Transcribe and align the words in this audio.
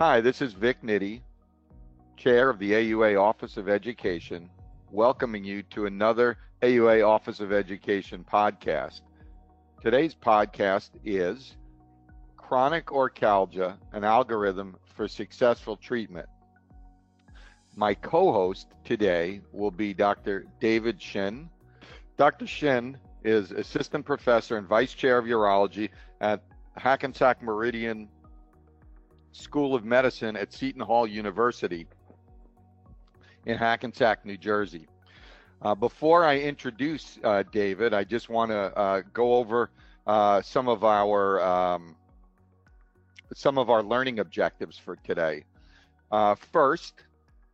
Hi, 0.00 0.22
this 0.22 0.40
is 0.40 0.54
Vic 0.54 0.80
Nitti, 0.82 1.20
Chair 2.16 2.48
of 2.48 2.58
the 2.58 2.72
AUA 2.72 3.20
Office 3.20 3.58
of 3.58 3.68
Education, 3.68 4.48
welcoming 4.90 5.44
you 5.44 5.62
to 5.64 5.84
another 5.84 6.38
AUA 6.62 7.06
Office 7.06 7.38
of 7.40 7.52
Education 7.52 8.24
podcast. 8.24 9.02
Today's 9.82 10.14
podcast 10.14 10.88
is 11.04 11.58
Chronic 12.38 12.86
Orchialgia, 12.86 13.76
an 13.92 14.02
algorithm 14.02 14.74
for 14.96 15.06
successful 15.06 15.76
treatment. 15.76 16.30
My 17.76 17.92
co 17.92 18.32
host 18.32 18.68
today 18.84 19.42
will 19.52 19.70
be 19.70 19.92
Dr. 19.92 20.46
David 20.60 20.98
Shin. 20.98 21.50
Dr. 22.16 22.46
Shin 22.46 22.96
is 23.22 23.50
Assistant 23.50 24.06
Professor 24.06 24.56
and 24.56 24.66
Vice 24.66 24.94
Chair 24.94 25.18
of 25.18 25.26
Urology 25.26 25.90
at 26.22 26.42
Hackensack 26.78 27.42
Meridian 27.42 28.08
School 29.32 29.74
of 29.74 29.84
Medicine 29.84 30.36
at 30.36 30.52
Seton 30.52 30.80
Hall 30.80 31.06
University 31.06 31.86
in 33.46 33.56
Hackensack, 33.56 34.24
New 34.24 34.36
Jersey. 34.36 34.86
Uh, 35.62 35.74
before 35.74 36.24
I 36.24 36.38
introduce 36.38 37.18
uh, 37.22 37.44
David, 37.52 37.92
I 37.94 38.04
just 38.04 38.28
want 38.28 38.50
to 38.50 38.76
uh, 38.76 39.02
go 39.12 39.34
over 39.34 39.70
uh, 40.06 40.42
some 40.42 40.68
of 40.68 40.84
our 40.84 41.40
um, 41.42 41.96
some 43.34 43.58
of 43.58 43.70
our 43.70 43.82
learning 43.82 44.18
objectives 44.18 44.76
for 44.76 44.96
today. 44.96 45.44
Uh, 46.10 46.34
first, 46.34 46.94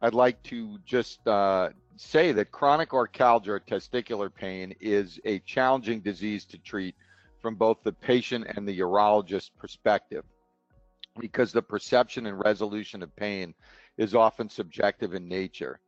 I'd 0.00 0.14
like 0.14 0.42
to 0.44 0.78
just 0.86 1.26
uh, 1.26 1.70
say 1.96 2.32
that 2.32 2.52
chronic 2.52 2.90
orchialgia 2.90 3.48
or 3.48 3.60
testicular 3.60 4.32
pain 4.32 4.74
is 4.80 5.20
a 5.24 5.40
challenging 5.40 6.00
disease 6.00 6.44
to 6.46 6.58
treat 6.58 6.94
from 7.42 7.56
both 7.56 7.78
the 7.82 7.92
patient 7.92 8.46
and 8.56 8.66
the 8.66 8.78
urologist 8.78 9.50
perspective 9.58 10.24
because 11.18 11.52
the 11.52 11.62
perception 11.62 12.26
and 12.26 12.42
resolution 12.44 13.02
of 13.02 13.14
pain 13.16 13.54
is 13.98 14.14
often 14.14 14.48
subjective 14.48 15.14
in 15.14 15.28
nature. 15.28 15.80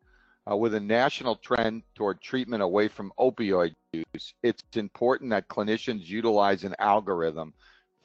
Uh, 0.50 0.56
with 0.56 0.74
a 0.74 0.80
national 0.80 1.36
trend 1.36 1.82
toward 1.94 2.20
treatment 2.22 2.62
away 2.62 2.88
from 2.88 3.12
opioid 3.18 3.74
use, 3.92 4.34
it's 4.42 4.62
important 4.74 5.30
that 5.30 5.48
clinicians 5.48 6.06
utilize 6.06 6.64
an 6.64 6.74
algorithm 6.78 7.52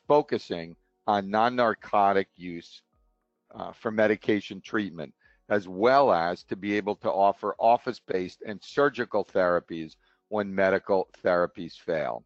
focusing 0.07 0.75
on 1.07 1.29
non 1.29 1.55
narcotic 1.55 2.27
use 2.35 2.81
uh, 3.55 3.71
for 3.71 3.91
medication 3.91 4.59
treatment, 4.59 5.13
as 5.49 5.67
well 5.67 6.11
as 6.11 6.43
to 6.43 6.55
be 6.55 6.75
able 6.75 6.95
to 6.95 7.09
offer 7.09 7.55
office 7.59 7.99
based 7.99 8.41
and 8.45 8.61
surgical 8.61 9.23
therapies 9.23 9.95
when 10.29 10.53
medical 10.53 11.07
therapies 11.23 11.73
fail. 11.79 12.25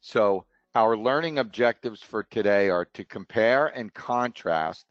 So, 0.00 0.46
our 0.74 0.96
learning 0.96 1.38
objectives 1.38 2.02
for 2.02 2.24
today 2.24 2.68
are 2.68 2.86
to 2.94 3.04
compare 3.04 3.66
and 3.68 3.94
contrast 3.94 4.86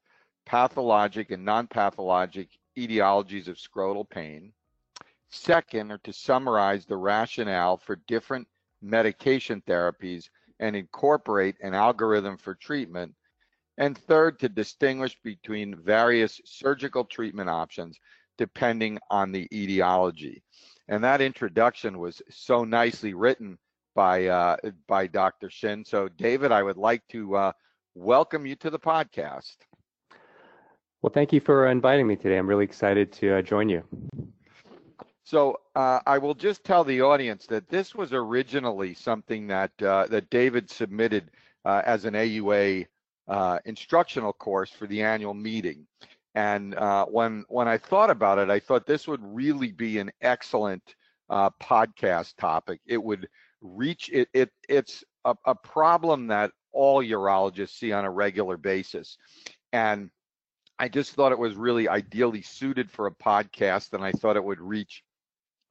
pathologic 0.46 1.32
and 1.32 1.44
non 1.44 1.68
pathologic 1.68 2.48
etiologies 2.78 3.48
of 3.48 3.58
scrotal 3.58 4.10
pain. 4.10 4.54
Second, 5.30 5.92
are 5.92 5.98
to 6.00 6.14
summarize 6.14 6.86
the 6.86 6.96
rationale 6.96 7.78
for 7.78 7.98
different 8.08 8.48
medication 8.82 9.62
therapies 9.68 10.30
and 10.60 10.76
incorporate 10.76 11.56
an 11.62 11.74
algorithm 11.74 12.38
for 12.38 12.56
treatment. 12.56 13.14
And 13.78 13.98
third, 13.98 14.40
to 14.40 14.50
distinguish 14.50 15.18
between 15.24 15.76
various 15.76 16.40
surgical 16.46 17.04
treatment 17.04 17.50
options 17.50 18.00
depending 18.38 19.00
on 19.10 19.32
the 19.32 19.48
etiology. 19.54 20.44
And 20.88 21.04
that 21.04 21.22
introduction 21.22 22.00
was 22.00 22.22
so 22.30 22.64
nicely 22.64 23.14
written 23.14 23.58
by 23.96 24.28
uh, 24.28 24.58
by 24.88 25.08
Dr. 25.08 25.50
Shin. 25.50 25.86
So, 25.86 26.08
David, 26.10 26.52
I 26.52 26.64
would 26.64 26.78
like 26.78 27.08
to 27.10 27.36
uh, 27.36 27.52
welcome 27.96 28.46
you 28.46 28.56
to 28.58 28.70
the 28.70 28.80
podcast. 28.80 29.56
Well, 31.02 31.12
thank 31.14 31.34
you 31.34 31.42
for 31.42 31.68
inviting 31.68 32.08
me 32.08 32.16
today. 32.16 32.38
I'm 32.38 32.48
really 32.48 32.64
excited 32.64 33.12
to 33.14 33.40
uh, 33.40 33.42
join 33.42 33.68
you. 33.68 33.84
So 35.26 35.60
uh, 35.76 36.00
I 36.06 36.18
will 36.18 36.34
just 36.34 36.64
tell 36.64 36.84
the 36.84 37.02
audience 37.02 37.46
that 37.48 37.70
this 37.70 37.96
was 37.96 38.14
originally 38.14 38.94
something 38.94 39.48
that 39.48 39.72
uh, 39.82 40.08
that 40.08 40.30
David 40.30 40.70
submitted 40.70 41.32
uh, 41.66 41.82
as 41.86 42.06
an 42.06 42.14
AUA 42.14 42.88
uh, 43.28 43.60
instructional 43.66 44.34
course 44.34 44.70
for 44.70 44.86
the 44.86 45.02
annual 45.02 45.34
meeting. 45.34 45.88
And 46.36 46.76
uh, 46.76 47.06
when 47.06 47.46
when 47.48 47.68
I 47.68 47.78
thought 47.78 48.10
about 48.10 48.38
it, 48.38 48.50
I 48.50 48.60
thought 48.60 48.86
this 48.86 49.08
would 49.08 49.22
really 49.24 49.72
be 49.72 49.98
an 49.98 50.12
excellent 50.22 50.96
uh, 51.30 51.50
podcast 51.62 52.36
topic. 52.38 52.82
It 52.86 53.02
would 53.02 53.28
reach 53.64 54.10
it. 54.12 54.28
it 54.34 54.52
it's 54.70 55.04
a, 55.26 55.36
a 55.46 55.56
problem 55.56 56.28
that 56.28 56.52
all 56.72 57.04
urologists 57.04 57.80
see 57.80 57.92
on 57.92 58.06
a 58.06 58.12
regular 58.12 58.58
basis, 58.58 59.18
and 59.72 60.12
I 60.80 60.90
just 60.90 61.14
thought 61.14 61.32
it 61.32 61.40
was 61.40 61.56
really 61.56 61.88
ideally 61.88 62.42
suited 62.42 62.92
for 62.92 63.08
a 63.08 63.16
podcast, 63.16 63.94
and 63.94 64.04
I 64.04 64.12
thought 64.12 64.36
it 64.36 64.44
would 64.44 64.62
reach 64.62 65.04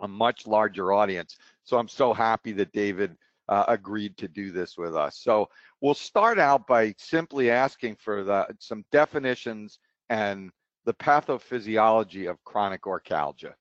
a 0.00 0.08
much 0.08 0.46
larger 0.46 0.92
audience. 0.92 1.36
So 1.64 1.78
I'm 1.78 1.88
so 1.88 2.12
happy 2.12 2.52
that 2.52 2.72
David 2.72 3.16
uh, 3.48 3.64
agreed 3.68 4.16
to 4.18 4.28
do 4.28 4.52
this 4.52 4.76
with 4.78 4.96
us. 4.96 5.18
So 5.18 5.48
we'll 5.80 5.94
start 5.94 6.38
out 6.38 6.66
by 6.66 6.94
simply 6.98 7.50
asking 7.50 7.96
for 7.96 8.24
the, 8.24 8.46
some 8.58 8.84
definitions 8.92 9.78
and 10.08 10.50
the 10.84 10.94
pathophysiology 10.94 12.30
of 12.30 12.42
chronic 12.44 12.82
orchialgia. 12.82 13.52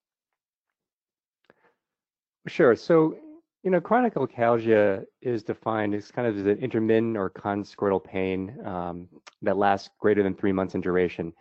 Sure. 2.48 2.75
So, 2.75 3.18
you 3.63 3.69
know, 3.69 3.79
chronic 3.79 4.16
orchialgia 4.16 5.05
is 5.22 5.44
defined 5.44 5.94
as 5.94 6.11
kind 6.11 6.27
of 6.27 6.38
as 6.38 6.45
an 6.45 6.57
intermittent 6.57 7.16
or 7.16 7.29
conscrotal 7.29 8.03
pain 8.03 8.57
um, 8.66 9.07
that 9.44 9.57
lasts 9.57 9.89
greater 9.99 10.23
than 10.23 10.33
three 10.33 10.51
months 10.51 10.73
in 10.73 10.81
duration 10.81 11.31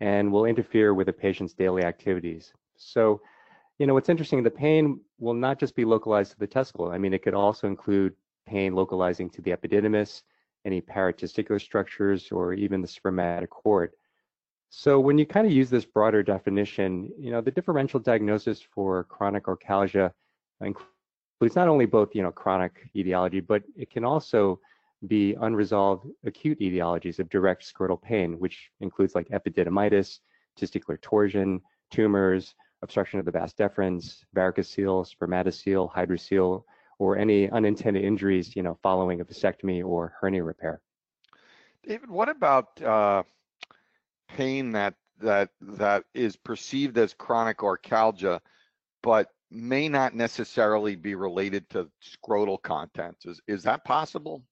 and 0.00 0.32
will 0.32 0.46
interfere 0.46 0.94
with 0.94 1.08
a 1.08 1.12
patient's 1.12 1.52
daily 1.52 1.82
activities. 1.82 2.52
So, 2.76 3.20
you 3.78 3.86
know, 3.86 3.94
what's 3.94 4.08
interesting, 4.08 4.42
the 4.42 4.50
pain 4.50 5.00
will 5.18 5.34
not 5.34 5.58
just 5.58 5.76
be 5.76 5.84
localized 5.84 6.32
to 6.32 6.38
the 6.38 6.46
testicle. 6.46 6.90
I 6.90 6.98
mean, 6.98 7.12
it 7.12 7.22
could 7.22 7.34
also 7.34 7.66
include 7.66 8.14
pain 8.46 8.74
localizing 8.74 9.28
to 9.30 9.42
the 9.42 9.50
epididymis, 9.50 10.22
any 10.64 10.80
paratesticular 10.80 11.60
structures, 11.60 12.32
or 12.32 12.54
even 12.54 12.80
the 12.80 12.88
spermatic 12.88 13.50
cord. 13.50 13.92
So 14.70 15.00
when 15.00 15.18
you 15.18 15.26
kind 15.26 15.46
of 15.46 15.52
use 15.52 15.70
this 15.70 15.84
broader 15.84 16.22
definition, 16.22 17.10
you 17.18 17.30
know, 17.30 17.40
the 17.40 17.50
differential 17.50 18.00
diagnosis 18.00 18.62
for 18.74 19.04
chronic 19.04 19.44
orchialgia 19.44 20.12
includes 20.60 20.92
not 21.40 21.68
only 21.68 21.86
both, 21.86 22.14
you 22.14 22.22
know, 22.22 22.32
chronic 22.32 22.90
etiology, 22.96 23.40
but 23.40 23.62
it 23.76 23.90
can 23.90 24.04
also 24.04 24.60
be 25.06 25.34
unresolved 25.40 26.08
acute 26.24 26.58
etiologies 26.58 27.18
of 27.18 27.28
direct 27.28 27.62
scrotal 27.62 28.00
pain, 28.00 28.38
which 28.38 28.70
includes 28.80 29.14
like 29.14 29.28
epididymitis, 29.28 30.18
testicular 30.60 31.00
torsion, 31.00 31.60
tumors, 31.90 32.54
obstruction 32.82 33.18
of 33.20 33.24
the 33.24 33.30
vas 33.30 33.54
deferens, 33.54 34.24
varicocele, 34.34 35.06
spermatocele, 35.08 35.92
hydrocele, 35.92 36.64
or 36.98 37.16
any 37.16 37.48
unintended 37.50 38.04
injuries, 38.04 38.56
you 38.56 38.62
know, 38.62 38.76
following 38.82 39.20
a 39.20 39.24
vasectomy 39.24 39.84
or 39.84 40.14
hernia 40.20 40.42
repair. 40.42 40.80
David, 41.86 42.10
what 42.10 42.28
about 42.28 42.82
uh, 42.82 43.22
pain 44.28 44.72
that 44.72 44.94
that 45.20 45.50
that 45.60 46.04
is 46.14 46.36
perceived 46.36 46.98
as 46.98 47.14
chronic 47.14 47.58
orchialgia, 47.58 48.40
but 49.02 49.30
may 49.50 49.88
not 49.88 50.14
necessarily 50.14 50.96
be 50.96 51.14
related 51.14 51.68
to 51.70 51.88
scrotal 52.02 52.60
contents? 52.60 53.26
Is 53.26 53.40
is 53.46 53.62
that 53.64 53.84
possible? 53.84 54.42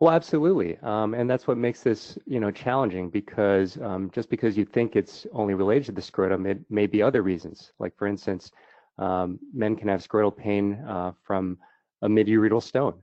Well, 0.00 0.14
absolutely, 0.14 0.78
um, 0.78 1.12
and 1.12 1.28
that's 1.28 1.46
what 1.46 1.58
makes 1.58 1.82
this, 1.82 2.16
you 2.26 2.40
know, 2.40 2.50
challenging 2.50 3.10
because 3.10 3.78
um, 3.82 4.10
just 4.14 4.30
because 4.30 4.56
you 4.56 4.64
think 4.64 4.96
it's 4.96 5.26
only 5.32 5.52
related 5.52 5.84
to 5.86 5.92
the 5.92 6.00
scrotum, 6.00 6.46
it 6.46 6.58
may 6.70 6.86
be 6.86 7.02
other 7.02 7.20
reasons. 7.22 7.72
Like, 7.78 7.94
for 7.98 8.06
instance, 8.06 8.50
um, 8.96 9.38
men 9.52 9.76
can 9.76 9.88
have 9.88 10.02
scrotal 10.02 10.34
pain 10.34 10.82
uh, 10.88 11.12
from 11.22 11.58
a 12.00 12.08
mid-ureteral 12.08 12.62
stone. 12.62 13.02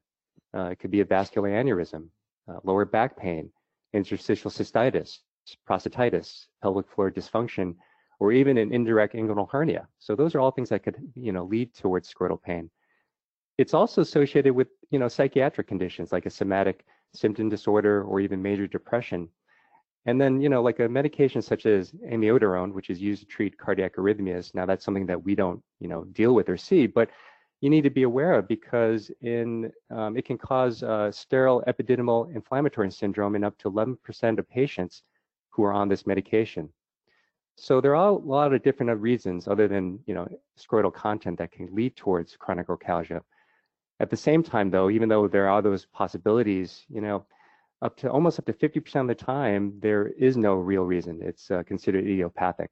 Uh, 0.56 0.70
it 0.72 0.80
could 0.80 0.90
be 0.90 1.02
a 1.02 1.06
vascular 1.06 1.50
aneurysm, 1.50 2.08
uh, 2.50 2.60
lower 2.64 2.86
back 2.86 3.16
pain, 3.16 3.52
interstitial 3.94 4.50
cystitis, 4.50 5.20
prostatitis, 5.70 6.48
pelvic 6.64 6.88
floor 6.90 7.12
dysfunction, 7.12 7.76
or 8.20 8.32
even 8.32 8.58
an 8.58 8.74
indirect 8.74 9.14
inguinal 9.14 9.50
hernia. 9.50 9.88
So 10.00 10.16
those 10.16 10.34
are 10.36 10.40
all 10.40 10.52
things 10.52 10.70
that 10.70 10.84
could, 10.84 10.98
you 11.16 11.32
know, 11.32 11.46
lead 11.46 11.74
towards 11.74 12.12
scrotal 12.12 12.42
pain. 12.42 12.70
It's 13.58 13.74
also 13.74 14.02
associated 14.02 14.54
with, 14.54 14.68
you 14.92 15.00
know, 15.00 15.08
psychiatric 15.08 15.68
conditions 15.68 16.12
like 16.12 16.26
a 16.26 16.30
somatic 16.30 16.86
symptom 17.14 17.50
disorder 17.50 18.04
or 18.04 18.20
even 18.20 18.42
major 18.42 18.68
depression. 18.68 19.30
And 20.06 20.22
then, 20.22 20.40
you 20.40 20.50
know, 20.50 20.62
like 20.62 20.80
a 20.80 20.88
medication 20.88 21.42
such 21.42 21.66
as 21.66 21.92
amiodarone, 22.12 22.74
which 22.74 22.90
is 22.90 23.02
used 23.02 23.22
to 23.22 23.28
treat 23.28 23.58
cardiac 23.58 23.96
arrhythmias. 23.96 24.56
Now, 24.56 24.66
that's 24.66 24.86
something 24.86 25.06
that 25.08 25.22
we 25.22 25.36
don't, 25.36 25.62
you 25.80 25.88
know, 25.88 26.06
deal 26.06 26.34
with 26.34 26.50
or 26.50 26.58
see, 26.58 26.88
but 26.88 27.10
you 27.62 27.70
need 27.70 27.82
to 27.82 27.90
be 27.90 28.04
aware 28.04 28.34
of 28.34 28.48
because 28.48 29.12
in 29.22 29.72
um, 29.90 30.16
it 30.16 30.26
can 30.26 30.38
cause 30.38 30.84
uh, 30.84 31.12
sterile 31.12 31.64
epididymal 31.68 32.34
inflammatory 32.34 32.92
syndrome 32.92 33.36
in 33.36 33.44
up 33.44 33.58
to 33.58 33.72
11% 33.72 34.40
of 34.40 34.50
patients 34.50 35.04
who 35.50 35.64
are 35.64 35.74
on 35.74 35.90
this 35.90 36.06
medication. 36.06 36.70
So 37.60 37.82
there 37.82 37.96
are 37.96 38.10
a 38.10 38.12
lot 38.14 38.54
of 38.54 38.62
different 38.62 39.02
reasons 39.02 39.48
other 39.48 39.68
than, 39.68 40.00
you 40.06 40.14
know, 40.14 40.28
scrotal 40.60 40.94
content 40.94 41.40
that 41.40 41.52
can 41.52 41.74
lead 41.74 41.96
towards 41.96 42.36
chronic 42.38 42.68
orchialgia. 42.68 43.22
At 44.00 44.12
the 44.12 44.18
same 44.18 44.44
time, 44.44 44.70
though, 44.70 44.92
even 44.92 45.10
though 45.10 45.28
there 45.28 45.50
are 45.50 45.64
those 45.64 45.86
possibilities, 45.86 46.86
you 46.88 47.02
know, 47.02 47.26
up 47.82 47.98
to 47.98 48.12
almost 48.12 48.38
up 48.38 48.46
to 48.46 48.54
50% 48.54 49.02
of 49.02 49.08
the 49.08 49.16
time, 49.16 49.74
there 49.80 50.08
is 50.08 50.38
no 50.38 50.54
real 50.56 50.84
reason. 50.84 51.20
It's 51.24 51.50
uh, 51.50 51.64
considered 51.64 52.06
idiopathic. 52.06 52.70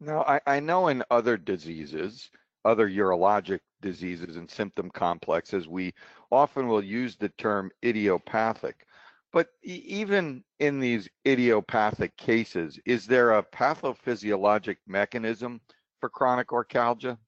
Now, 0.00 0.22
I, 0.22 0.40
I 0.46 0.60
know 0.60 0.88
in 0.88 1.02
other 1.10 1.36
diseases, 1.36 2.30
other 2.64 2.88
urologic 2.88 3.60
diseases 3.80 4.36
and 4.36 4.48
symptom 4.48 4.90
complexes, 4.90 5.66
we 5.66 5.92
often 6.30 6.68
will 6.68 6.84
use 6.84 7.16
the 7.16 7.30
term 7.30 7.70
idiopathic. 7.84 8.86
But 9.32 9.48
even 9.62 10.42
in 10.58 10.80
these 10.80 11.08
idiopathic 11.26 12.16
cases, 12.16 12.78
is 12.86 13.06
there 13.06 13.32
a 13.32 13.42
pathophysiologic 13.42 14.76
mechanism 14.86 15.60
for 16.00 16.08
chronic 16.08 16.48
orchialgia? 16.48 17.18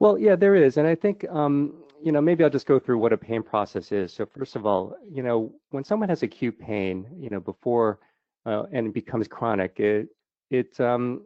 Well, 0.00 0.18
yeah, 0.18 0.36
there 0.36 0.54
is. 0.54 0.76
And 0.76 0.86
I 0.86 0.94
think, 0.94 1.24
um, 1.30 1.82
you 2.02 2.12
know, 2.12 2.20
maybe 2.20 2.42
I'll 2.42 2.50
just 2.50 2.66
go 2.66 2.78
through 2.78 2.98
what 2.98 3.12
a 3.12 3.18
pain 3.18 3.42
process 3.42 3.92
is. 3.92 4.12
So 4.12 4.26
first 4.26 4.56
of 4.56 4.66
all, 4.66 4.96
you 5.10 5.22
know, 5.22 5.52
when 5.70 5.84
someone 5.84 6.08
has 6.08 6.22
acute 6.22 6.58
pain, 6.58 7.06
you 7.18 7.30
know, 7.30 7.40
before 7.40 8.00
uh, 8.46 8.64
and 8.72 8.86
it 8.86 8.94
becomes 8.94 9.28
chronic, 9.28 9.78
it, 9.78 10.08
it, 10.50 10.78
um, 10.80 11.22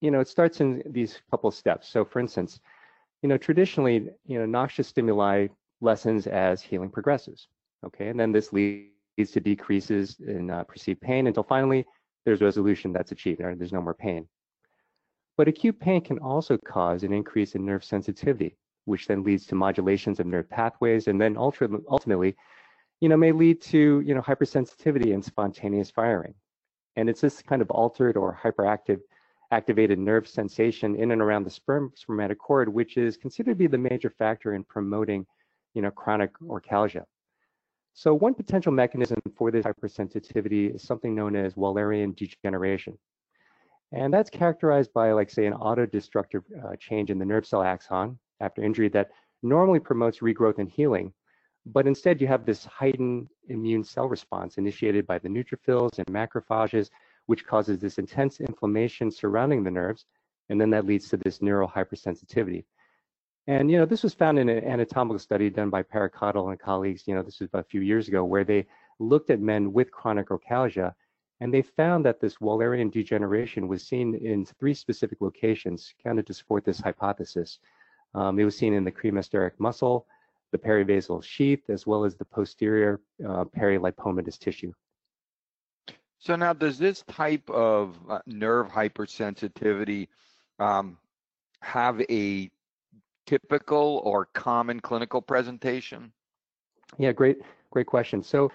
you 0.00 0.10
know, 0.10 0.20
it 0.20 0.28
starts 0.28 0.60
in 0.60 0.82
these 0.86 1.20
couple 1.30 1.50
steps. 1.50 1.88
So 1.88 2.04
for 2.04 2.20
instance, 2.20 2.60
you 3.22 3.28
know, 3.28 3.36
traditionally, 3.38 4.08
you 4.24 4.38
know, 4.38 4.46
noxious 4.46 4.88
stimuli 4.88 5.48
lessens 5.80 6.26
as 6.26 6.62
healing 6.62 6.90
progresses. 6.90 7.48
Okay, 7.84 8.08
and 8.08 8.18
then 8.18 8.32
this 8.32 8.52
leads 8.52 8.90
to 9.32 9.40
decreases 9.40 10.16
in 10.26 10.50
uh, 10.50 10.64
perceived 10.64 11.00
pain 11.00 11.26
until 11.26 11.42
finally 11.42 11.84
there's 12.24 12.40
resolution 12.40 12.92
that's 12.92 13.12
achieved, 13.12 13.40
there's 13.40 13.72
no 13.72 13.80
more 13.80 13.94
pain. 13.94 14.26
But 15.36 15.48
acute 15.48 15.78
pain 15.78 16.00
can 16.00 16.18
also 16.18 16.56
cause 16.56 17.02
an 17.02 17.12
increase 17.12 17.54
in 17.54 17.64
nerve 17.64 17.84
sensitivity, 17.84 18.56
which 18.86 19.06
then 19.06 19.22
leads 19.22 19.46
to 19.46 19.54
modulations 19.54 20.18
of 20.18 20.26
nerve 20.26 20.48
pathways, 20.48 21.08
and 21.08 21.20
then 21.20 21.36
ultimately, 21.36 22.36
you 23.00 23.08
know, 23.08 23.16
may 23.16 23.32
lead 23.32 23.60
to 23.62 24.00
you 24.00 24.14
know 24.14 24.22
hypersensitivity 24.22 25.12
and 25.12 25.24
spontaneous 25.24 25.90
firing. 25.90 26.34
And 26.96 27.10
it's 27.10 27.20
this 27.20 27.42
kind 27.42 27.60
of 27.60 27.70
altered 27.70 28.16
or 28.16 28.38
hyperactive 28.42 29.00
activated 29.52 29.98
nerve 29.98 30.26
sensation 30.26 30.96
in 30.96 31.10
and 31.12 31.22
around 31.22 31.44
the 31.44 31.50
sperm 31.50 31.92
spermatic 31.94 32.38
cord, 32.38 32.68
which 32.68 32.96
is 32.96 33.16
considered 33.16 33.52
to 33.52 33.56
be 33.56 33.66
the 33.66 33.78
major 33.78 34.10
factor 34.10 34.54
in 34.54 34.64
promoting, 34.64 35.26
you 35.74 35.82
know, 35.82 35.90
chronic 35.90 36.32
orchialgia. 36.40 37.04
So 37.98 38.12
one 38.12 38.34
potential 38.34 38.72
mechanism 38.72 39.16
for 39.34 39.50
this 39.50 39.64
hypersensitivity 39.64 40.74
is 40.74 40.82
something 40.82 41.14
known 41.14 41.34
as 41.34 41.54
Wallerian 41.54 42.14
degeneration. 42.14 42.98
And 43.90 44.12
that's 44.12 44.28
characterized 44.28 44.92
by, 44.92 45.12
like, 45.12 45.30
say, 45.30 45.46
an 45.46 45.54
autodestructive 45.54 46.42
uh, 46.62 46.76
change 46.78 47.08
in 47.08 47.18
the 47.18 47.24
nerve 47.24 47.46
cell 47.46 47.62
axon 47.62 48.18
after 48.40 48.62
injury 48.62 48.90
that 48.90 49.12
normally 49.42 49.80
promotes 49.80 50.18
regrowth 50.18 50.58
and 50.58 50.68
healing. 50.68 51.10
But 51.64 51.86
instead, 51.86 52.20
you 52.20 52.26
have 52.26 52.44
this 52.44 52.66
heightened 52.66 53.28
immune 53.48 53.82
cell 53.82 54.10
response 54.10 54.58
initiated 54.58 55.06
by 55.06 55.18
the 55.18 55.30
neutrophils 55.30 55.96
and 55.96 56.06
macrophages, 56.08 56.90
which 57.24 57.46
causes 57.46 57.78
this 57.78 57.96
intense 57.96 58.40
inflammation 58.40 59.10
surrounding 59.10 59.64
the 59.64 59.70
nerves. 59.70 60.04
And 60.50 60.60
then 60.60 60.68
that 60.68 60.84
leads 60.84 61.08
to 61.08 61.16
this 61.16 61.40
neural 61.40 61.66
hypersensitivity. 61.66 62.66
And, 63.48 63.70
you 63.70 63.78
know, 63.78 63.86
this 63.86 64.02
was 64.02 64.14
found 64.14 64.38
in 64.38 64.48
an 64.48 64.64
anatomical 64.64 65.20
study 65.20 65.50
done 65.50 65.70
by 65.70 65.82
Parekattil 65.82 66.50
and 66.50 66.58
colleagues, 66.58 67.04
you 67.06 67.14
know, 67.14 67.22
this 67.22 67.38
was 67.38 67.48
a 67.52 67.62
few 67.62 67.80
years 67.80 68.08
ago, 68.08 68.24
where 68.24 68.44
they 68.44 68.66
looked 68.98 69.30
at 69.30 69.40
men 69.40 69.72
with 69.72 69.92
chronic 69.92 70.28
orchialgia 70.30 70.94
and 71.40 71.52
they 71.52 71.62
found 71.62 72.04
that 72.04 72.18
this 72.18 72.36
Wallerian 72.36 72.90
degeneration 72.90 73.68
was 73.68 73.86
seen 73.86 74.14
in 74.14 74.46
three 74.46 74.74
specific 74.74 75.20
locations, 75.20 75.94
kind 76.02 76.18
of 76.18 76.24
to 76.24 76.34
support 76.34 76.64
this 76.64 76.80
hypothesis. 76.80 77.58
Um, 78.14 78.38
it 78.38 78.44
was 78.44 78.56
seen 78.56 78.72
in 78.72 78.84
the 78.84 78.92
cremasteric 78.92 79.52
muscle, 79.58 80.06
the 80.50 80.58
perivasal 80.58 81.22
sheath, 81.22 81.68
as 81.68 81.86
well 81.86 82.04
as 82.04 82.16
the 82.16 82.24
posterior 82.24 83.00
uh, 83.24 83.44
perilipomatous 83.44 84.38
tissue. 84.38 84.72
So 86.18 86.34
now, 86.34 86.54
does 86.54 86.78
this 86.78 87.02
type 87.02 87.48
of 87.50 87.96
uh, 88.08 88.20
nerve 88.26 88.68
hypersensitivity 88.68 90.08
um, 90.58 90.96
have 91.60 92.00
a 92.08 92.50
typical 93.26 94.00
or 94.04 94.26
common 94.26 94.80
clinical 94.80 95.20
presentation? 95.20 96.12
Yeah, 96.98 97.12
great, 97.12 97.38
great 97.70 97.86
question. 97.86 98.22
So 98.22 98.50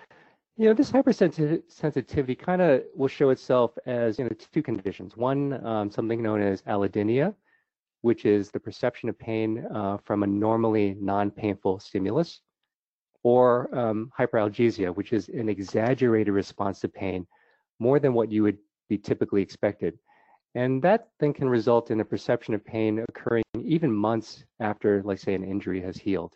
you 0.57 0.67
know, 0.67 0.73
this 0.73 0.91
hypersensitivity 0.91 2.37
kind 2.37 2.61
of 2.61 2.83
will 2.95 3.07
show 3.07 3.29
itself 3.29 3.71
as, 3.85 4.19
you 4.19 4.25
know, 4.25 4.31
two 4.53 4.61
conditions. 4.61 5.15
One, 5.15 5.65
um, 5.65 5.89
something 5.89 6.21
known 6.21 6.41
as 6.41 6.61
allodynia, 6.63 7.33
which 8.01 8.25
is 8.25 8.51
the 8.51 8.59
perception 8.59 9.09
of 9.09 9.17
pain 9.17 9.65
uh, 9.73 9.97
from 10.03 10.23
a 10.23 10.27
normally 10.27 10.95
non-painful 10.99 11.79
stimulus, 11.79 12.41
or 13.23 13.73
um, 13.77 14.11
hyperalgesia, 14.17 14.93
which 14.95 15.13
is 15.13 15.29
an 15.29 15.47
exaggerated 15.49 16.33
response 16.33 16.79
to 16.81 16.89
pain, 16.89 17.25
more 17.79 17.99
than 17.99 18.13
what 18.13 18.31
you 18.31 18.43
would 18.43 18.57
be 18.89 18.97
typically 18.97 19.41
expected. 19.41 19.97
And 20.53 20.81
that 20.81 21.09
then 21.19 21.33
can 21.33 21.47
result 21.49 21.91
in 21.91 22.01
a 22.01 22.05
perception 22.05 22.53
of 22.53 22.65
pain 22.65 23.05
occurring 23.07 23.43
even 23.55 23.91
months 23.91 24.43
after, 24.59 25.01
like, 25.03 25.19
say, 25.19 25.33
an 25.33 25.43
injury 25.43 25.81
has 25.81 25.97
healed. 25.97 26.35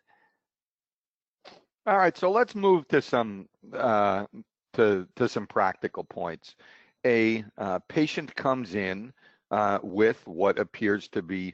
All 1.85 1.97
right, 1.97 2.17
so 2.17 2.31
let's 2.31 2.55
move 2.55 2.87
to 2.87 3.01
some 3.01 3.47
uh, 3.73 4.25
to 4.73 5.07
to 5.17 5.29
some 5.29 5.45
practical 5.45 6.03
points. 6.03 6.55
A 7.05 7.43
uh, 7.57 7.79
patient 7.87 8.33
comes 8.35 8.73
in 8.73 9.13
uh, 9.51 9.79
with 9.83 10.25
what 10.25 10.57
appears 10.57 11.07
to 11.09 11.21
be 11.21 11.53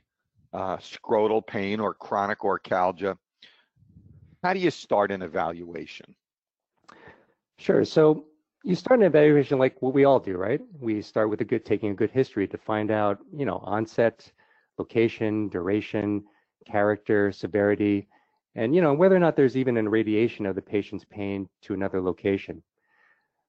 uh, 0.54 0.78
scrotal 0.78 1.46
pain 1.46 1.80
or 1.80 1.94
chronic 1.94 2.40
orchialgia. 2.40 3.18
How 4.44 4.54
do 4.54 4.60
you 4.60 4.72
start 4.72 5.12
an 5.12 5.22
evaluation? 5.22 6.16
Sure. 7.58 7.84
So 7.84 8.26
you 8.64 8.76
start 8.76 9.00
an 9.00 9.06
evaluation 9.06 9.58
like 9.58 9.82
what 9.82 9.94
we 9.94 10.06
all 10.06 10.20
do, 10.20 10.38
right? 10.38 10.62
We 10.80 11.02
start 11.02 11.30
with 11.30 11.42
a 11.42 11.46
good 11.46 11.66
taking 11.66 11.92
a 11.92 11.96
good 11.96 12.12
history 12.12 12.48
to 12.48 12.58
find 12.58 12.92
out, 12.92 13.20
you 13.36 13.46
know, 13.46 13.58
onset, 13.58 14.32
location, 14.78 15.50
duration, 15.50 16.24
character, 16.66 17.32
severity 17.32 18.08
and 18.56 18.76
you 18.76 18.82
know 18.82 18.94
whether 18.94 19.16
or 19.16 19.20
not 19.20 19.36
there's 19.36 19.56
even 19.56 19.78
an 19.78 19.86
irradiation 19.86 20.46
of 20.46 20.56
the 20.56 20.62
patient's 20.62 21.06
pain 21.06 21.48
to 21.62 21.74
another 21.74 22.02
location. 22.02 22.62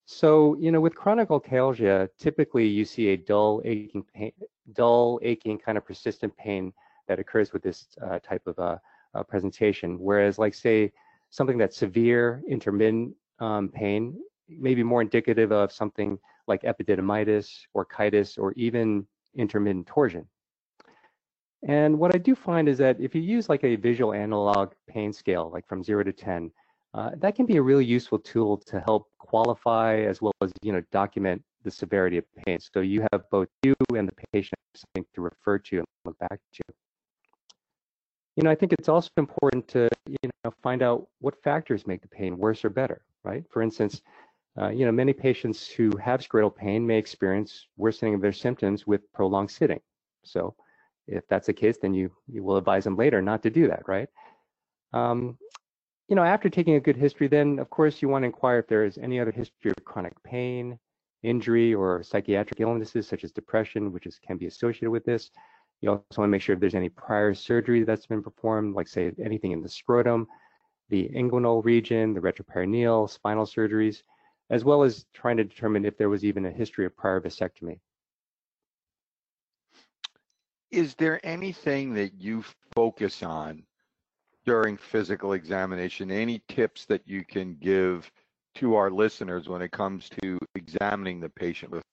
So 0.06 0.56
you 0.58 0.70
know 0.72 0.80
with 0.80 0.94
chronic 0.94 1.28
orchialgia, 1.28 2.08
typically 2.18 2.66
you 2.66 2.84
see 2.84 3.08
a 3.08 3.16
dull 3.16 3.62
aching 3.64 4.04
pain, 4.14 4.32
dull 4.72 5.18
aching 5.22 5.58
kind 5.58 5.78
of 5.78 5.84
persistent 5.84 6.36
pain 6.36 6.72
that 7.08 7.18
occurs 7.18 7.52
with 7.52 7.62
this 7.62 7.86
uh, 8.02 8.18
type 8.20 8.46
of 8.46 8.58
uh, 8.58 8.78
uh, 9.14 9.22
presentation. 9.24 9.98
Whereas 9.98 10.38
like 10.38 10.54
say 10.54 10.92
something 11.30 11.58
that's 11.58 11.76
severe 11.76 12.42
intermittent 12.48 13.14
um, 13.40 13.68
pain 13.68 14.16
may 14.58 14.74
be 14.74 14.82
more 14.82 15.02
indicative 15.02 15.52
of 15.52 15.72
something 15.72 16.18
like 16.46 16.62
epididymitis, 16.62 17.48
orchitis, 17.76 18.38
or 18.38 18.52
even 18.52 19.06
intermittent 19.36 19.86
torsion. 19.86 20.26
And 21.66 21.98
what 21.98 22.14
I 22.14 22.18
do 22.18 22.34
find 22.34 22.68
is 22.68 22.78
that 22.78 23.00
if 23.00 23.14
you 23.14 23.20
use 23.20 23.48
like 23.48 23.62
a 23.62 23.76
visual 23.76 24.12
analog 24.12 24.72
pain 24.88 25.12
scale, 25.12 25.50
like 25.52 25.66
from 25.68 25.82
zero 25.82 26.02
to 26.02 26.12
10, 26.12 26.50
uh, 26.94 27.10
that 27.18 27.36
can 27.36 27.46
be 27.46 27.56
a 27.56 27.62
really 27.62 27.84
useful 27.84 28.18
tool 28.18 28.58
to 28.66 28.80
help 28.80 29.08
qualify 29.18 30.00
as 30.00 30.20
well 30.20 30.32
as, 30.42 30.52
you 30.62 30.72
know, 30.72 30.82
document 30.90 31.42
the 31.62 31.70
severity 31.70 32.18
of 32.18 32.24
pain. 32.44 32.58
So 32.60 32.80
you 32.80 33.06
have 33.12 33.22
both 33.30 33.48
you 33.62 33.74
and 33.94 34.08
the 34.08 34.14
patient 34.32 34.58
something 34.74 35.06
to 35.14 35.20
refer 35.20 35.58
to 35.58 35.78
and 35.78 35.86
look 36.04 36.18
back 36.18 36.38
to. 36.54 36.62
You 38.36 38.44
know, 38.44 38.50
I 38.50 38.54
think 38.54 38.72
it's 38.72 38.88
also 38.88 39.10
important 39.16 39.68
to, 39.68 39.88
you 40.06 40.30
know, 40.44 40.52
find 40.62 40.82
out 40.82 41.06
what 41.20 41.40
factors 41.42 41.86
make 41.86 42.02
the 42.02 42.08
pain 42.08 42.38
worse 42.38 42.64
or 42.64 42.70
better, 42.70 43.02
right? 43.24 43.44
For 43.50 43.62
instance, 43.62 44.02
uh, 44.60 44.68
you 44.68 44.84
know, 44.84 44.92
many 44.92 45.12
patients 45.12 45.66
who 45.66 45.96
have 45.96 46.20
scrotal 46.20 46.54
pain 46.54 46.86
may 46.86 46.98
experience 46.98 47.66
worsening 47.76 48.14
of 48.14 48.20
their 48.20 48.32
symptoms 48.32 48.86
with 48.86 49.10
prolonged 49.12 49.50
sitting. 49.50 49.80
So 50.24 50.54
if 51.06 51.26
that's 51.28 51.46
the 51.46 51.52
case, 51.52 51.78
then 51.78 51.94
you, 51.94 52.12
you 52.26 52.42
will 52.42 52.58
advise 52.58 52.84
them 52.84 52.96
later 52.96 53.22
not 53.22 53.42
to 53.44 53.50
do 53.50 53.68
that, 53.68 53.82
right? 53.88 54.08
Um, 54.92 55.38
you 56.08 56.16
know, 56.16 56.22
after 56.22 56.50
taking 56.50 56.74
a 56.74 56.80
good 56.80 56.96
history, 56.96 57.28
then 57.28 57.58
of 57.58 57.70
course 57.70 58.02
you 58.02 58.08
want 58.08 58.22
to 58.22 58.26
inquire 58.26 58.58
if 58.58 58.68
there 58.68 58.84
is 58.84 58.98
any 58.98 59.18
other 59.18 59.30
history 59.30 59.70
of 59.70 59.84
chronic 59.84 60.12
pain, 60.22 60.78
injury, 61.22 61.72
or 61.74 62.02
psychiatric 62.02 62.60
illnesses 62.60 63.06
such 63.06 63.24
as 63.24 63.32
depression, 63.32 63.92
which 63.92 64.06
is, 64.06 64.18
can 64.18 64.36
be 64.36 64.46
associated 64.46 64.90
with 64.90 65.04
this. 65.04 65.30
You 65.80 65.90
also 65.90 66.02
want 66.18 66.28
to 66.28 66.32
make 66.32 66.42
sure 66.42 66.54
if 66.54 66.60
there's 66.60 66.74
any 66.74 66.90
prior 66.90 67.32
surgery 67.32 67.84
that's 67.84 68.06
been 68.06 68.22
performed, 68.22 68.74
like 68.74 68.86
say 68.86 69.12
anything 69.24 69.52
in 69.52 69.62
the 69.62 69.68
scrotum, 69.68 70.28
the 70.90 71.08
inguinal 71.14 71.64
region, 71.64 72.12
the 72.12 72.20
retroperitoneal, 72.20 73.08
spinal 73.08 73.46
surgeries, 73.46 74.02
as 74.52 74.64
well 74.64 74.84
as 74.84 75.06
trying 75.12 75.38
to 75.38 75.44
determine 75.44 75.84
if 75.84 75.98
there 75.98 76.08
was 76.08 76.24
even 76.24 76.46
a 76.46 76.50
history 76.52 76.86
of 76.86 76.96
prior 76.96 77.20
vasectomy 77.20 77.80
is 80.72 80.94
there 80.94 81.24
anything 81.24 81.92
that 81.94 82.14
you 82.18 82.42
focus 82.74 83.22
on 83.22 83.62
during 84.46 84.76
physical 84.76 85.34
examination? 85.34 86.10
Any 86.10 86.42
tips 86.48 86.86
that 86.86 87.06
you 87.06 87.24
can 87.24 87.56
give 87.60 88.10
to 88.56 88.74
our 88.74 88.90
listeners 88.90 89.48
when 89.48 89.62
it 89.62 89.70
comes 89.70 90.08
to 90.22 90.38
examining 90.54 91.20
the 91.20 91.28
patient 91.28 91.72
with 91.72 91.84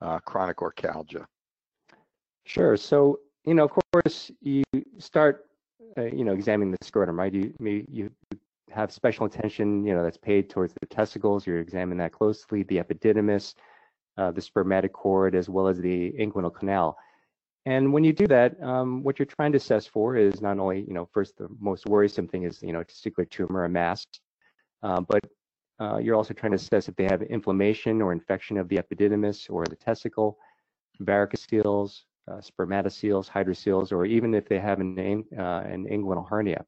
uh, 0.00 0.20
chronic 0.20 0.58
orchialgia? 0.58 1.26
Sure. 2.44 2.76
So, 2.76 3.18
you 3.44 3.54
know, 3.54 3.64
of 3.64 3.72
course, 3.92 4.30
you 4.40 4.62
start, 4.98 5.46
uh, 5.98 6.02
you 6.04 6.24
know, 6.24 6.32
examining 6.32 6.70
the 6.70 6.84
scrotum, 6.86 7.18
right? 7.18 7.32
You, 7.34 7.52
you 7.90 8.10
have 8.76 8.92
special 8.92 9.26
attention, 9.26 9.84
you 9.84 9.94
know, 9.94 10.02
that's 10.02 10.18
paid 10.18 10.50
towards 10.50 10.74
the 10.80 10.86
testicles. 10.86 11.46
You 11.46 11.56
examine 11.56 11.98
that 11.98 12.12
closely, 12.12 12.62
the 12.64 12.76
epididymis, 12.76 13.54
uh, 14.18 14.30
the 14.30 14.40
spermatic 14.42 14.92
cord, 14.92 15.34
as 15.34 15.48
well 15.48 15.66
as 15.66 15.80
the 15.80 16.12
inguinal 16.12 16.54
canal. 16.54 16.96
And 17.64 17.92
when 17.92 18.04
you 18.04 18.12
do 18.12 18.26
that, 18.28 18.62
um, 18.62 19.02
what 19.02 19.18
you're 19.18 19.26
trying 19.26 19.52
to 19.52 19.56
assess 19.56 19.86
for 19.86 20.16
is 20.16 20.40
not 20.40 20.58
only, 20.58 20.84
you 20.86 20.94
know, 20.94 21.08
first 21.12 21.36
the 21.38 21.48
most 21.58 21.86
worrisome 21.86 22.28
thing 22.28 22.44
is, 22.44 22.62
you 22.62 22.72
know, 22.72 22.84
testicular 22.84 23.28
tumor, 23.28 23.64
a 23.64 23.68
mass, 23.68 24.06
uh, 24.82 25.00
but 25.00 25.24
uh, 25.80 25.96
you're 25.96 26.14
also 26.14 26.32
trying 26.32 26.52
to 26.52 26.56
assess 26.56 26.88
if 26.88 26.94
they 26.96 27.04
have 27.04 27.22
inflammation 27.22 28.00
or 28.00 28.12
infection 28.12 28.56
of 28.56 28.68
the 28.68 28.76
epididymis 28.76 29.50
or 29.50 29.64
the 29.64 29.76
testicle, 29.76 30.38
varicoceles, 31.02 32.02
uh, 32.30 32.40
spermatoceles, 32.40 33.28
hydroceles, 33.28 33.90
or 33.92 34.04
even 34.06 34.34
if 34.34 34.48
they 34.48 34.58
have 34.58 34.80
an, 34.80 35.24
uh, 35.36 35.62
an 35.66 35.86
inguinal 35.86 36.28
hernia. 36.28 36.64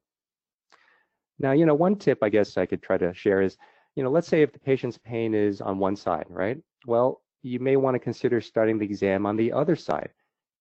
Now, 1.39 1.53
you 1.53 1.65
know, 1.65 1.73
one 1.73 1.95
tip 1.95 2.19
I 2.21 2.29
guess 2.29 2.57
I 2.57 2.65
could 2.65 2.81
try 2.81 2.97
to 2.97 3.13
share 3.13 3.41
is, 3.41 3.57
you 3.95 4.03
know, 4.03 4.11
let's 4.11 4.27
say 4.27 4.41
if 4.41 4.51
the 4.51 4.59
patient's 4.59 4.97
pain 4.97 5.33
is 5.33 5.61
on 5.61 5.79
one 5.79 5.95
side, 5.95 6.25
right? 6.29 6.57
Well, 6.85 7.21
you 7.41 7.59
may 7.59 7.77
want 7.77 7.95
to 7.95 7.99
consider 7.99 8.41
starting 8.41 8.77
the 8.77 8.85
exam 8.85 9.25
on 9.25 9.35
the 9.35 9.51
other 9.51 9.75
side 9.75 10.09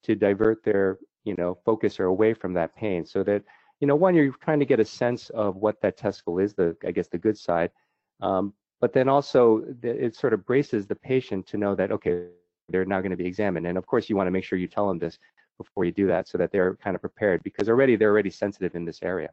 to 0.04 0.14
divert 0.14 0.64
their, 0.64 0.99
you 1.25 1.35
know, 1.37 1.58
focus 1.64 1.99
or 1.99 2.04
away 2.04 2.35
from 2.35 2.54
that 2.54 2.75
pain 2.76 3.04
so 3.04 3.23
that, 3.25 3.42
you 3.80 3.87
know, 3.87 3.97
one, 3.97 4.14
you're 4.14 4.32
trying 4.32 4.61
to 4.61 4.64
get 4.64 4.80
a 4.80 4.85
sense 4.85 5.30
of 5.30 5.56
what 5.56 5.80
that 5.82 5.97
testicle 5.97 6.38
is, 6.38 6.54
the, 6.54 6.76
I 6.87 6.92
guess, 6.92 7.08
the 7.08 7.18
good 7.18 7.37
side. 7.37 7.70
Um, 8.20 8.54
but 8.80 8.92
then 8.92 9.08
also 9.08 9.64
it 9.82 10.14
sort 10.14 10.32
of 10.32 10.47
braces 10.47 10.87
the 10.87 10.94
patient 10.94 11.47
to 11.49 11.56
know 11.56 11.75
that, 11.75 11.90
okay, 11.90 12.26
they're 12.68 12.85
now 12.85 13.00
going 13.00 13.11
to 13.11 13.16
be 13.16 13.26
examined. 13.26 13.66
And 13.66 13.76
of 13.76 13.87
course, 13.87 14.08
you 14.08 14.16
want 14.16 14.28
to 14.28 14.30
make 14.32 14.44
sure 14.44 14.58
you 14.58 14.68
tell 14.68 14.88
them 14.88 14.99
this 14.99 15.18
before 15.56 15.85
you 15.85 15.92
do 15.92 16.06
that 16.06 16.28
so 16.28 16.38
that 16.38 16.52
they're 16.52 16.76
kind 16.76 16.94
of 16.94 17.00
prepared 17.00 17.42
because 17.42 17.68
already 17.68 17.97
they're 17.97 18.11
already 18.11 18.30
sensitive 18.30 18.76
in 18.76 18.85
this 18.85 19.00
area. 19.02 19.30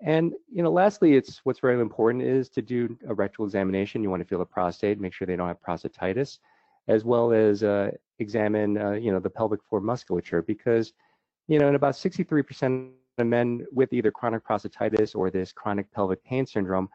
And 0.00 0.32
you 0.52 0.62
know, 0.62 0.70
lastly, 0.70 1.14
it's 1.14 1.40
what's 1.44 1.60
very 1.60 1.80
important 1.80 2.22
is 2.22 2.48
to 2.50 2.62
do 2.62 2.96
a 3.08 3.14
rectal 3.14 3.44
examination. 3.44 4.02
You 4.02 4.10
want 4.10 4.22
to 4.22 4.28
feel 4.28 4.38
the 4.38 4.46
prostate, 4.46 5.00
make 5.00 5.12
sure 5.12 5.26
they 5.26 5.36
don't 5.36 5.48
have 5.48 5.60
prostatitis, 5.60 6.38
as 6.86 7.04
well 7.04 7.32
as 7.32 7.62
uh, 7.62 7.90
examine, 8.18 8.78
uh, 8.78 8.92
you 8.92 9.12
know, 9.12 9.18
the 9.18 9.30
pelvic 9.30 9.60
floor 9.68 9.80
musculature 9.80 10.42
because, 10.42 10.92
you 11.48 11.58
know, 11.58 11.68
in 11.68 11.74
about 11.74 11.94
63% 11.94 12.90
of 13.18 13.26
men 13.26 13.66
with 13.72 13.92
either 13.92 14.12
chronic 14.12 14.46
prostatitis 14.46 15.16
or 15.16 15.30
this 15.30 15.52
chronic 15.52 15.90
pelvic 15.92 16.22
pain 16.24 16.46
syndrome 16.46 16.88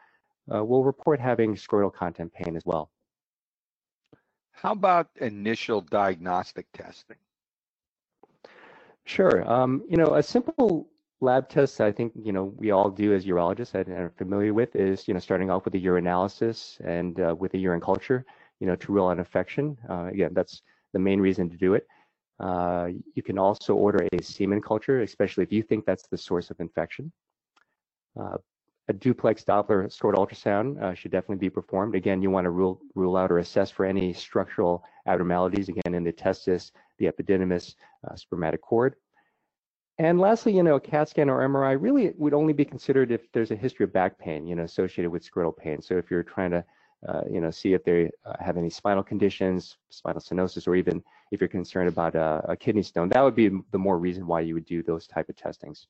uh, 0.53 0.63
will 0.63 0.83
report 0.83 1.19
having 1.19 1.55
scrotal 1.55 1.93
content 1.93 2.31
pain 2.33 2.55
as 2.55 2.65
well. 2.65 2.89
How 4.51 4.71
about 4.71 5.09
initial 5.17 5.81
diagnostic 5.81 6.67
testing? 6.73 7.17
Sure. 9.05 9.49
Um, 9.51 9.83
you 9.89 9.97
know, 9.97 10.15
a 10.15 10.23
simple 10.23 10.87
lab 11.23 11.49
tests 11.49 11.79
I 11.79 11.91
think, 11.91 12.11
you 12.21 12.33
know, 12.33 12.53
we 12.57 12.71
all 12.71 12.89
do 12.89 13.13
as 13.13 13.25
urologists 13.25 13.73
and 13.73 13.87
are 13.89 14.13
familiar 14.17 14.53
with 14.53 14.75
is, 14.75 15.07
you 15.07 15.13
know, 15.13 15.19
starting 15.19 15.49
off 15.49 15.65
with 15.65 15.73
a 15.75 15.79
urinalysis 15.79 16.79
and 16.81 17.19
uh, 17.19 17.35
with 17.37 17.53
a 17.53 17.57
urine 17.57 17.81
culture, 17.81 18.25
you 18.59 18.67
know, 18.67 18.75
to 18.75 18.91
rule 18.91 19.07
out 19.07 19.17
infection. 19.17 19.77
Uh, 19.89 20.05
again, 20.11 20.31
that's 20.33 20.61
the 20.91 20.99
main 20.99 21.19
reason 21.19 21.49
to 21.49 21.57
do 21.57 21.73
it. 21.73 21.87
Uh, 22.39 22.89
you 23.15 23.23
can 23.23 23.39
also 23.39 23.73
order 23.73 24.05
a 24.11 24.21
semen 24.21 24.61
culture, 24.61 25.01
especially 25.01 25.43
if 25.43 25.51
you 25.51 25.63
think 25.63 25.85
that's 25.85 26.07
the 26.07 26.17
source 26.17 26.51
of 26.51 26.59
infection. 26.59 27.11
Uh, 28.19 28.37
a 28.89 28.93
duplex 28.93 29.45
Doppler 29.45 29.87
scrotal 29.87 30.15
ultrasound 30.15 30.81
uh, 30.81 30.93
should 30.93 31.11
definitely 31.11 31.37
be 31.37 31.49
performed. 31.49 31.95
Again, 31.95 32.21
you 32.21 32.29
want 32.29 32.43
to 32.43 32.49
rule, 32.49 32.81
rule 32.95 33.15
out 33.15 33.31
or 33.31 33.37
assess 33.37 33.71
for 33.71 33.85
any 33.85 34.11
structural 34.11 34.83
abnormalities, 35.07 35.69
again, 35.69 35.93
in 35.93 36.03
the 36.03 36.11
testis, 36.11 36.73
the 36.99 37.05
epididymis, 37.05 37.75
uh, 38.05 38.15
spermatic 38.15 38.61
cord. 38.61 38.95
And 39.99 40.19
lastly, 40.19 40.55
you 40.55 40.63
know, 40.63 40.75
a 40.75 40.79
CAT 40.79 41.09
scan 41.09 41.29
or 41.29 41.47
MRI 41.47 41.79
really 41.79 42.13
would 42.17 42.33
only 42.33 42.53
be 42.53 42.65
considered 42.65 43.11
if 43.11 43.31
there's 43.31 43.51
a 43.51 43.55
history 43.55 43.83
of 43.83 43.93
back 43.93 44.17
pain, 44.17 44.47
you 44.47 44.55
know, 44.55 44.63
associated 44.63 45.11
with 45.11 45.29
scrotal 45.29 45.55
pain. 45.55 45.81
So 45.81 45.97
if 45.97 46.09
you're 46.09 46.23
trying 46.23 46.51
to, 46.51 46.65
uh, 47.07 47.21
you 47.29 47.39
know, 47.39 47.51
see 47.51 47.73
if 47.73 47.83
they 47.83 48.09
uh, 48.25 48.33
have 48.39 48.57
any 48.57 48.71
spinal 48.71 49.03
conditions, 49.03 49.77
spinal 49.89 50.19
stenosis, 50.19 50.67
or 50.67 50.75
even 50.75 51.03
if 51.31 51.41
you're 51.41 51.47
concerned 51.47 51.89
about 51.89 52.15
uh, 52.15 52.41
a 52.45 52.57
kidney 52.57 52.81
stone, 52.81 53.09
that 53.09 53.21
would 53.21 53.35
be 53.35 53.51
the 53.71 53.77
more 53.77 53.99
reason 53.99 54.25
why 54.25 54.39
you 54.39 54.55
would 54.55 54.65
do 54.65 54.81
those 54.81 55.05
type 55.05 55.29
of 55.29 55.35
testings. 55.35 55.87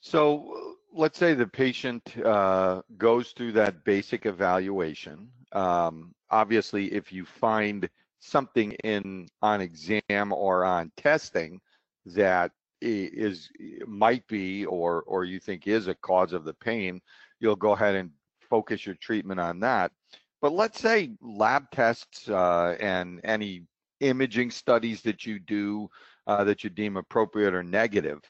So 0.00 0.76
let's 0.92 1.18
say 1.18 1.34
the 1.34 1.46
patient 1.46 2.16
uh, 2.24 2.82
goes 2.96 3.32
through 3.32 3.52
that 3.52 3.84
basic 3.84 4.26
evaluation. 4.26 5.28
Um, 5.52 6.12
obviously, 6.30 6.92
if 6.92 7.12
you 7.12 7.24
find 7.24 7.88
something 8.18 8.72
in 8.82 9.28
on 9.42 9.60
exam 9.60 10.32
or 10.32 10.64
on 10.64 10.90
testing 10.96 11.60
that 12.06 12.52
is 12.80 13.48
might 13.86 14.26
be 14.28 14.64
or 14.66 15.02
or 15.06 15.24
you 15.24 15.40
think 15.40 15.66
is 15.66 15.88
a 15.88 15.94
cause 15.94 16.32
of 16.32 16.44
the 16.44 16.54
pain, 16.54 17.00
you'll 17.40 17.56
go 17.56 17.72
ahead 17.72 17.94
and 17.94 18.10
focus 18.48 18.86
your 18.86 18.94
treatment 18.96 19.40
on 19.40 19.60
that. 19.60 19.92
But 20.40 20.52
let's 20.52 20.80
say 20.80 21.12
lab 21.20 21.70
tests 21.70 22.28
uh, 22.28 22.76
and 22.78 23.20
any 23.24 23.64
imaging 24.00 24.50
studies 24.50 25.02
that 25.02 25.24
you 25.24 25.38
do 25.38 25.88
uh, 26.26 26.44
that 26.44 26.62
you 26.62 26.70
deem 26.70 26.96
appropriate 26.96 27.54
or 27.54 27.62
negative, 27.62 28.20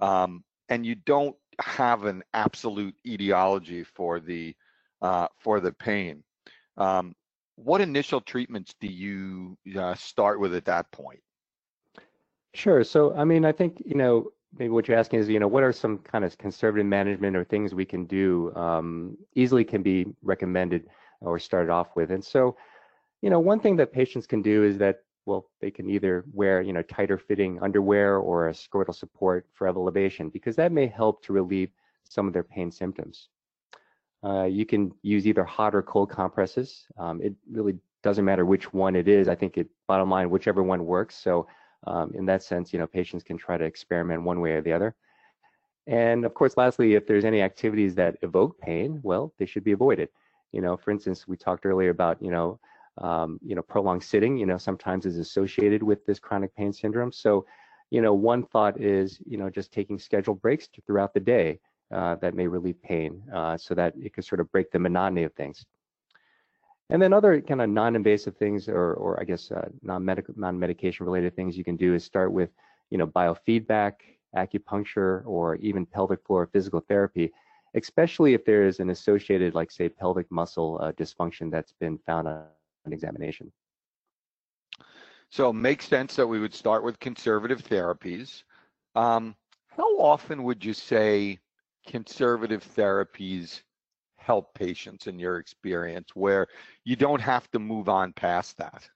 um, 0.00 0.44
and 0.68 0.84
you 0.84 0.94
don't 0.94 1.36
have 1.60 2.04
an 2.04 2.22
absolute 2.34 2.94
etiology 3.06 3.84
for 3.84 4.20
the 4.20 4.54
uh, 5.02 5.28
for 5.38 5.60
the 5.60 5.72
pain. 5.72 6.22
Um, 6.76 7.14
what 7.56 7.80
initial 7.80 8.20
treatments 8.20 8.74
do 8.80 8.88
you 8.88 9.56
uh, 9.78 9.94
start 9.94 10.40
with 10.40 10.54
at 10.54 10.64
that 10.64 10.90
point? 10.90 11.20
Sure. 12.54 12.84
So, 12.84 13.14
I 13.14 13.24
mean, 13.24 13.44
I 13.44 13.52
think, 13.52 13.82
you 13.84 13.96
know, 13.96 14.30
maybe 14.56 14.70
what 14.70 14.86
you're 14.86 14.96
asking 14.96 15.18
is, 15.18 15.28
you 15.28 15.40
know, 15.40 15.48
what 15.48 15.64
are 15.64 15.72
some 15.72 15.98
kind 15.98 16.24
of 16.24 16.38
conservative 16.38 16.86
management 16.86 17.36
or 17.36 17.44
things 17.44 17.74
we 17.74 17.84
can 17.84 18.04
do 18.04 18.54
um, 18.54 19.18
easily 19.34 19.64
can 19.64 19.82
be 19.82 20.06
recommended 20.22 20.88
or 21.20 21.38
started 21.38 21.70
off 21.70 21.96
with. 21.96 22.12
And 22.12 22.24
so, 22.24 22.56
you 23.22 23.30
know, 23.30 23.40
one 23.40 23.58
thing 23.58 23.74
that 23.76 23.92
patients 23.92 24.26
can 24.26 24.40
do 24.40 24.62
is 24.62 24.78
that, 24.78 25.00
well, 25.26 25.50
they 25.60 25.70
can 25.70 25.90
either 25.90 26.24
wear, 26.32 26.62
you 26.62 26.72
know, 26.72 26.82
tighter 26.82 27.18
fitting 27.18 27.58
underwear 27.60 28.18
or 28.18 28.48
a 28.48 28.52
scrotal 28.52 28.94
support 28.94 29.46
for 29.52 29.66
elevation 29.66 30.28
because 30.28 30.54
that 30.54 30.70
may 30.70 30.86
help 30.86 31.24
to 31.24 31.32
relieve 31.32 31.70
some 32.04 32.28
of 32.28 32.32
their 32.32 32.44
pain 32.44 32.70
symptoms. 32.70 33.30
Uh, 34.22 34.44
you 34.44 34.64
can 34.64 34.92
use 35.02 35.26
either 35.26 35.42
hot 35.44 35.74
or 35.74 35.82
cold 35.82 36.10
compresses. 36.10 36.86
Um, 36.98 37.20
it 37.20 37.34
really 37.50 37.76
doesn't 38.02 38.24
matter 38.24 38.44
which 38.44 38.72
one 38.72 38.94
it 38.94 39.08
is. 39.08 39.28
I 39.28 39.34
think 39.34 39.58
it, 39.58 39.68
bottom 39.88 40.08
line, 40.08 40.30
whichever 40.30 40.62
one 40.62 40.86
works. 40.86 41.16
So 41.16 41.46
um, 41.86 42.12
in 42.14 42.26
that 42.26 42.42
sense, 42.42 42.72
you 42.72 42.78
know, 42.78 42.86
patients 42.86 43.22
can 43.22 43.36
try 43.36 43.56
to 43.56 43.64
experiment 43.64 44.22
one 44.22 44.40
way 44.40 44.52
or 44.52 44.62
the 44.62 44.72
other. 44.72 44.94
And 45.86 46.24
of 46.24 46.34
course, 46.34 46.56
lastly, 46.56 46.94
if 46.94 47.06
there's 47.06 47.24
any 47.24 47.42
activities 47.42 47.94
that 47.96 48.16
evoke 48.22 48.58
pain, 48.58 49.00
well, 49.02 49.32
they 49.38 49.46
should 49.46 49.64
be 49.64 49.72
avoided. 49.72 50.08
You 50.52 50.60
know, 50.60 50.76
for 50.76 50.90
instance, 50.90 51.28
we 51.28 51.36
talked 51.36 51.66
earlier 51.66 51.90
about, 51.90 52.22
you 52.22 52.30
know, 52.30 52.58
um, 52.98 53.38
you 53.42 53.54
know, 53.54 53.62
prolonged 53.62 54.04
sitting, 54.04 54.36
you 54.36 54.46
know, 54.46 54.56
sometimes 54.56 55.04
is 55.04 55.18
associated 55.18 55.82
with 55.82 56.06
this 56.06 56.18
chronic 56.18 56.54
pain 56.54 56.72
syndrome. 56.72 57.12
So, 57.12 57.44
you 57.90 58.00
know, 58.00 58.14
one 58.14 58.44
thought 58.44 58.80
is, 58.80 59.18
you 59.26 59.36
know, 59.36 59.50
just 59.50 59.72
taking 59.72 59.98
scheduled 59.98 60.40
breaks 60.40 60.68
throughout 60.86 61.12
the 61.12 61.20
day 61.20 61.58
uh, 61.92 62.14
that 62.16 62.34
may 62.34 62.46
relieve 62.46 62.80
pain 62.82 63.22
uh, 63.34 63.56
so 63.56 63.74
that 63.74 63.94
it 64.00 64.14
can 64.14 64.22
sort 64.22 64.40
of 64.40 64.50
break 64.52 64.70
the 64.70 64.78
monotony 64.78 65.24
of 65.24 65.32
things. 65.34 65.66
And 66.90 67.00
then 67.00 67.12
other 67.12 67.40
kind 67.40 67.62
of 67.62 67.70
non-invasive 67.70 68.36
things, 68.36 68.68
or, 68.68 68.94
or 68.94 69.18
I 69.20 69.24
guess 69.24 69.50
uh, 69.50 69.68
non-medical, 69.82 70.34
non-medication 70.36 71.06
related 71.06 71.34
things 71.34 71.56
you 71.56 71.64
can 71.64 71.76
do 71.76 71.94
is 71.94 72.04
start 72.04 72.30
with, 72.32 72.50
you 72.90 72.98
know, 72.98 73.06
biofeedback, 73.06 73.94
acupuncture, 74.36 75.24
or 75.26 75.56
even 75.56 75.86
pelvic 75.86 76.22
floor 76.26 76.46
physical 76.52 76.80
therapy, 76.80 77.32
especially 77.74 78.34
if 78.34 78.44
there 78.44 78.66
is 78.66 78.80
an 78.80 78.90
associated, 78.90 79.54
like 79.54 79.70
say, 79.70 79.88
pelvic 79.88 80.30
muscle 80.30 80.78
uh, 80.82 80.92
dysfunction 80.92 81.50
that's 81.50 81.72
been 81.72 81.98
found 82.06 82.28
on 82.28 82.44
examination. 82.90 83.50
So 85.30 85.50
it 85.50 85.54
makes 85.54 85.88
sense 85.88 86.14
that 86.16 86.26
we 86.26 86.38
would 86.38 86.54
start 86.54 86.84
with 86.84 87.00
conservative 87.00 87.62
therapies. 87.62 88.42
Um, 88.94 89.34
how 89.68 89.98
often 89.98 90.44
would 90.44 90.64
you 90.64 90.74
say 90.74 91.40
conservative 91.86 92.64
therapies 92.76 93.62
help 94.24 94.54
patients 94.54 95.06
in 95.06 95.18
your 95.18 95.38
experience 95.38 96.10
where 96.14 96.46
you 96.84 96.96
don't 96.96 97.20
have 97.20 97.50
to 97.52 97.58
move 97.58 97.88
on 97.88 98.12
past 98.12 98.56
that? 98.58 98.88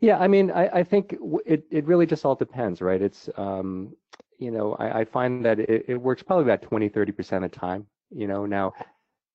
Yeah, 0.00 0.18
I 0.18 0.28
mean, 0.28 0.50
I, 0.50 0.66
I 0.68 0.82
think 0.82 1.16
it, 1.44 1.64
it 1.70 1.84
really 1.84 2.06
just 2.06 2.24
all 2.24 2.34
depends, 2.34 2.80
right? 2.80 3.02
It's, 3.02 3.28
um, 3.36 3.94
you 4.38 4.50
know, 4.50 4.74
I, 4.74 5.00
I 5.00 5.04
find 5.04 5.44
that 5.44 5.60
it, 5.60 5.84
it, 5.88 5.96
works 5.96 6.22
probably 6.22 6.44
about 6.44 6.62
20, 6.62 6.88
30% 6.88 7.32
of 7.36 7.42
the 7.42 7.48
time. 7.50 7.86
You 8.10 8.26
know, 8.26 8.46
now 8.46 8.72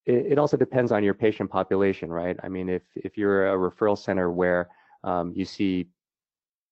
it, 0.06 0.26
it, 0.32 0.40
also 0.40 0.58
depends 0.58 0.92
on 0.92 1.04
your 1.04 1.14
patient 1.14 1.52
population, 1.52 2.12
right? 2.12 2.36
I 2.42 2.50
mean, 2.50 2.68
if, 2.70 2.82
if 2.96 3.16
you're 3.16 3.54
a 3.54 3.72
referral 3.72 3.98
center 3.98 4.32
where 4.32 4.70
um, 5.04 5.34
you 5.36 5.46
see, 5.46 5.88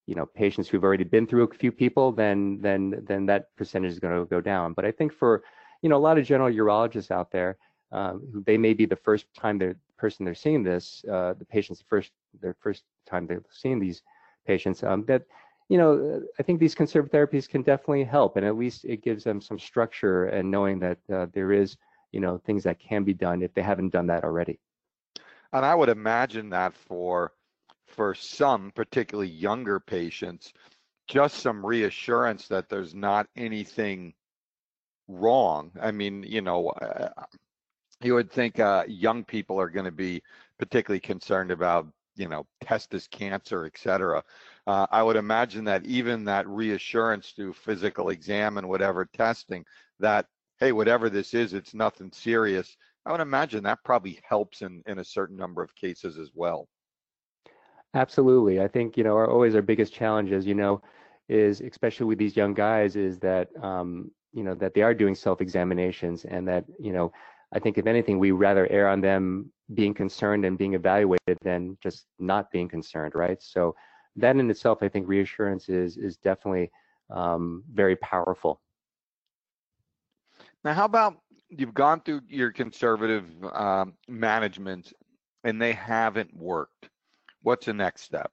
you 0.06 0.16
know, 0.16 0.26
patients 0.26 0.68
who've 0.68 0.84
already 0.84 1.04
been 1.04 1.26
through 1.26 1.44
a 1.44 1.54
few 1.54 1.72
people, 1.72 2.12
then 2.12 2.58
then 2.60 3.02
then 3.08 3.24
that 3.24 3.56
percentage 3.56 3.92
is 3.92 3.98
going 3.98 4.14
to 4.14 4.26
go 4.26 4.38
down. 4.38 4.74
But 4.74 4.84
I 4.84 4.90
think 4.90 5.14
for 5.14 5.42
you 5.84 5.90
know, 5.90 5.98
a 5.98 6.06
lot 6.08 6.16
of 6.16 6.24
general 6.24 6.50
urologists 6.50 7.10
out 7.10 7.30
there, 7.30 7.58
um, 7.92 8.42
they 8.46 8.56
may 8.56 8.72
be 8.72 8.86
the 8.86 8.96
first 8.96 9.26
time 9.34 9.58
the 9.58 9.76
person 9.98 10.24
they're 10.24 10.34
seeing 10.34 10.62
this, 10.62 11.04
uh, 11.12 11.34
the 11.38 11.44
patient's 11.44 11.84
first 11.86 12.10
their 12.40 12.56
first 12.58 12.84
time 13.06 13.26
they're 13.26 13.44
seeing 13.50 13.78
these 13.78 14.02
patients. 14.46 14.82
Um, 14.82 15.04
that 15.04 15.24
you 15.68 15.76
know, 15.76 16.22
I 16.38 16.42
think 16.42 16.58
these 16.58 16.74
conservative 16.74 17.12
therapies 17.12 17.46
can 17.46 17.60
definitely 17.60 18.04
help, 18.04 18.38
and 18.38 18.46
at 18.46 18.56
least 18.56 18.86
it 18.86 19.02
gives 19.02 19.24
them 19.24 19.42
some 19.42 19.58
structure 19.58 20.24
and 20.26 20.50
knowing 20.50 20.78
that 20.78 20.98
uh, 21.12 21.26
there 21.34 21.52
is, 21.52 21.76
you 22.12 22.20
know, 22.20 22.38
things 22.38 22.64
that 22.64 22.78
can 22.78 23.04
be 23.04 23.14
done 23.14 23.42
if 23.42 23.52
they 23.52 23.62
haven't 23.62 23.92
done 23.92 24.06
that 24.06 24.24
already. 24.24 24.58
And 25.52 25.66
I 25.66 25.74
would 25.74 25.90
imagine 25.90 26.48
that 26.50 26.74
for 26.74 27.32
for 27.86 28.14
some, 28.14 28.72
particularly 28.74 29.30
younger 29.30 29.80
patients, 29.80 30.54
just 31.08 31.36
some 31.40 31.64
reassurance 31.64 32.48
that 32.48 32.70
there's 32.70 32.94
not 32.94 33.26
anything 33.36 34.14
wrong. 35.08 35.70
I 35.80 35.90
mean, 35.90 36.22
you 36.22 36.40
know, 36.40 36.68
uh, 36.68 37.08
you 38.00 38.14
would 38.14 38.30
think 38.30 38.58
uh, 38.58 38.84
young 38.88 39.24
people 39.24 39.60
are 39.60 39.70
going 39.70 39.86
to 39.86 39.92
be 39.92 40.22
particularly 40.58 41.00
concerned 41.00 41.50
about, 41.50 41.86
you 42.16 42.28
know, 42.28 42.46
testis 42.62 43.08
cancer, 43.08 43.64
et 43.66 43.76
cetera. 43.76 44.22
Uh, 44.66 44.86
I 44.90 45.02
would 45.02 45.16
imagine 45.16 45.64
that 45.64 45.84
even 45.84 46.24
that 46.24 46.46
reassurance 46.48 47.30
through 47.30 47.54
physical 47.54 48.10
exam 48.10 48.56
and 48.56 48.68
whatever 48.68 49.04
testing 49.04 49.64
that, 50.00 50.26
hey, 50.58 50.72
whatever 50.72 51.10
this 51.10 51.34
is, 51.34 51.54
it's 51.54 51.74
nothing 51.74 52.10
serious. 52.12 52.76
I 53.04 53.12
would 53.12 53.20
imagine 53.20 53.64
that 53.64 53.84
probably 53.84 54.20
helps 54.26 54.62
in, 54.62 54.82
in 54.86 54.98
a 54.98 55.04
certain 55.04 55.36
number 55.36 55.62
of 55.62 55.74
cases 55.74 56.18
as 56.18 56.30
well. 56.34 56.68
Absolutely. 57.94 58.60
I 58.60 58.68
think, 58.68 58.96
you 58.96 59.04
know, 59.04 59.16
our, 59.16 59.28
always 59.28 59.54
our 59.54 59.62
biggest 59.62 59.92
challenge 59.92 60.32
you 60.46 60.54
know, 60.54 60.82
is 61.28 61.60
especially 61.60 62.06
with 62.06 62.18
these 62.18 62.36
young 62.36 62.54
guys 62.54 62.96
is 62.96 63.18
that, 63.20 63.48
um, 63.62 64.10
you 64.34 64.42
know, 64.42 64.54
that 64.54 64.74
they 64.74 64.82
are 64.82 64.94
doing 64.94 65.14
self-examinations 65.14 66.24
and 66.24 66.46
that, 66.48 66.64
you 66.78 66.92
know, 66.92 67.12
I 67.54 67.60
think 67.60 67.78
if 67.78 67.86
anything, 67.86 68.18
we 68.18 68.32
rather 68.32 68.70
err 68.70 68.88
on 68.88 69.00
them 69.00 69.52
being 69.72 69.94
concerned 69.94 70.44
and 70.44 70.58
being 70.58 70.74
evaluated 70.74 71.38
than 71.42 71.78
just 71.80 72.06
not 72.18 72.50
being 72.50 72.68
concerned, 72.68 73.14
right? 73.14 73.40
So 73.40 73.74
that 74.16 74.36
in 74.36 74.50
itself, 74.50 74.78
I 74.82 74.88
think 74.88 75.08
reassurance 75.08 75.68
is, 75.68 75.96
is 75.96 76.16
definitely 76.16 76.70
um, 77.10 77.62
very 77.72 77.96
powerful. 77.96 78.60
Now, 80.64 80.74
how 80.74 80.86
about 80.86 81.16
you've 81.48 81.74
gone 81.74 82.00
through 82.00 82.22
your 82.28 82.50
conservative 82.50 83.26
um, 83.52 83.94
management 84.08 84.92
and 85.44 85.60
they 85.60 85.72
haven't 85.72 86.34
worked? 86.34 86.88
What's 87.42 87.66
the 87.66 87.74
next 87.74 88.02
step? 88.02 88.32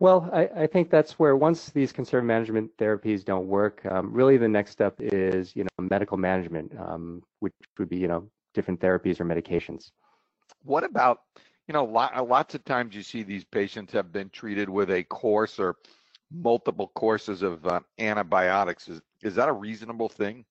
Well, 0.00 0.30
I, 0.32 0.48
I, 0.54 0.66
think 0.68 0.90
that's 0.90 1.18
where 1.18 1.36
once 1.36 1.70
these 1.70 1.90
conservative 1.90 2.26
management 2.26 2.76
therapies 2.76 3.24
don't 3.24 3.48
work, 3.48 3.84
um, 3.90 4.12
really 4.12 4.36
the 4.36 4.48
next 4.48 4.70
step 4.70 4.94
is 5.00 5.56
you 5.56 5.64
know 5.64 5.84
medical 5.84 6.16
management, 6.16 6.72
um, 6.78 7.22
which 7.40 7.54
would 7.78 7.88
be 7.88 7.96
you 7.96 8.06
know 8.06 8.28
different 8.54 8.80
therapies 8.80 9.20
or 9.20 9.24
medications. 9.24 9.90
What 10.62 10.84
about 10.84 11.22
you 11.66 11.72
know 11.72 11.84
lot, 11.84 12.28
lots 12.28 12.54
of 12.54 12.64
times 12.64 12.94
you 12.94 13.02
see 13.02 13.24
these 13.24 13.44
patients 13.44 13.92
have 13.92 14.12
been 14.12 14.30
treated 14.30 14.68
with 14.68 14.90
a 14.90 15.02
course 15.02 15.58
or 15.58 15.76
multiple 16.30 16.92
courses 16.94 17.42
of 17.42 17.66
uh, 17.66 17.80
antibiotics. 17.98 18.88
Is 18.88 19.00
is 19.22 19.34
that 19.34 19.48
a 19.48 19.52
reasonable 19.52 20.08
thing? 20.08 20.44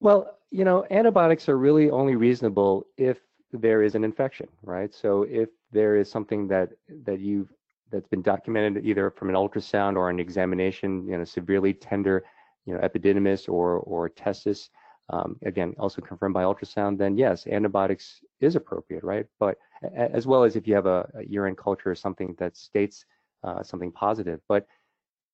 Well, 0.00 0.38
you 0.50 0.64
know, 0.64 0.86
antibiotics 0.90 1.48
are 1.48 1.56
really 1.56 1.88
only 1.90 2.16
reasonable 2.16 2.86
if 2.98 3.18
there 3.52 3.82
is 3.82 3.94
an 3.94 4.04
infection, 4.04 4.48
right? 4.62 4.94
So 4.94 5.22
if 5.22 5.48
there 5.72 5.96
is 5.96 6.10
something 6.10 6.48
that 6.48 6.70
that 7.04 7.20
you've 7.20 7.48
that's 7.90 8.08
been 8.08 8.22
documented 8.22 8.84
either 8.84 9.10
from 9.10 9.28
an 9.28 9.34
ultrasound 9.34 9.96
or 9.96 10.10
an 10.10 10.20
examination, 10.20 11.06
you 11.06 11.16
know, 11.16 11.24
severely 11.24 11.72
tender, 11.72 12.24
you 12.66 12.74
know, 12.74 12.80
epididymis 12.80 13.48
or 13.48 13.78
or 13.78 14.08
testis, 14.08 14.70
um, 15.10 15.36
again, 15.44 15.74
also 15.78 16.02
confirmed 16.02 16.34
by 16.34 16.42
ultrasound, 16.42 16.98
then 16.98 17.16
yes, 17.16 17.46
antibiotics 17.46 18.20
is 18.40 18.56
appropriate, 18.56 19.02
right? 19.02 19.26
But 19.40 19.56
as 19.94 20.26
well 20.26 20.44
as 20.44 20.54
if 20.54 20.66
you 20.66 20.74
have 20.74 20.86
a, 20.86 21.08
a 21.14 21.24
urine 21.24 21.56
culture 21.56 21.90
or 21.90 21.94
something 21.94 22.34
that 22.38 22.56
states 22.56 23.04
uh, 23.42 23.62
something 23.62 23.92
positive. 23.92 24.40
But 24.48 24.66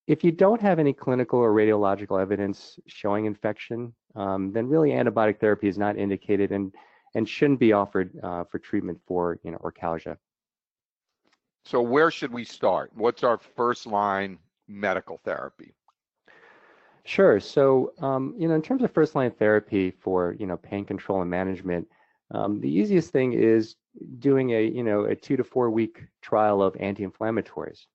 if 0.07 0.23
you 0.23 0.31
don't 0.31 0.61
have 0.61 0.79
any 0.79 0.93
clinical 0.93 1.39
or 1.39 1.53
radiological 1.53 2.21
evidence 2.21 2.79
showing 2.87 3.25
infection, 3.25 3.95
um, 4.15 4.53
then 4.53 4.69
really 4.69 4.91
antibiotic 4.91 5.41
therapy 5.41 5.69
is 5.69 5.79
not 5.79 5.97
indicated 5.97 6.53
and 6.53 6.75
and 7.17 7.29
shouldn't 7.29 7.61
be 7.61 7.73
offered 7.73 8.11
uh, 8.23 8.45
for 8.45 8.59
treatment 8.59 9.01
for 9.07 9.39
you 9.43 9.51
know 9.51 9.59
orchialgia. 9.59 10.17
So 11.65 11.81
where 11.81 12.11
should 12.11 12.33
we 12.33 12.45
start? 12.45 12.91
What's 12.95 13.25
our 13.25 13.39
first 13.39 13.87
line 13.87 14.39
medical 14.69 15.19
therapy? 15.25 15.75
Sure. 17.05 17.41
So, 17.41 17.93
um, 18.01 18.35
you 18.39 18.49
know, 18.49 18.55
in 18.55 18.63
terms 18.63 18.83
of 18.83 18.91
first 18.93 19.15
line 19.15 19.31
therapy 19.31 19.91
for, 19.91 20.37
you 20.39 20.47
know, 20.47 20.57
pain 20.57 20.85
control 20.85 21.23
and 21.23 21.31
management, 21.31 21.87
um, 22.31 22.61
the 22.61 22.69
easiest 22.69 23.13
thing 23.13 23.33
is 23.33 23.77
doing 24.19 24.51
a, 24.51 24.65
you 24.65 24.83
know, 24.83 25.05
a 25.05 25.15
two 25.15 25.37
to 25.37 25.45
four 25.45 25.71
week 25.71 26.03
trial 26.23 26.63
of 26.63 26.77
anti-inflammatories. 26.81 27.87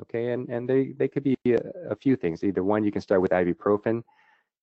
Okay. 0.00 0.32
And, 0.32 0.48
and 0.48 0.68
they, 0.68 0.92
they 0.96 1.08
could 1.08 1.22
be 1.22 1.36
a, 1.46 1.90
a 1.90 1.96
few 1.96 2.16
things. 2.16 2.42
Either 2.42 2.64
one, 2.64 2.84
you 2.84 2.90
can 2.90 3.02
start 3.02 3.22
with 3.22 3.30
ibuprofen, 3.30 4.02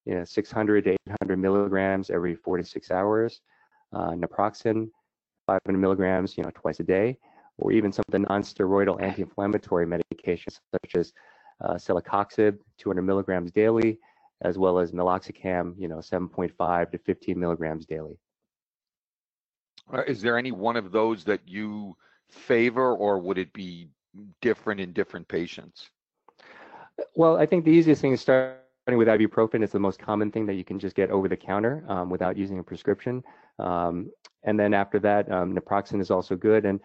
you 0.06 0.15
know, 0.15 0.24
600 0.24 0.84
to 0.84 0.97
800 1.10 1.38
milligrams 1.38 2.10
every 2.10 2.36
four 2.36 2.58
to 2.58 2.63
six 2.63 2.91
hours, 2.91 3.41
uh, 3.93 4.12
naproxen, 4.12 4.89
500 5.47 5.78
milligrams, 5.80 6.38
you 6.38 6.43
know, 6.43 6.52
twice 6.54 6.80
a 6.80 6.84
day 6.84 7.17
or 7.62 7.71
even 7.71 7.91
some 7.91 8.04
of 8.08 8.12
the 8.12 8.19
non-steroidal 8.19 9.02
anti-inflammatory 9.02 9.86
medications 9.86 10.60
such 10.71 10.95
as 10.95 11.13
uh, 11.63 11.76
celecoxib, 11.76 12.58
200 12.80 13.02
milligrams 13.02 13.52
daily, 13.52 14.00
as 14.41 14.58
well 14.58 14.80
as 14.80 14.91
meloxicam, 14.91 15.74
you 15.78 15.88
know, 15.88 15.97
7.5 15.97 16.91
to 16.91 16.97
15 16.97 17.39
milligrams 17.39 17.86
daily. 17.86 18.17
Uh, 19.93 20.04
is 20.08 20.21
there 20.21 20.38
any 20.38 20.52
one 20.52 20.76
of 20.76 20.91
those 20.91 21.24
that 21.24 21.41
you 21.45 21.95
favor, 22.30 22.95
or 22.95 23.19
would 23.19 23.38
it 23.38 23.54
be 23.54 23.89
different 24.41 24.80
in 24.80 24.93
different 24.93 25.28
patients? 25.28 25.89
Well, 27.15 27.38
I 27.38 27.45
think 27.45 27.65
the 27.65 27.71
easiest 27.71 28.02
thing 28.02 28.13
is 28.13 28.21
starting 28.21 28.58
with 28.88 29.08
ibuprofen. 29.08 29.63
It's 29.63 29.74
the 29.74 29.80
most 29.80 30.00
common 30.00 30.32
thing 30.32 30.45
that 30.47 30.56
you 30.56 30.63
can 30.63 30.80
just 30.80 30.95
get 30.95 31.12
over 31.12 31.28
the 31.28 31.38
counter 31.38 31.84
um, 31.88 32.10
without 32.10 32.38
using 32.38 32.60
a 32.60 32.63
prescription. 32.63 33.24
Um, 33.60 34.12
and 34.43 34.60
then 34.60 34.74
after 34.74 34.97
that, 35.00 35.32
um, 35.32 35.56
naproxen 35.56 36.02
is 36.02 36.10
also 36.10 36.36
good. 36.36 36.65
And 36.65 36.80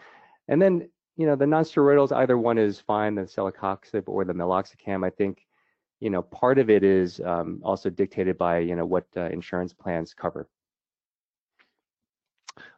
and 0.49 0.61
then, 0.61 0.89
you 1.17 1.27
know, 1.27 1.37
the 1.37 1.45
nonsteroidals, 1.45 2.13
either 2.13 2.39
one 2.39 2.59
is 2.59 2.79
fine, 2.81 3.15
the 3.15 3.23
celecoxib 3.23 4.05
or 4.07 4.25
the 4.25 4.33
meloxicam. 4.33 5.05
I 5.05 5.11
think, 5.11 5.47
you 6.01 6.11
know, 6.11 6.23
part 6.23 6.59
of 6.59 6.71
it 6.71 6.85
is 6.85 7.21
um, 7.25 7.61
also 7.65 7.91
dictated 7.91 8.37
by, 8.37 8.59
you 8.59 8.77
know, 8.77 8.85
what 8.85 9.07
uh, 9.17 9.23
insurance 9.23 9.73
plans 9.73 10.15
cover. 10.15 10.49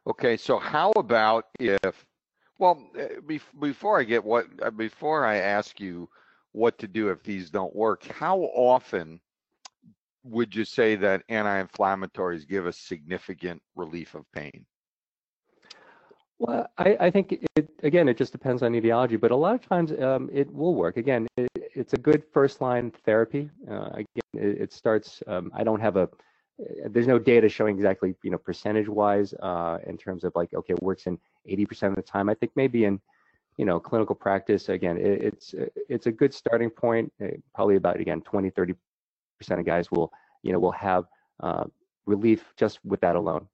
Okay, 0.07 0.37
so 0.37 0.57
how 0.57 0.91
about 0.95 1.45
if, 1.59 2.05
well, 2.57 2.89
eh, 2.97 3.37
before 3.59 3.99
I 3.99 4.03
get 4.03 4.23
what, 4.23 4.47
uh, 4.61 4.71
before 4.71 5.25
I 5.25 5.37
ask 5.37 5.79
you 5.79 6.09
what 6.51 6.77
to 6.79 6.87
do 6.87 7.09
if 7.09 7.23
these 7.23 7.49
don't 7.49 7.75
work, 7.75 8.05
how 8.07 8.39
often 8.39 9.19
would 10.23 10.55
you 10.55 10.65
say 10.65 10.95
that 10.95 11.23
anti-inflammatories 11.29 12.47
give 12.47 12.65
a 12.65 12.73
significant 12.73 13.61
relief 13.75 14.15
of 14.15 14.29
pain? 14.33 14.65
Well, 16.39 16.67
I, 16.77 16.95
I 17.01 17.11
think 17.11 17.45
it, 17.55 17.69
again, 17.83 18.07
it 18.07 18.17
just 18.17 18.31
depends 18.31 18.63
on 18.63 18.73
etiology, 18.73 19.17
but 19.17 19.31
a 19.31 19.35
lot 19.35 19.55
of 19.55 19.67
times 19.67 19.91
um, 20.01 20.29
it 20.31 20.51
will 20.53 20.73
work. 20.73 20.95
Again, 20.95 21.27
it, 21.35 21.49
it's 21.75 21.93
a 21.93 21.97
good 21.97 22.23
first 22.33 22.61
line 22.61 22.91
therapy. 23.05 23.49
Uh, 23.69 23.89
again, 23.93 24.05
it, 24.33 24.61
it 24.61 24.73
starts. 24.73 25.21
Um, 25.27 25.51
I 25.53 25.65
don't 25.65 25.81
have 25.81 25.97
a. 25.97 26.09
There's 26.89 27.07
no 27.07 27.19
data 27.19 27.49
showing 27.49 27.75
exactly, 27.75 28.15
you 28.23 28.31
know, 28.31 28.37
percentage 28.37 28.87
wise 28.87 29.33
uh, 29.41 29.79
in 29.85 29.97
terms 29.97 30.23
of 30.23 30.33
like, 30.35 30.53
okay, 30.53 30.73
it 30.73 30.81
works 30.81 31.07
in 31.07 31.17
80% 31.49 31.89
of 31.89 31.95
the 31.95 32.01
time. 32.01 32.29
I 32.29 32.33
think 32.33 32.51
maybe 32.55 32.83
in, 32.83 32.99
you 33.57 33.65
know, 33.65 33.79
clinical 33.79 34.15
practice, 34.15 34.69
again, 34.69 34.97
it's 34.99 35.55
it's 35.89 36.07
a 36.07 36.11
good 36.11 36.33
starting 36.33 36.69
point. 36.69 37.11
Uh, 37.21 37.27
probably 37.53 37.75
about 37.75 37.99
again 37.99 38.21
20, 38.21 38.49
30% 38.51 38.75
of 39.51 39.65
guys 39.65 39.91
will, 39.91 40.11
you 40.43 40.53
know, 40.53 40.59
will 40.59 40.71
have 40.71 41.05
uh, 41.41 41.65
relief 42.05 42.53
just 42.57 42.79
with 42.85 43.01
that 43.01 43.15
alone. 43.15 43.47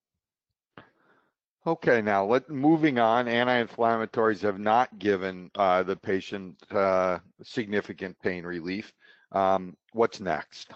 Okay, 1.67 2.01
now 2.01 2.23
let 2.23 2.47
moving 2.49 2.99
on. 2.99 3.27
Anti-inflammatories 3.27 4.41
have 4.41 4.59
not 4.59 4.99
given 4.99 5.49
uh, 5.55 5.81
the 5.81 5.95
patient 5.95 6.55
uh, 6.71 7.19
significant 7.43 8.15
pain 8.21 8.43
relief. 8.43 8.93
Um, 9.31 9.75
what's 9.93 10.19
next? 10.19 10.71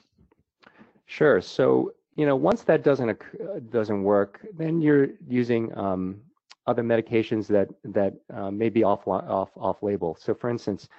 Sure. 1.06 1.41
So 1.41 1.93
you 2.15 2.25
know, 2.25 2.36
once 2.36 2.63
that 2.63 2.84
doesn't 2.84 3.71
doesn't 3.71 4.04
work, 4.04 4.45
then 4.58 4.82
you're 4.82 5.10
using 5.28 5.78
um, 5.78 6.19
other 6.67 6.84
medications 6.84 7.47
that 7.47 7.69
that 7.84 8.13
uh, 8.34 8.52
may 8.52 8.69
be 8.69 8.84
off 8.84 9.08
off 9.08 9.52
off 9.56 9.84
label. 9.84 10.17
So, 10.19 10.34
for 10.34 10.49
instance, 10.49 10.89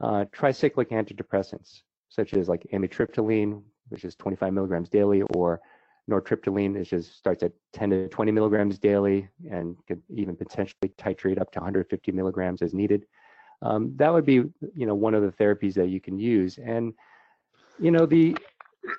uh, 0.00 0.24
tricyclic 0.32 0.90
antidepressants 0.90 1.82
such 2.08 2.34
as 2.34 2.48
like 2.48 2.66
amitriptyline, 2.72 3.62
which 3.88 4.04
is 4.04 4.14
25 4.16 4.52
milligrams 4.52 4.88
daily, 4.88 5.22
or 5.34 5.60
nortriptyline 6.10 6.76
is 6.76 6.88
just 6.88 7.16
starts 7.16 7.42
at 7.42 7.52
10 7.72 7.90
to 7.90 8.08
20 8.08 8.32
milligrams 8.32 8.78
daily 8.78 9.28
and 9.50 9.76
could 9.86 10.02
even 10.14 10.36
potentially 10.36 10.92
titrate 10.98 11.40
up 11.40 11.50
to 11.52 11.58
150 11.58 12.12
milligrams 12.12 12.62
as 12.62 12.74
needed. 12.74 13.06
Um, 13.62 13.92
that 13.96 14.12
would 14.12 14.26
be, 14.26 14.34
you 14.74 14.86
know, 14.86 14.94
one 14.94 15.14
of 15.14 15.22
the 15.22 15.32
therapies 15.32 15.74
that 15.74 15.88
you 15.88 16.00
can 16.00 16.18
use. 16.18 16.58
And, 16.58 16.92
you 17.80 17.90
know, 17.90 18.06
the, 18.06 18.36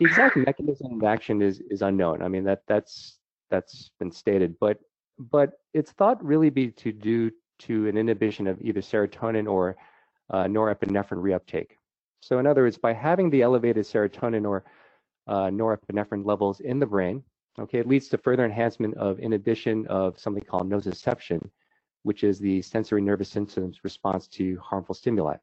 exact 0.02 0.36
mechanism 0.38 0.94
of 0.94 1.04
action 1.04 1.42
is 1.42 1.62
is 1.70 1.82
unknown. 1.82 2.22
I 2.22 2.28
mean, 2.28 2.44
that 2.46 2.64
that's 2.68 3.18
that's 3.50 3.92
been 4.00 4.12
stated, 4.12 4.56
but 4.60 4.80
but 5.18 5.54
it's 5.74 5.92
thought 5.92 6.24
really 6.24 6.50
be 6.50 6.70
to 6.72 6.92
do 6.92 7.32
to 7.60 7.88
an 7.88 7.98
inhibition 7.98 8.48
of 8.48 8.62
either 8.62 8.82
serotonin 8.82 9.50
or 9.50 9.76
uh, 10.30 10.44
norepinephrine 10.44 11.22
reuptake. 11.22 11.72
So 12.20 12.40
in 12.40 12.46
other 12.46 12.64
words, 12.64 12.78
by 12.78 12.94
having 12.94 13.30
the 13.30 13.42
elevated 13.42 13.86
serotonin 13.86 14.48
or 14.48 14.64
uh, 15.28 15.48
norepinephrine 15.48 16.26
levels 16.26 16.60
in 16.60 16.80
the 16.80 16.86
brain, 16.86 17.24
okay, 17.60 17.80
it 17.80 17.88
leads 17.88 18.08
to 18.10 18.18
further 18.18 18.46
enhancement 18.46 18.96
of 18.98 19.20
inhibition 19.20 19.86
of 19.88 20.20
something 20.20 20.44
called 20.44 20.70
nociception, 20.70 21.50
which 22.04 22.24
is 22.24 22.40
the 22.40 22.62
sensory 22.62 23.02
nervous 23.02 23.30
system's 23.30 23.84
response 23.84 24.28
to 24.28 24.58
harmful 24.60 24.96
stimuli. 24.96 25.36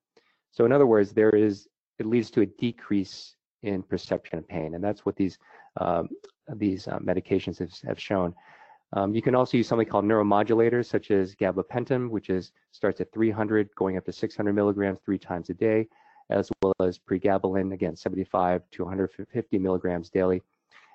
So 0.52 0.64
in 0.64 0.72
other 0.72 0.86
words, 0.86 1.12
there 1.12 1.30
is 1.30 1.68
it 1.98 2.06
leads 2.06 2.30
to 2.32 2.40
a 2.40 2.46
decrease 2.46 3.36
in 3.62 3.82
perception 3.82 4.38
of 4.38 4.48
pain, 4.48 4.74
and 4.74 4.82
that's 4.82 5.06
what 5.06 5.16
these 5.16 5.38
um, 5.80 6.08
these 6.56 6.86
uh, 6.86 6.98
medications 6.98 7.58
have, 7.58 7.72
have 7.86 8.00
shown. 8.00 8.34
Um, 8.92 9.14
you 9.14 9.22
can 9.22 9.34
also 9.34 9.56
use 9.56 9.66
something 9.66 9.88
called 9.88 10.04
neuromodulators, 10.04 10.86
such 10.86 11.10
as 11.10 11.34
gabapentin, 11.34 12.10
which 12.10 12.30
is 12.30 12.52
starts 12.70 13.00
at 13.00 13.12
300, 13.12 13.68
going 13.74 13.96
up 13.96 14.04
to 14.04 14.12
600 14.12 14.52
milligrams 14.52 15.00
three 15.04 15.18
times 15.18 15.50
a 15.50 15.54
day, 15.54 15.88
as 16.30 16.50
well 16.62 16.72
as 16.80 16.98
pregabalin, 16.98 17.72
again 17.72 17.96
75 17.96 18.62
to 18.72 18.84
150 18.84 19.58
milligrams 19.58 20.10
daily. 20.10 20.42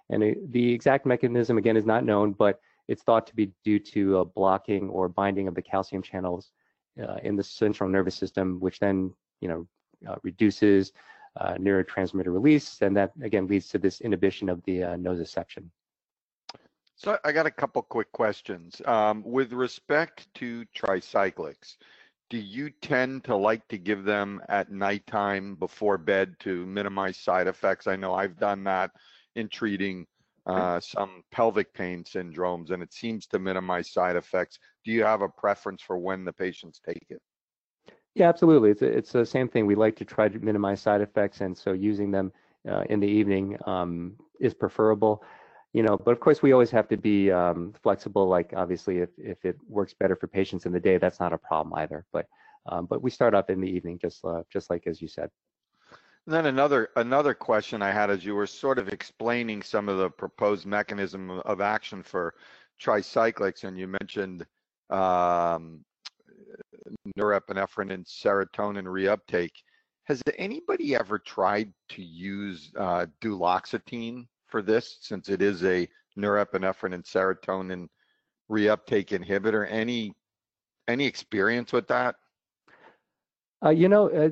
And 0.09 0.23
it, 0.23 0.51
the 0.51 0.73
exact 0.73 1.05
mechanism, 1.05 1.57
again, 1.57 1.77
is 1.77 1.85
not 1.85 2.03
known, 2.03 2.33
but 2.33 2.59
it's 2.87 3.03
thought 3.03 3.27
to 3.27 3.35
be 3.35 3.51
due 3.63 3.79
to 3.79 4.19
a 4.19 4.25
blocking 4.25 4.89
or 4.89 5.07
binding 5.07 5.47
of 5.47 5.53
the 5.53 5.61
calcium 5.61 6.01
channels 6.01 6.51
uh, 7.01 7.17
in 7.23 7.35
the 7.35 7.43
central 7.43 7.87
nervous 7.87 8.15
system, 8.15 8.59
which 8.59 8.79
then, 8.79 9.13
you 9.41 9.47
know, 9.47 9.67
uh, 10.07 10.15
reduces 10.23 10.93
uh, 11.39 11.53
neurotransmitter 11.55 12.33
release, 12.33 12.81
and 12.81 12.95
that 12.97 13.11
again 13.21 13.47
leads 13.47 13.67
to 13.69 13.77
this 13.77 14.01
inhibition 14.01 14.49
of 14.49 14.63
the 14.63 14.83
uh, 14.83 14.95
nociception. 14.95 15.65
So 16.95 17.17
I 17.23 17.31
got 17.31 17.45
a 17.45 17.51
couple 17.51 17.81
quick 17.81 18.11
questions. 18.11 18.81
Um, 18.85 19.23
with 19.25 19.53
respect 19.53 20.27
to 20.35 20.65
tricyclics, 20.75 21.77
do 22.29 22.37
you 22.37 22.69
tend 22.69 23.23
to 23.25 23.35
like 23.35 23.67
to 23.69 23.77
give 23.77 24.03
them 24.03 24.41
at 24.49 24.71
nighttime 24.71 25.55
before 25.55 25.97
bed 25.97 26.35
to 26.39 26.65
minimize 26.65 27.17
side 27.17 27.47
effects? 27.47 27.87
I 27.87 27.95
know 27.95 28.13
I've 28.13 28.37
done 28.37 28.63
that 28.65 28.91
in 29.35 29.49
treating 29.49 30.05
uh, 30.45 30.79
some 30.79 31.23
pelvic 31.31 31.73
pain 31.73 32.03
syndromes, 32.03 32.71
and 32.71 32.81
it 32.81 32.93
seems 32.93 33.27
to 33.27 33.39
minimize 33.39 33.91
side 33.91 34.15
effects. 34.15 34.59
Do 34.85 34.91
you 34.91 35.03
have 35.03 35.21
a 35.21 35.29
preference 35.29 35.81
for 35.81 35.97
when 35.97 36.23
the 36.23 36.33
patients 36.33 36.79
take 36.85 37.05
it? 37.09 37.21
Yeah, 38.15 38.29
absolutely. 38.29 38.71
It's 38.71 38.81
it's 38.81 39.11
the 39.11 39.25
same 39.25 39.47
thing. 39.47 39.65
We 39.65 39.75
like 39.75 39.95
to 39.97 40.05
try 40.05 40.27
to 40.27 40.39
minimize 40.39 40.81
side 40.81 41.01
effects, 41.01 41.41
and 41.41 41.57
so 41.57 41.73
using 41.73 42.11
them 42.11 42.31
uh, 42.67 42.83
in 42.89 42.99
the 42.99 43.07
evening 43.07 43.57
um, 43.65 44.15
is 44.39 44.53
preferable. 44.53 45.23
You 45.73 45.83
know, 45.83 45.97
but 45.97 46.11
of 46.11 46.19
course 46.19 46.41
we 46.41 46.51
always 46.51 46.71
have 46.71 46.87
to 46.87 46.97
be 46.97 47.31
um, 47.31 47.73
flexible. 47.83 48.27
Like 48.27 48.53
obviously, 48.55 48.99
if 48.99 49.09
if 49.17 49.45
it 49.45 49.57
works 49.67 49.93
better 49.93 50.15
for 50.15 50.27
patients 50.27 50.65
in 50.65 50.71
the 50.71 50.79
day, 50.79 50.97
that's 50.97 51.19
not 51.19 51.33
a 51.33 51.37
problem 51.37 51.73
either. 51.75 52.05
But 52.11 52.25
um, 52.67 52.85
but 52.85 53.03
we 53.03 53.11
start 53.11 53.35
up 53.35 53.49
in 53.49 53.61
the 53.61 53.69
evening, 53.69 53.99
just 54.01 54.25
uh, 54.25 54.43
just 54.51 54.69
like 54.69 54.87
as 54.87 55.01
you 55.01 55.07
said. 55.07 55.29
And 56.25 56.35
then 56.35 56.47
another 56.47 56.89
another 56.95 57.33
question 57.33 57.81
I 57.81 57.91
had 57.91 58.09
as 58.09 58.25
you 58.25 58.35
were 58.35 58.47
sort 58.47 58.79
of 58.79 58.89
explaining 58.89 59.61
some 59.61 59.89
of 59.89 59.97
the 59.97 60.09
proposed 60.09 60.65
mechanism 60.65 61.29
of 61.29 61.61
action 61.61 62.03
for 62.03 62.33
tricyclics, 62.81 63.63
and 63.63 63.77
you 63.77 63.87
mentioned 63.87 64.45
um, 64.89 65.83
norepinephrine 67.17 67.91
and 67.93 68.05
serotonin 68.05 68.85
reuptake. 68.85 69.53
Has 70.05 70.21
anybody 70.37 70.95
ever 70.95 71.19
tried 71.19 71.71
to 71.89 72.03
use 72.03 72.71
uh, 72.77 73.05
duloxetine 73.21 74.27
for 74.49 74.61
this, 74.61 74.97
since 75.01 75.29
it 75.29 75.41
is 75.41 75.63
a 75.63 75.87
norepinephrine 76.17 76.93
and 76.93 77.03
serotonin 77.03 77.87
reuptake 78.49 79.09
inhibitor? 79.09 79.67
Any 79.69 80.13
any 80.87 81.05
experience 81.05 81.71
with 81.71 81.87
that? 81.87 82.15
Uh, 83.63 83.69
you 83.69 83.89
know, 83.89 84.09
uh, 84.09 84.29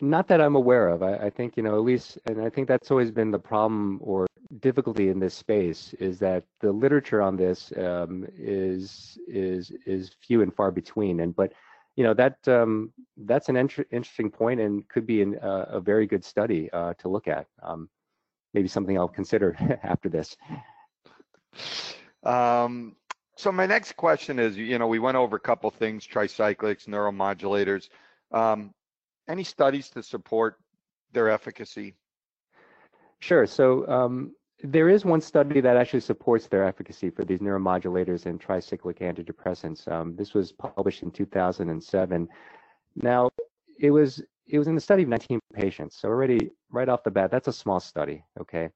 not 0.00 0.28
that 0.28 0.40
I'm 0.40 0.54
aware 0.54 0.88
of. 0.88 1.02
I, 1.02 1.14
I, 1.16 1.30
think 1.30 1.56
you 1.56 1.62
know 1.62 1.76
at 1.76 1.82
least, 1.82 2.18
and 2.26 2.42
I 2.42 2.50
think 2.50 2.68
that's 2.68 2.90
always 2.90 3.10
been 3.10 3.30
the 3.30 3.38
problem 3.38 3.98
or 4.02 4.26
difficulty 4.60 5.08
in 5.08 5.18
this 5.18 5.34
space 5.34 5.94
is 5.94 6.18
that 6.18 6.44
the 6.60 6.70
literature 6.70 7.22
on 7.22 7.36
this 7.36 7.72
um, 7.78 8.26
is 8.36 9.18
is 9.26 9.72
is 9.86 10.10
few 10.20 10.42
and 10.42 10.54
far 10.54 10.70
between. 10.70 11.20
And 11.20 11.34
but 11.34 11.52
you 11.96 12.04
know 12.04 12.12
that 12.14 12.46
um, 12.48 12.92
that's 13.16 13.48
an 13.48 13.56
inter- 13.56 13.86
interesting 13.90 14.30
point 14.30 14.60
and 14.60 14.86
could 14.88 15.06
be 15.06 15.22
an, 15.22 15.38
uh, 15.38 15.66
a 15.70 15.80
very 15.80 16.06
good 16.06 16.24
study 16.24 16.70
uh, 16.72 16.92
to 16.98 17.08
look 17.08 17.28
at. 17.28 17.46
Um, 17.62 17.88
maybe 18.56 18.68
something 18.68 18.98
I'll 18.98 19.06
consider 19.06 19.54
after 19.84 20.08
this. 20.08 20.36
Um, 22.24 22.96
so 23.36 23.52
my 23.52 23.66
next 23.66 23.96
question 23.96 24.38
is, 24.38 24.56
you 24.56 24.78
know, 24.78 24.88
we 24.88 24.98
went 24.98 25.18
over 25.18 25.36
a 25.36 25.40
couple 25.40 25.70
things: 25.70 26.06
tricyclics, 26.06 26.88
neuromodulators. 26.88 27.90
Um, 28.32 28.72
any 29.28 29.44
studies 29.44 29.90
to 29.90 30.02
support 30.02 30.56
their 31.12 31.28
efficacy? 31.28 31.94
Sure. 33.18 33.46
So 33.46 33.86
um, 33.88 34.34
there 34.62 34.88
is 34.88 35.04
one 35.04 35.20
study 35.20 35.60
that 35.60 35.76
actually 35.76 36.00
supports 36.00 36.46
their 36.46 36.64
efficacy 36.64 37.10
for 37.10 37.24
these 37.24 37.40
neuromodulators 37.40 38.24
and 38.24 38.40
tricyclic 38.40 39.00
antidepressants. 39.00 39.86
Um, 39.90 40.16
this 40.16 40.32
was 40.32 40.52
published 40.52 41.02
in 41.02 41.10
2007. 41.10 42.28
Now, 42.96 43.28
it 43.78 43.90
was 43.90 44.22
it 44.48 44.58
was 44.58 44.68
in 44.68 44.74
the 44.74 44.80
study 44.80 45.02
of 45.02 45.08
19 45.08 45.40
patients, 45.54 45.98
so 45.98 46.08
already 46.08 46.50
right 46.70 46.88
off 46.88 47.02
the 47.02 47.10
bat, 47.10 47.30
that's 47.30 47.48
a 47.48 47.52
small 47.52 47.80
study, 47.80 48.24
okay? 48.40 48.70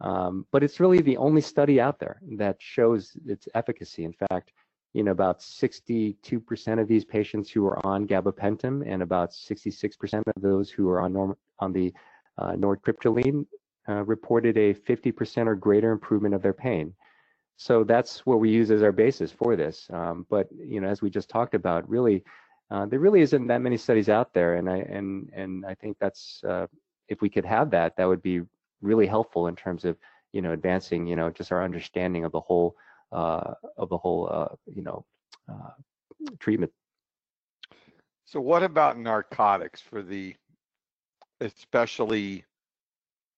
Um, 0.00 0.46
but 0.52 0.62
it's 0.62 0.80
really 0.80 1.00
the 1.00 1.16
only 1.16 1.40
study 1.40 1.80
out 1.80 1.98
there 1.98 2.20
that 2.36 2.56
shows 2.58 3.16
its 3.26 3.48
efficacy. 3.54 4.04
In 4.04 4.12
fact, 4.12 4.52
you 4.92 5.02
know, 5.02 5.10
about 5.12 5.40
62% 5.40 6.80
of 6.80 6.88
these 6.88 7.04
patients 7.04 7.50
who 7.50 7.66
are 7.66 7.84
on 7.84 8.06
gabapentin 8.06 8.84
and 8.86 9.02
about 9.02 9.32
66% 9.32 10.22
of 10.36 10.42
those 10.42 10.70
who 10.70 10.88
are 10.88 11.00
on 11.00 11.12
norm, 11.12 11.36
on 11.58 11.72
the 11.72 11.92
uh, 12.38 12.52
nortriptyline 12.52 13.46
uh, 13.88 14.04
reported 14.04 14.56
a 14.56 14.74
50% 14.74 15.46
or 15.46 15.54
greater 15.54 15.90
improvement 15.90 16.34
of 16.34 16.42
their 16.42 16.52
pain. 16.52 16.94
So 17.56 17.84
that's 17.84 18.26
what 18.26 18.40
we 18.40 18.50
use 18.50 18.70
as 18.70 18.82
our 18.82 18.92
basis 18.92 19.30
for 19.30 19.56
this. 19.56 19.86
Um, 19.92 20.26
but 20.28 20.48
you 20.52 20.80
know, 20.80 20.88
as 20.88 21.02
we 21.02 21.10
just 21.10 21.28
talked 21.28 21.54
about, 21.54 21.88
really, 21.88 22.24
uh, 22.70 22.86
there 22.86 22.98
really 22.98 23.20
isn't 23.20 23.46
that 23.46 23.60
many 23.60 23.76
studies 23.76 24.08
out 24.08 24.32
there, 24.32 24.54
and 24.54 24.68
I 24.68 24.78
and 24.78 25.30
and 25.34 25.66
I 25.66 25.74
think 25.74 25.96
that's 26.00 26.42
uh, 26.44 26.66
if 27.08 27.20
we 27.20 27.28
could 27.28 27.44
have 27.44 27.70
that, 27.70 27.96
that 27.96 28.06
would 28.06 28.22
be 28.22 28.42
really 28.80 29.06
helpful 29.06 29.46
in 29.48 29.56
terms 29.56 29.84
of 29.84 29.96
you 30.32 30.42
know 30.42 30.52
advancing 30.52 31.06
you 31.06 31.16
know 31.16 31.30
just 31.30 31.52
our 31.52 31.62
understanding 31.62 32.24
of 32.24 32.32
the 32.32 32.40
whole 32.40 32.76
uh, 33.12 33.54
of 33.76 33.88
the 33.88 33.98
whole 33.98 34.28
uh, 34.30 34.54
you 34.66 34.82
know 34.82 35.04
uh, 35.48 35.70
treatment. 36.38 36.72
So 38.24 38.40
what 38.40 38.62
about 38.62 38.98
narcotics 38.98 39.80
for 39.80 40.02
the 40.02 40.34
especially 41.40 42.44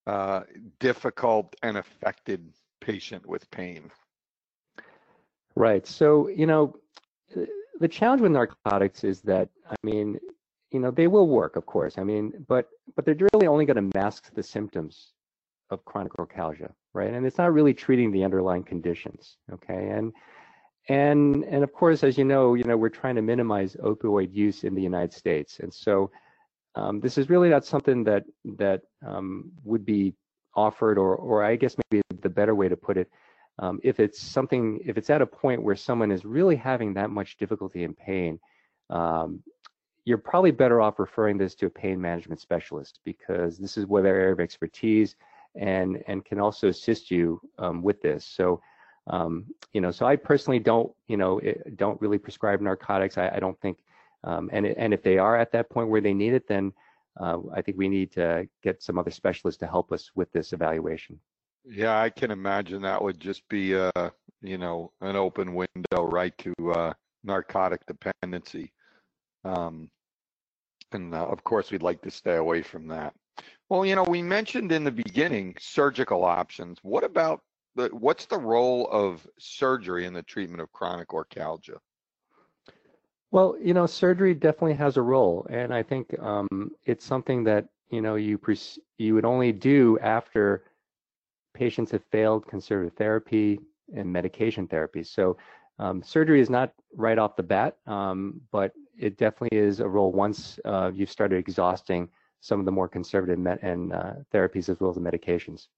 uh, 0.06 0.42
difficult 0.78 1.54
and 1.62 1.76
affected 1.76 2.52
patient 2.80 3.26
with 3.26 3.50
pain. 3.50 3.90
Right. 5.56 5.86
So, 5.86 6.28
you 6.28 6.46
know, 6.46 6.76
the 7.80 7.88
challenge 7.88 8.22
with 8.22 8.32
narcotics 8.32 9.04
is 9.04 9.20
that, 9.22 9.48
I 9.68 9.74
mean, 9.82 10.18
you 10.70 10.80
know, 10.80 10.90
they 10.90 11.06
will 11.06 11.28
work, 11.28 11.56
of 11.56 11.66
course. 11.66 11.98
I 11.98 12.04
mean, 12.04 12.32
but 12.48 12.68
but 12.94 13.04
they're 13.04 13.16
really 13.32 13.46
only 13.46 13.64
going 13.64 13.90
to 13.90 13.98
mask 13.98 14.34
the 14.34 14.42
symptoms 14.42 15.12
of 15.70 15.84
chronic 15.84 16.12
orchialgia, 16.14 16.72
right? 16.92 17.12
And 17.12 17.26
it's 17.26 17.38
not 17.38 17.52
really 17.52 17.74
treating 17.74 18.10
the 18.12 18.24
underlying 18.24 18.62
conditions, 18.62 19.36
okay? 19.52 19.88
And 19.90 20.12
and 20.88 21.44
and 21.44 21.64
of 21.64 21.72
course, 21.72 22.04
as 22.04 22.16
you 22.18 22.24
know, 22.24 22.54
you 22.54 22.64
know, 22.64 22.76
we're 22.76 22.88
trying 22.88 23.16
to 23.16 23.22
minimize 23.22 23.76
opioid 23.76 24.32
use 24.32 24.64
in 24.64 24.74
the 24.74 24.82
United 24.82 25.12
States, 25.12 25.58
and 25.60 25.72
so 25.72 26.10
um, 26.74 27.00
this 27.00 27.18
is 27.18 27.30
really 27.30 27.48
not 27.48 27.64
something 27.64 28.04
that 28.04 28.24
that 28.56 28.82
um, 29.04 29.50
would 29.64 29.84
be 29.84 30.14
offered, 30.54 30.98
or 30.98 31.16
or 31.16 31.42
I 31.42 31.56
guess 31.56 31.76
maybe 31.90 32.02
the 32.22 32.28
better 32.28 32.54
way 32.54 32.68
to 32.68 32.76
put 32.76 32.96
it, 32.96 33.10
um, 33.58 33.80
if 33.82 34.00
it's 34.00 34.20
something, 34.20 34.80
if 34.84 34.98
it's 34.98 35.10
at 35.10 35.22
a 35.22 35.26
point 35.26 35.62
where 35.62 35.76
someone 35.76 36.10
is 36.10 36.24
really 36.24 36.56
having 36.56 36.94
that 36.94 37.10
much 37.10 37.36
difficulty 37.36 37.84
and 37.84 37.96
pain, 37.96 38.38
um, 38.90 39.42
you're 40.04 40.18
probably 40.18 40.50
better 40.50 40.80
off 40.80 40.98
referring 40.98 41.36
this 41.36 41.54
to 41.56 41.66
a 41.66 41.70
pain 41.70 42.00
management 42.00 42.40
specialist 42.40 43.00
because 43.04 43.58
this 43.58 43.76
is 43.76 43.86
where 43.86 44.02
their 44.02 44.16
area 44.16 44.32
of 44.32 44.40
expertise 44.40 45.16
and 45.56 46.02
and 46.06 46.24
can 46.24 46.38
also 46.38 46.68
assist 46.68 47.10
you 47.10 47.40
um, 47.58 47.82
with 47.82 48.00
this. 48.02 48.24
So. 48.24 48.60
Um, 49.08 49.44
you 49.72 49.80
know, 49.80 49.92
so 49.92 50.04
I 50.04 50.16
personally 50.16 50.58
don't, 50.58 50.92
you 51.06 51.16
know, 51.16 51.38
eh, 51.38 51.52
don't 51.76 52.00
really 52.00 52.18
prescribe 52.18 52.60
narcotics. 52.60 53.16
I, 53.16 53.28
I 53.28 53.38
don't 53.38 53.56
think 53.60 53.78
um, 54.26 54.50
and, 54.52 54.66
and 54.66 54.92
if 54.92 55.02
they 55.02 55.18
are 55.18 55.36
at 55.36 55.52
that 55.52 55.70
point 55.70 55.88
where 55.88 56.00
they 56.00 56.12
need 56.12 56.34
it, 56.34 56.48
then 56.48 56.72
uh, 57.18 57.38
I 57.54 57.62
think 57.62 57.78
we 57.78 57.88
need 57.88 58.12
to 58.12 58.48
get 58.62 58.82
some 58.82 58.98
other 58.98 59.10
specialists 59.10 59.60
to 59.60 59.66
help 59.66 59.92
us 59.92 60.10
with 60.14 60.30
this 60.32 60.52
evaluation. 60.52 61.18
Yeah, 61.68 62.00
I 62.00 62.11
can 62.11 62.31
imagine 62.31 62.83
that 62.83 63.02
would 63.02 63.18
just 63.18 63.48
be, 63.48 63.72
a, 63.72 63.90
uh, 63.96 64.11
you 64.40 64.57
know, 64.57 64.92
an 65.00 65.16
open 65.16 65.55
window 65.55 66.05
right 66.05 66.37
to 66.38 66.55
uh, 66.72 66.92
narcotic 67.24 67.85
dependency. 67.87 68.72
Um, 69.44 69.90
and 70.92 71.14
uh, 71.14 71.26
of 71.26 71.42
course, 71.42 71.70
we'd 71.70 71.83
like 71.83 72.00
to 72.02 72.11
stay 72.11 72.37
away 72.37 72.62
from 72.62 72.87
that. 72.88 73.14
Well, 73.68 73.85
you 73.85 73.96
know, 73.96 74.05
we 74.05 74.22
mentioned 74.22 74.70
in 74.70 74.85
the 74.85 74.92
beginning 74.92 75.57
surgical 75.59 76.24
options. 76.24 76.79
What 76.83 77.02
about 77.02 77.40
the, 77.74 77.88
what's 77.88 78.26
the 78.26 78.38
role 78.38 78.88
of 78.90 79.26
surgery 79.38 80.07
in 80.07 80.14
the 80.14 80.22
treatment 80.22 80.61
of 80.61 80.72
chronic 80.72 81.09
orchialgia? 81.09 81.79
Well, 83.33 83.57
you 83.61 83.74
know, 83.74 83.87
surgery 83.87 84.35
definitely 84.35 84.74
has 84.74 84.96
a 84.96 85.02
role, 85.02 85.46
and 85.50 85.74
I 85.74 85.83
think 85.83 86.16
um, 86.20 86.70
it's 86.85 87.05
something 87.05 87.42
that 87.44 87.66
you 87.90 88.00
know 88.00 88.14
you 88.14 88.40
you 88.98 89.14
would 89.14 89.24
only 89.24 89.52
do 89.52 89.98
after 89.98 90.62
patients 91.56 91.90
have 91.90 92.04
failed 92.04 92.46
conservative 92.46 92.94
therapy 92.96 93.58
and 93.94 94.12
medication 94.12 94.66
therapy. 94.66 95.02
So 95.02 95.36
um, 95.78 96.02
surgery 96.02 96.40
is 96.40 96.50
not 96.50 96.72
right 96.94 97.18
off 97.18 97.36
the 97.36 97.42
bat, 97.42 97.76
um, 97.86 98.40
but 98.52 98.72
it 98.98 99.16
definitely 99.16 99.58
is 99.58 99.80
a 99.80 99.88
role 99.88 100.12
once 100.12 100.58
uh, 100.64 100.90
you've 100.94 101.10
started 101.10 101.38
exhausting 101.38 102.08
some 102.40 102.60
of 102.60 102.66
the 102.66 102.72
more 102.72 102.88
conservative 102.88 103.44
and 103.62 103.92
uh, 103.92 104.12
therapies 104.32 104.68
as 104.68 104.78
well 104.80 104.90
as 104.90 104.96
the 104.96 105.02
medications. 105.02 105.68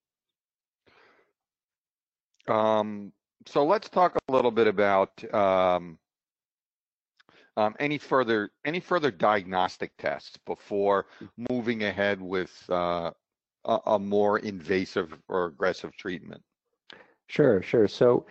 Um, 2.48 3.12
so 3.46 3.64
let's 3.64 3.88
talk 3.88 4.16
a 4.16 4.32
little 4.32 4.50
bit 4.50 4.66
about 4.66 5.12
um, 5.32 5.98
um, 7.56 7.74
any 7.80 7.98
further 7.98 8.50
any 8.64 8.80
further 8.80 9.10
diagnostic 9.10 9.92
tests 9.98 10.38
before 10.46 11.06
moving 11.50 11.84
ahead 11.84 12.20
with 12.20 12.52
uh, 12.68 13.10
a, 13.64 13.78
a, 13.86 13.98
more 13.98 14.38
invasive 14.38 15.12
or 15.28 15.46
aggressive 15.46 15.94
treatment. 15.96 16.42
Sure, 17.26 17.62
sure. 17.62 17.88
So, 17.88 18.26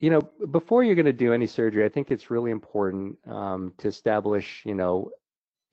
you 0.00 0.10
know, 0.10 0.20
before 0.50 0.82
you're 0.82 0.94
going 0.96 1.06
to 1.06 1.12
do 1.12 1.32
any 1.32 1.46
surgery, 1.46 1.84
I 1.84 1.88
think 1.88 2.10
it's 2.10 2.30
really 2.30 2.50
important 2.50 3.16
um, 3.28 3.72
to 3.78 3.88
establish, 3.88 4.62
you 4.64 4.74
know, 4.74 5.10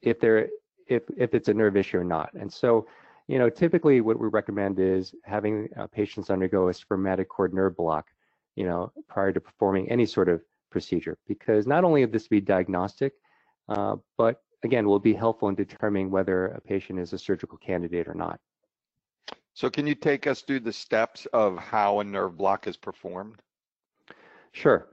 if 0.01 0.19
there 0.19 0.49
if 0.87 1.03
if 1.17 1.33
it's 1.33 1.47
a 1.47 1.53
nerve 1.53 1.75
issue 1.75 1.97
or 1.97 2.03
not. 2.03 2.31
And 2.33 2.51
so, 2.51 2.87
you 3.27 3.39
know, 3.39 3.49
typically 3.49 4.01
what 4.01 4.19
we 4.19 4.27
recommend 4.27 4.79
is 4.79 5.13
having 5.23 5.69
uh, 5.77 5.87
patients 5.87 6.29
undergo 6.29 6.69
a 6.69 6.73
spermatic 6.73 7.27
cord 7.29 7.53
nerve 7.53 7.75
block, 7.75 8.07
you 8.55 8.65
know, 8.65 8.91
prior 9.07 9.31
to 9.31 9.41
performing 9.41 9.89
any 9.89 10.05
sort 10.05 10.29
of 10.29 10.41
procedure 10.69 11.17
because 11.27 11.65
not 11.65 11.83
only 11.83 12.05
will 12.05 12.11
this 12.11 12.27
be 12.27 12.41
diagnostic, 12.41 13.13
uh, 13.69 13.95
but 14.17 14.41
again, 14.63 14.87
will 14.87 14.99
be 14.99 15.13
helpful 15.13 15.47
in 15.49 15.55
determining 15.55 16.11
whether 16.11 16.47
a 16.47 16.61
patient 16.61 16.99
is 16.99 17.13
a 17.13 17.17
surgical 17.17 17.57
candidate 17.57 18.07
or 18.07 18.13
not. 18.13 18.39
So 19.59 19.69
can 19.69 19.85
you 19.85 19.93
take 19.93 20.25
us 20.25 20.41
through 20.41 20.61
the 20.61 20.71
steps 20.71 21.27
of 21.33 21.57
how 21.57 21.99
a 21.99 22.03
nerve 22.05 22.37
block 22.37 22.65
is 22.65 22.77
performed? 22.77 23.41
Sure. 24.53 24.87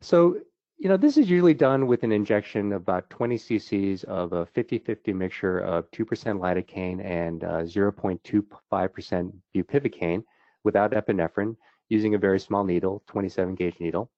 So, 0.00 0.36
you 0.78 0.88
know, 0.88 0.96
this 0.96 1.16
is 1.16 1.28
usually 1.28 1.54
done 1.54 1.88
with 1.88 2.04
an 2.04 2.12
injection 2.12 2.72
of 2.72 2.82
about 2.82 3.10
20 3.10 3.36
cc's 3.36 4.04
of 4.04 4.32
a 4.32 4.46
50-50 4.46 5.12
mixture 5.12 5.58
of 5.58 5.90
2% 5.90 6.06
lidocaine 6.38 7.04
and 7.04 7.42
uh, 7.42 7.62
0.25% 7.64 9.32
bupivacaine 9.56 10.22
without 10.62 10.92
epinephrine 10.92 11.56
using 11.88 12.14
a 12.14 12.18
very 12.18 12.38
small 12.38 12.62
needle, 12.62 13.02
27 13.08 13.56
gauge 13.56 13.80
needle. 13.80 14.08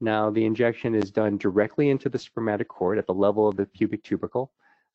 Now, 0.00 0.30
the 0.30 0.46
injection 0.46 0.94
is 0.94 1.10
done 1.10 1.36
directly 1.36 1.90
into 1.90 2.08
the 2.08 2.18
spermatic 2.18 2.68
cord 2.68 2.96
at 2.96 3.06
the 3.06 3.12
level 3.12 3.48
of 3.48 3.56
the 3.58 3.66
pubic 3.66 4.02
tubercle. 4.02 4.50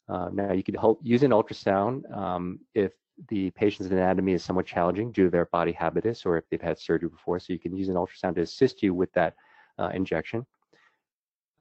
Uh, 0.10 0.30
now, 0.34 0.52
you 0.52 0.64
could 0.64 0.78
help, 0.78 1.00
use 1.04 1.22
an 1.22 1.30
ultrasound 1.30 2.12
um, 2.12 2.60
if 2.74 2.92
the 3.30 3.52
patient's 3.52 3.92
anatomy 3.92 4.34
is 4.34 4.44
somewhat 4.44 4.66
challenging 4.66 5.12
due 5.12 5.26
to 5.26 5.30
their 5.30 5.46
body 5.46 5.72
habitus 5.72 6.26
or 6.26 6.38
if 6.38 6.44
they've 6.50 6.62
had 6.62 6.80
surgery 6.80 7.10
before. 7.10 7.40
So 7.40 7.54
you 7.54 7.60
can 7.60 7.76
use 7.76 7.90
an 7.90 7.96
ultrasound 7.96 8.36
to 8.36 8.42
assist 8.42 8.82
you 8.82 8.94
with 8.94 9.12
that 9.14 9.36
uh, 9.78 9.90
injection. 9.94 10.46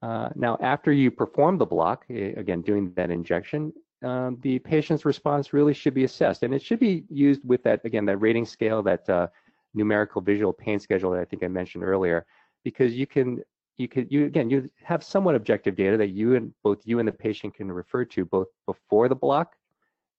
Uh, 0.01 0.31
now, 0.35 0.59
after 0.61 0.93
you 0.93 1.11
perform 1.11 1.59
the 1.59 1.67
block, 1.67 2.05
again, 2.11 2.62
doing 2.62 2.93
that 2.97 3.11
injection, 3.11 3.73
um, 4.03 4.38
the 4.43 4.59
patient's 4.59 5.05
response 5.05 5.53
really 5.53 5.75
should 5.75 5.95
be 5.95 6.05
assessed. 6.05 6.43
And 6.43 6.53
it 6.53 6.61
should 6.61 6.81
be 6.81 7.05
used 7.09 7.43
with 7.45 7.62
that, 7.62 7.85
again, 7.85 8.05
that 8.07 8.17
rating 8.17 8.45
scale, 8.45 8.83
that 8.83 9.09
uh, 9.09 9.29
numerical 9.75 10.21
visual 10.21 10.53
pain 10.53 10.79
schedule 10.79 11.11
that 11.12 11.21
I 11.21 11.25
think 11.25 11.43
I 11.43 11.49
mentioned 11.49 11.85
earlier 11.85 12.27
because 12.65 12.95
you 12.95 13.07
can 13.07 13.43
you 13.79 13.88
could 13.88 14.11
you 14.12 14.27
again 14.27 14.51
you 14.51 14.71
have 14.83 15.03
somewhat 15.03 15.35
objective 15.35 15.77
data 15.77 15.97
that 15.97 16.09
you 16.09 16.35
and 16.37 16.53
both 16.62 16.81
you 16.85 16.99
and 16.99 17.09
the 17.09 17.12
patient 17.12 17.55
can 17.55 17.71
refer 17.71 18.05
to 18.05 18.25
both 18.25 18.49
before 18.67 19.09
the 19.09 19.15
block 19.15 19.55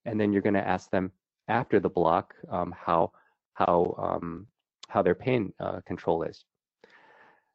and 0.05 0.19
then 0.19 0.33
you're 0.33 0.41
going 0.41 0.55
to 0.55 0.67
ask 0.67 0.89
them 0.89 1.11
after 1.47 1.79
the 1.79 1.89
block 1.89 2.33
um, 2.49 2.73
how 2.77 3.11
how 3.53 3.95
um, 3.97 4.47
how 4.87 5.01
their 5.01 5.15
pain 5.15 5.53
uh, 5.59 5.79
control 5.85 6.23
is 6.23 6.45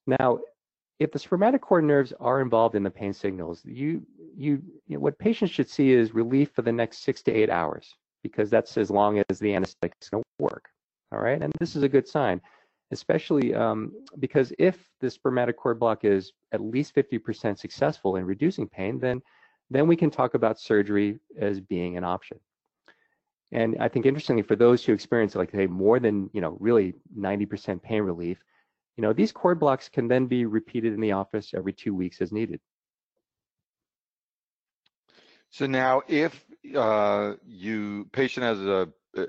now 0.07 0.39
if 0.99 1.13
the 1.13 1.19
spermatic 1.19 1.61
cord 1.61 1.85
nerves 1.85 2.13
are 2.19 2.41
involved 2.41 2.75
in 2.75 2.83
the 2.83 2.91
pain 2.91 3.13
signals 3.13 3.63
you 3.65 4.03
you, 4.37 4.63
you 4.87 4.95
know, 4.97 5.01
what 5.01 5.19
patients 5.19 5.51
should 5.51 5.69
see 5.69 5.93
is 5.93 6.15
relief 6.15 6.51
for 6.55 6.63
the 6.63 6.73
next 6.73 7.03
six 7.03 7.23
to 7.23 7.33
eight 7.33 7.51
hours 7.51 7.95
because 8.23 8.51
that's 8.51 8.77
as 8.77 8.91
long 8.91 9.23
as 9.29 9.39
the 9.39 9.55
anesthetic 9.55 9.95
is 10.01 10.09
going 10.09 10.23
to 10.39 10.45
work 10.45 10.69
all 11.13 11.21
right 11.21 11.43
and 11.43 11.53
this 11.61 11.77
is 11.77 11.83
a 11.83 11.89
good 11.89 12.07
sign 12.07 12.41
especially 12.91 13.55
um, 13.55 13.93
because 14.19 14.53
if 14.59 14.89
the 15.01 15.11
spermatic 15.11 15.57
cord 15.57 15.79
block 15.79 16.05
is 16.05 16.33
at 16.53 16.61
least 16.61 16.95
50% 16.95 17.59
successful 17.59 18.17
in 18.17 18.25
reducing 18.25 18.69
pain, 18.69 18.99
then 18.99 19.23
then 19.71 19.87
we 19.87 19.97
can 19.97 20.11
talk 20.11 20.33
about 20.33 20.59
surgery 20.59 21.19
as 21.39 21.61
being 21.61 21.99
an 21.99 22.05
option. 22.05 22.41
And 23.51 23.77
I 23.81 23.89
think 23.89 24.05
interestingly, 24.05 24.43
for 24.43 24.57
those 24.57 24.85
who 24.85 24.93
experience 24.93 25.35
like 25.35 25.51
say 25.51 25.67
more 25.67 25.99
than 25.99 26.29
you 26.33 26.41
know 26.41 26.57
really 26.61 26.95
90% 27.19 27.83
pain 27.83 28.03
relief, 28.03 28.39
you 28.97 29.03
know 29.03 29.13
these 29.13 29.33
cord 29.33 29.59
blocks 29.59 29.89
can 29.89 30.09
then 30.09 30.27
be 30.27 30.45
repeated 30.45 30.93
in 30.93 31.01
the 31.01 31.13
office 31.13 31.53
every 31.55 31.73
two 31.73 31.95
weeks 31.95 32.21
as 32.21 32.33
needed. 32.33 32.61
So 35.51 35.67
now, 35.67 36.03
if 36.09 36.45
uh, 36.77 37.35
you 37.47 38.09
patient 38.13 38.45
has 38.45 38.61
a, 38.61 38.89
a 39.17 39.27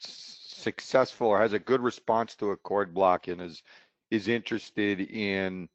successful 0.00 1.28
or 1.28 1.40
has 1.40 1.54
a 1.54 1.58
good 1.58 1.80
response 1.80 2.34
to 2.36 2.50
a 2.50 2.56
cord 2.56 2.92
block 2.92 3.28
and 3.28 3.40
is 3.40 3.62
is 4.10 4.28
interested 4.28 5.00
in 5.00 5.68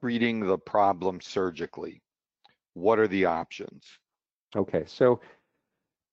treating 0.00 0.40
the 0.40 0.58
problem 0.58 1.20
surgically, 1.20 2.02
what 2.74 2.98
are 2.98 3.08
the 3.08 3.24
options? 3.24 3.86
Okay, 4.54 4.84
so 4.86 5.20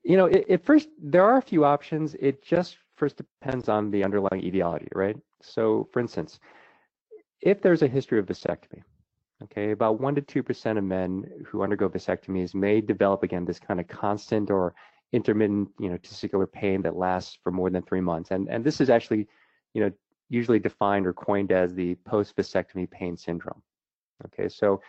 you 0.04 0.18
know, 0.18 0.26
it, 0.26 0.66
first 0.66 0.90
there 1.02 1.24
are 1.24 1.38
a 1.38 1.42
few 1.42 1.66
options. 1.66 2.16
It 2.20 2.44
just 2.44 2.78
first 2.96 3.18
depends 3.18 3.70
on 3.70 3.92
the 3.92 4.04
underlying 4.04 4.44
etiology, 4.44 4.90
right? 4.94 5.18
So, 5.42 5.88
for 5.92 6.00
instance, 6.00 6.40
if 7.42 7.62
there's 7.62 7.82
a 7.82 7.88
history 7.88 8.20
of 8.20 8.26
vasectomy, 8.26 8.84
okay, 9.44 9.72
about 9.72 10.00
one 10.00 10.16
to 10.16 10.22
two 10.22 10.44
percent 10.44 10.78
of 10.78 10.84
men 10.84 11.24
who 11.46 11.64
undergo 11.64 11.90
vasectomies 11.90 12.54
may 12.54 12.82
develop 12.82 13.24
again 13.24 13.46
this 13.46 13.60
kind 13.60 13.80
of 13.80 13.88
constant 13.88 14.52
or 14.52 14.74
intermittent, 15.12 15.70
you 15.80 15.90
know, 15.90 15.98
testicular 15.98 16.52
pain 16.52 16.82
that 16.82 16.96
lasts 16.96 17.38
for 17.44 17.52
more 17.52 17.70
than 17.70 17.84
three 17.84 18.02
months. 18.02 18.32
And, 18.32 18.50
and 18.50 18.64
this 18.64 18.82
is 18.82 18.90
actually, 18.90 19.28
you 19.74 19.82
know, 19.82 19.92
usually 20.30 20.60
defined 20.60 21.06
or 21.06 21.14
coined 21.14 21.52
as 21.52 21.74
the 21.76 21.96
post-vasectomy 22.06 22.90
pain 22.90 23.16
syndrome. 23.16 23.62
Okay, 24.26 24.50
so 24.50 24.82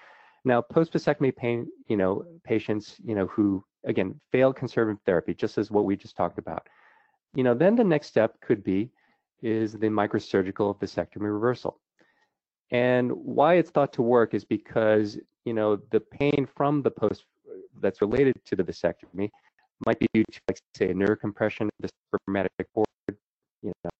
now 0.44 0.60
post-vasectomy 0.60 1.34
pain, 1.34 1.66
you 1.88 1.96
know, 1.96 2.24
patients, 2.44 2.96
you 3.04 3.14
know, 3.14 3.26
who, 3.26 3.64
again, 3.84 4.20
fail 4.30 4.52
conservative 4.52 5.00
therapy, 5.06 5.34
just 5.34 5.58
as 5.58 5.70
what 5.70 5.84
we 5.84 5.96
just 5.96 6.16
talked 6.16 6.38
about, 6.38 6.68
you 7.34 7.42
know, 7.42 7.54
then 7.54 7.74
the 7.74 7.84
next 7.84 8.08
step 8.08 8.40
could 8.40 8.62
be 8.62 8.90
is 9.42 9.72
the 9.72 9.88
microsurgical 9.88 10.78
vasectomy 10.78 11.32
reversal. 11.32 11.80
And 12.70 13.10
why 13.12 13.54
it's 13.54 13.70
thought 13.70 13.92
to 13.94 14.02
work 14.02 14.34
is 14.34 14.44
because, 14.44 15.18
you 15.44 15.52
know, 15.52 15.76
the 15.90 16.00
pain 16.00 16.48
from 16.56 16.82
the 16.82 16.90
post 16.90 17.24
that's 17.80 18.00
related 18.00 18.34
to 18.46 18.56
the 18.56 18.64
vasectomy 18.64 19.30
might 19.86 19.98
be 19.98 20.06
due 20.14 20.24
to, 20.24 20.40
like, 20.48 20.58
say, 20.76 20.90
a 20.90 20.94
nerve 20.94 21.20
compression 21.20 21.66
of 21.66 21.72
the 21.80 21.90
spermatic 22.18 22.52
cord, 22.74 22.86
you 23.62 23.72
know, 23.84 23.90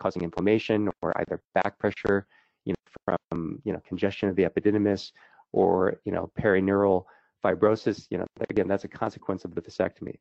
causing 0.00 0.22
inflammation 0.22 0.90
or 1.00 1.12
either 1.20 1.40
back 1.54 1.78
pressure, 1.78 2.26
you 2.64 2.74
know, 2.74 3.16
from, 3.30 3.62
you 3.64 3.72
know, 3.72 3.80
congestion 3.86 4.28
of 4.28 4.36
the 4.36 4.44
epididymis 4.44 5.12
or, 5.52 6.00
you 6.04 6.12
know, 6.12 6.30
perineural 6.38 7.04
fibrosis, 7.44 8.06
you 8.10 8.18
know, 8.18 8.26
again, 8.50 8.68
that's 8.68 8.84
a 8.84 8.88
consequence 8.88 9.44
of 9.44 9.54
the 9.54 9.62
vasectomy. 9.62 10.16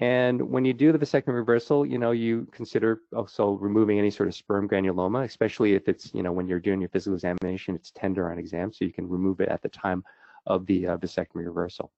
And 0.00 0.40
when 0.40 0.64
you 0.64 0.72
do 0.72 0.92
the 0.92 0.98
vasectomy 0.98 1.34
reversal, 1.34 1.84
you 1.84 1.98
know, 1.98 2.12
you 2.12 2.46
consider 2.52 3.00
also 3.16 3.52
removing 3.52 3.98
any 3.98 4.10
sort 4.10 4.28
of 4.28 4.34
sperm 4.34 4.68
granuloma, 4.68 5.24
especially 5.24 5.74
if 5.74 5.88
it's, 5.88 6.14
you 6.14 6.22
know, 6.22 6.30
when 6.30 6.46
you're 6.46 6.60
doing 6.60 6.80
your 6.80 6.88
physical 6.90 7.14
examination, 7.14 7.74
it's 7.74 7.90
tender 7.90 8.30
on 8.30 8.38
exam, 8.38 8.72
so 8.72 8.84
you 8.84 8.92
can 8.92 9.08
remove 9.08 9.40
it 9.40 9.48
at 9.48 9.60
the 9.60 9.68
time 9.68 10.04
of 10.46 10.66
the 10.66 10.86
uh, 10.86 10.96
vasectomy 10.98 11.44
reversal. 11.44 11.90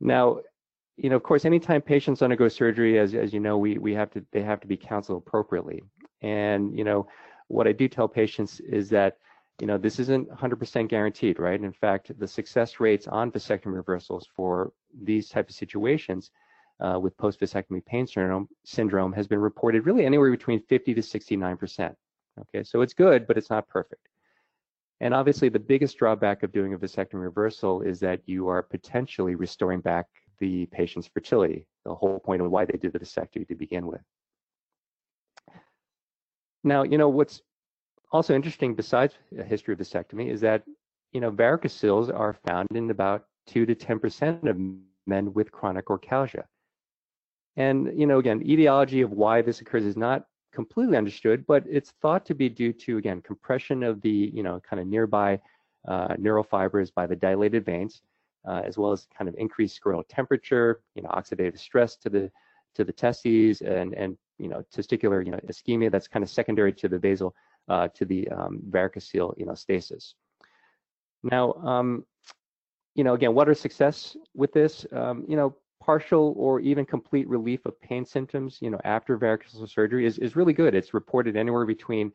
Now, 0.00 0.40
you 0.98 1.08
know, 1.08 1.16
of 1.16 1.22
course, 1.22 1.44
anytime 1.44 1.80
patients 1.80 2.22
undergo 2.22 2.48
surgery, 2.48 2.98
as 2.98 3.14
as 3.14 3.32
you 3.32 3.40
know, 3.40 3.56
we 3.56 3.78
we 3.78 3.94
have 3.94 4.10
to 4.10 4.24
they 4.32 4.42
have 4.42 4.60
to 4.60 4.66
be 4.66 4.76
counseled 4.76 5.22
appropriately. 5.26 5.82
And 6.22 6.76
you 6.76 6.84
know, 6.84 7.06
what 7.46 7.68
I 7.68 7.72
do 7.72 7.88
tell 7.88 8.08
patients 8.08 8.60
is 8.60 8.90
that 8.90 9.18
you 9.60 9.66
know 9.66 9.78
this 9.78 9.98
isn't 9.98 10.30
100% 10.30 10.88
guaranteed, 10.88 11.38
right? 11.38 11.60
In 11.60 11.72
fact, 11.72 12.16
the 12.18 12.28
success 12.28 12.80
rates 12.80 13.08
on 13.08 13.30
vasectomy 13.30 13.74
reversals 13.74 14.28
for 14.34 14.72
these 15.02 15.28
type 15.28 15.48
of 15.48 15.54
situations 15.54 16.30
uh, 16.80 16.98
with 17.00 17.16
post-vasectomy 17.16 17.84
pain 17.84 18.06
syndrome 18.06 18.48
syndrome 18.64 19.12
has 19.12 19.26
been 19.26 19.40
reported 19.40 19.84
really 19.84 20.06
anywhere 20.06 20.30
between 20.30 20.60
50 20.60 20.94
to 20.94 21.00
69%. 21.00 21.94
Okay, 22.40 22.62
so 22.62 22.82
it's 22.82 22.94
good, 22.94 23.26
but 23.26 23.36
it's 23.36 23.50
not 23.50 23.68
perfect. 23.68 24.08
And 25.00 25.14
obviously, 25.14 25.48
the 25.48 25.58
biggest 25.58 25.96
drawback 25.98 26.42
of 26.42 26.52
doing 26.52 26.74
a 26.74 26.78
vasectomy 26.78 27.22
reversal 27.22 27.82
is 27.82 28.00
that 28.00 28.20
you 28.26 28.48
are 28.48 28.62
potentially 28.62 29.34
restoring 29.34 29.80
back 29.80 30.06
the 30.38 30.66
patient's 30.66 31.08
fertility, 31.08 31.66
the 31.84 31.94
whole 31.94 32.20
point 32.20 32.42
of 32.42 32.50
why 32.50 32.64
they 32.64 32.78
did 32.78 32.92
the 32.92 32.98
vasectomy 32.98 33.46
to 33.48 33.54
begin 33.54 33.86
with. 33.86 34.00
Now, 36.64 36.82
you 36.82 36.98
know, 36.98 37.08
what's 37.08 37.42
also 38.10 38.34
interesting 38.34 38.74
besides 38.74 39.14
a 39.38 39.42
history 39.42 39.74
of 39.74 39.80
vasectomy 39.80 40.30
is 40.30 40.40
that 40.40 40.62
you 41.12 41.20
know, 41.20 41.30
varicocele 41.30 42.14
are 42.14 42.34
found 42.46 42.68
in 42.74 42.90
about 42.90 43.24
2 43.46 43.66
to 43.66 43.74
10% 43.74 44.48
of 44.48 44.58
men 45.06 45.32
with 45.32 45.50
chronic 45.50 45.86
orchialgia. 45.86 46.44
And, 47.56 47.98
you 47.98 48.06
know, 48.06 48.18
again, 48.18 48.42
etiology 48.42 49.00
of 49.00 49.10
why 49.10 49.42
this 49.42 49.60
occurs 49.60 49.84
is 49.84 49.96
not 49.96 50.26
completely 50.52 50.96
understood, 50.96 51.46
but 51.46 51.64
it's 51.68 51.92
thought 52.02 52.24
to 52.26 52.34
be 52.34 52.48
due 52.48 52.72
to, 52.72 52.98
again, 52.98 53.22
compression 53.22 53.82
of 53.82 54.00
the, 54.02 54.30
you 54.32 54.42
know, 54.42 54.60
kind 54.60 54.80
of 54.80 54.86
nearby 54.86 55.40
uh, 55.86 56.14
neural 56.18 56.44
fibers 56.44 56.90
by 56.90 57.06
the 57.06 57.16
dilated 57.16 57.64
veins, 57.64 58.02
uh, 58.46 58.62
as 58.64 58.76
well 58.76 58.92
as 58.92 59.06
kind 59.16 59.28
of 59.28 59.34
increased 59.38 59.80
scrotal 59.80 60.04
temperature, 60.08 60.80
you 60.94 61.02
know, 61.02 61.08
oxidative 61.08 61.58
stress 61.58 61.96
to 61.96 62.10
the 62.10 62.30
to 62.74 62.84
the 62.84 62.92
testes 62.92 63.62
and 63.62 63.94
and 63.94 64.16
you 64.38 64.46
know 64.46 64.62
testicular 64.72 65.24
you 65.24 65.32
know 65.32 65.40
ischemia 65.48 65.90
that's 65.90 66.06
kind 66.06 66.22
of 66.22 66.28
secondary 66.30 66.72
to 66.72 66.86
the 66.86 66.98
vasal 66.98 67.32
uh, 67.68 67.88
to 67.88 68.04
the 68.04 68.28
um, 68.28 68.60
varicocele 68.70 69.36
you 69.38 69.46
know 69.46 69.54
stasis. 69.54 70.14
Now, 71.22 71.52
um, 71.54 72.04
you 72.94 73.04
know, 73.04 73.14
again, 73.14 73.34
what 73.34 73.48
are 73.48 73.54
success 73.54 74.16
with 74.34 74.52
this? 74.52 74.86
Um, 74.92 75.24
you 75.28 75.36
know, 75.36 75.56
partial 75.80 76.34
or 76.36 76.60
even 76.60 76.84
complete 76.84 77.28
relief 77.28 77.64
of 77.64 77.80
pain 77.80 78.04
symptoms, 78.04 78.58
you 78.60 78.70
know, 78.70 78.80
after 78.84 79.18
varicocele 79.18 79.68
surgery 79.68 80.06
is, 80.06 80.18
is 80.18 80.36
really 80.36 80.52
good. 80.52 80.74
It's 80.74 80.94
reported 80.94 81.36
anywhere 81.36 81.64
between, 81.64 82.12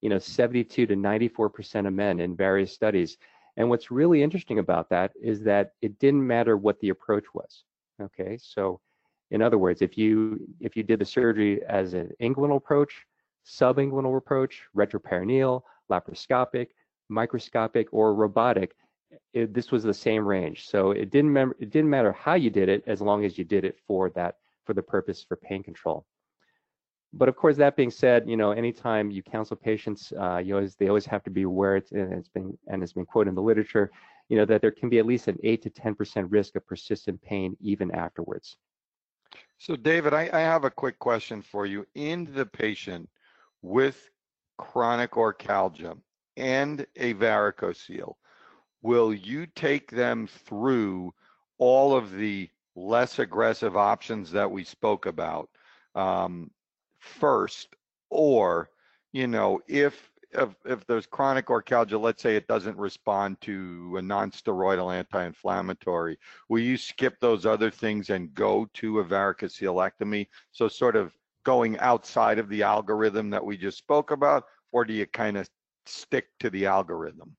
you 0.00 0.08
know, 0.08 0.18
72 0.18 0.86
to 0.86 0.94
94% 0.94 1.86
of 1.86 1.92
men 1.92 2.20
in 2.20 2.34
various 2.34 2.72
studies. 2.72 3.18
And 3.56 3.68
what's 3.68 3.90
really 3.90 4.22
interesting 4.22 4.58
about 4.58 4.88
that 4.90 5.12
is 5.22 5.42
that 5.42 5.72
it 5.82 5.98
didn't 5.98 6.26
matter 6.26 6.56
what 6.56 6.80
the 6.80 6.88
approach 6.88 7.26
was. 7.34 7.64
Okay, 8.00 8.38
so 8.40 8.80
in 9.30 9.42
other 9.42 9.58
words, 9.58 9.82
if 9.82 9.96
you 9.96 10.40
if 10.60 10.76
you 10.76 10.82
did 10.82 10.98
the 10.98 11.04
surgery 11.04 11.62
as 11.68 11.94
an 11.94 12.10
inguinal 12.20 12.56
approach, 12.56 13.06
subinguinal 13.44 14.16
approach, 14.16 14.62
retroperitoneal, 14.76 15.62
laparoscopic, 15.90 16.68
microscopic, 17.08 17.88
or 17.92 18.14
robotic, 18.14 18.74
it, 19.34 19.52
this 19.52 19.70
was 19.70 19.82
the 19.82 19.94
same 19.94 20.24
range. 20.24 20.68
So 20.68 20.92
it 20.92 21.10
didn't 21.10 21.36
it 21.58 21.70
didn't 21.70 21.90
matter 21.90 22.12
how 22.12 22.34
you 22.34 22.50
did 22.50 22.68
it 22.68 22.82
as 22.86 23.00
long 23.00 23.24
as 23.24 23.36
you 23.36 23.44
did 23.44 23.64
it 23.64 23.78
for 23.86 24.10
that 24.10 24.36
for 24.64 24.74
the 24.74 24.82
purpose 24.82 25.22
for 25.22 25.36
pain 25.36 25.62
control. 25.62 26.06
But 27.12 27.28
of 27.28 27.36
course, 27.36 27.58
that 27.58 27.76
being 27.76 27.90
said, 27.90 28.26
you 28.26 28.38
know, 28.38 28.52
anytime 28.52 29.10
you 29.10 29.22
counsel 29.22 29.56
patients, 29.56 30.12
uh, 30.18 30.38
you 30.38 30.54
always 30.54 30.76
they 30.76 30.88
always 30.88 31.04
have 31.06 31.22
to 31.24 31.30
be 31.30 31.42
aware. 31.42 31.76
It's, 31.76 31.92
and 31.92 32.12
it's 32.14 32.28
been 32.28 32.56
and 32.68 32.82
it's 32.82 32.94
been 32.94 33.04
quoted 33.04 33.30
in 33.30 33.34
the 33.34 33.42
literature, 33.42 33.90
you 34.28 34.36
know, 34.38 34.46
that 34.46 34.62
there 34.62 34.70
can 34.70 34.88
be 34.88 34.98
at 34.98 35.04
least 35.04 35.28
an 35.28 35.38
eight 35.42 35.62
to 35.62 35.70
ten 35.70 35.94
percent 35.94 36.30
risk 36.30 36.56
of 36.56 36.66
persistent 36.66 37.20
pain 37.20 37.54
even 37.60 37.90
afterwards. 37.90 38.56
So, 39.58 39.76
David, 39.76 40.14
I, 40.14 40.30
I 40.32 40.40
have 40.40 40.64
a 40.64 40.70
quick 40.70 40.98
question 40.98 41.42
for 41.42 41.66
you. 41.66 41.86
In 41.94 42.28
the 42.32 42.46
patient 42.46 43.08
with 43.62 44.10
chronic 44.58 45.12
orchialgia 45.12 45.96
and 46.36 46.86
a 46.96 47.14
varicocele, 47.14 48.14
will 48.82 49.14
you 49.14 49.46
take 49.46 49.90
them 49.90 50.26
through 50.26 51.12
all 51.58 51.96
of 51.96 52.12
the 52.12 52.48
less 52.74 53.18
aggressive 53.18 53.76
options 53.76 54.30
that 54.32 54.50
we 54.50 54.64
spoke 54.64 55.06
about 55.06 55.48
um, 55.94 56.50
first, 56.98 57.76
or 58.10 58.70
you 59.12 59.26
know, 59.26 59.60
if 59.68 60.10
if, 60.32 60.48
if 60.64 60.86
there's 60.86 61.04
chronic 61.04 61.46
orchialgia, 61.46 62.00
let's 62.00 62.22
say 62.22 62.36
it 62.36 62.48
doesn't 62.48 62.78
respond 62.78 63.38
to 63.42 63.96
a 63.98 64.02
non-steroidal 64.02 64.94
anti-inflammatory, 64.94 66.18
will 66.48 66.60
you 66.60 66.78
skip 66.78 67.20
those 67.20 67.44
other 67.44 67.70
things 67.70 68.08
and 68.08 68.32
go 68.32 68.66
to 68.74 69.00
a 69.00 69.04
varicocelectomy? 69.04 70.26
So 70.50 70.68
sort 70.68 70.96
of 70.96 71.12
going 71.44 71.78
outside 71.78 72.38
of 72.38 72.48
the 72.48 72.62
algorithm 72.62 73.30
that 73.30 73.44
we 73.44 73.56
just 73.56 73.78
spoke 73.78 74.10
about, 74.10 74.44
or 74.72 74.84
do 74.84 74.92
you 74.92 75.06
kind 75.06 75.36
of 75.36 75.48
stick 75.86 76.26
to 76.40 76.50
the 76.50 76.66
algorithm? 76.66 77.36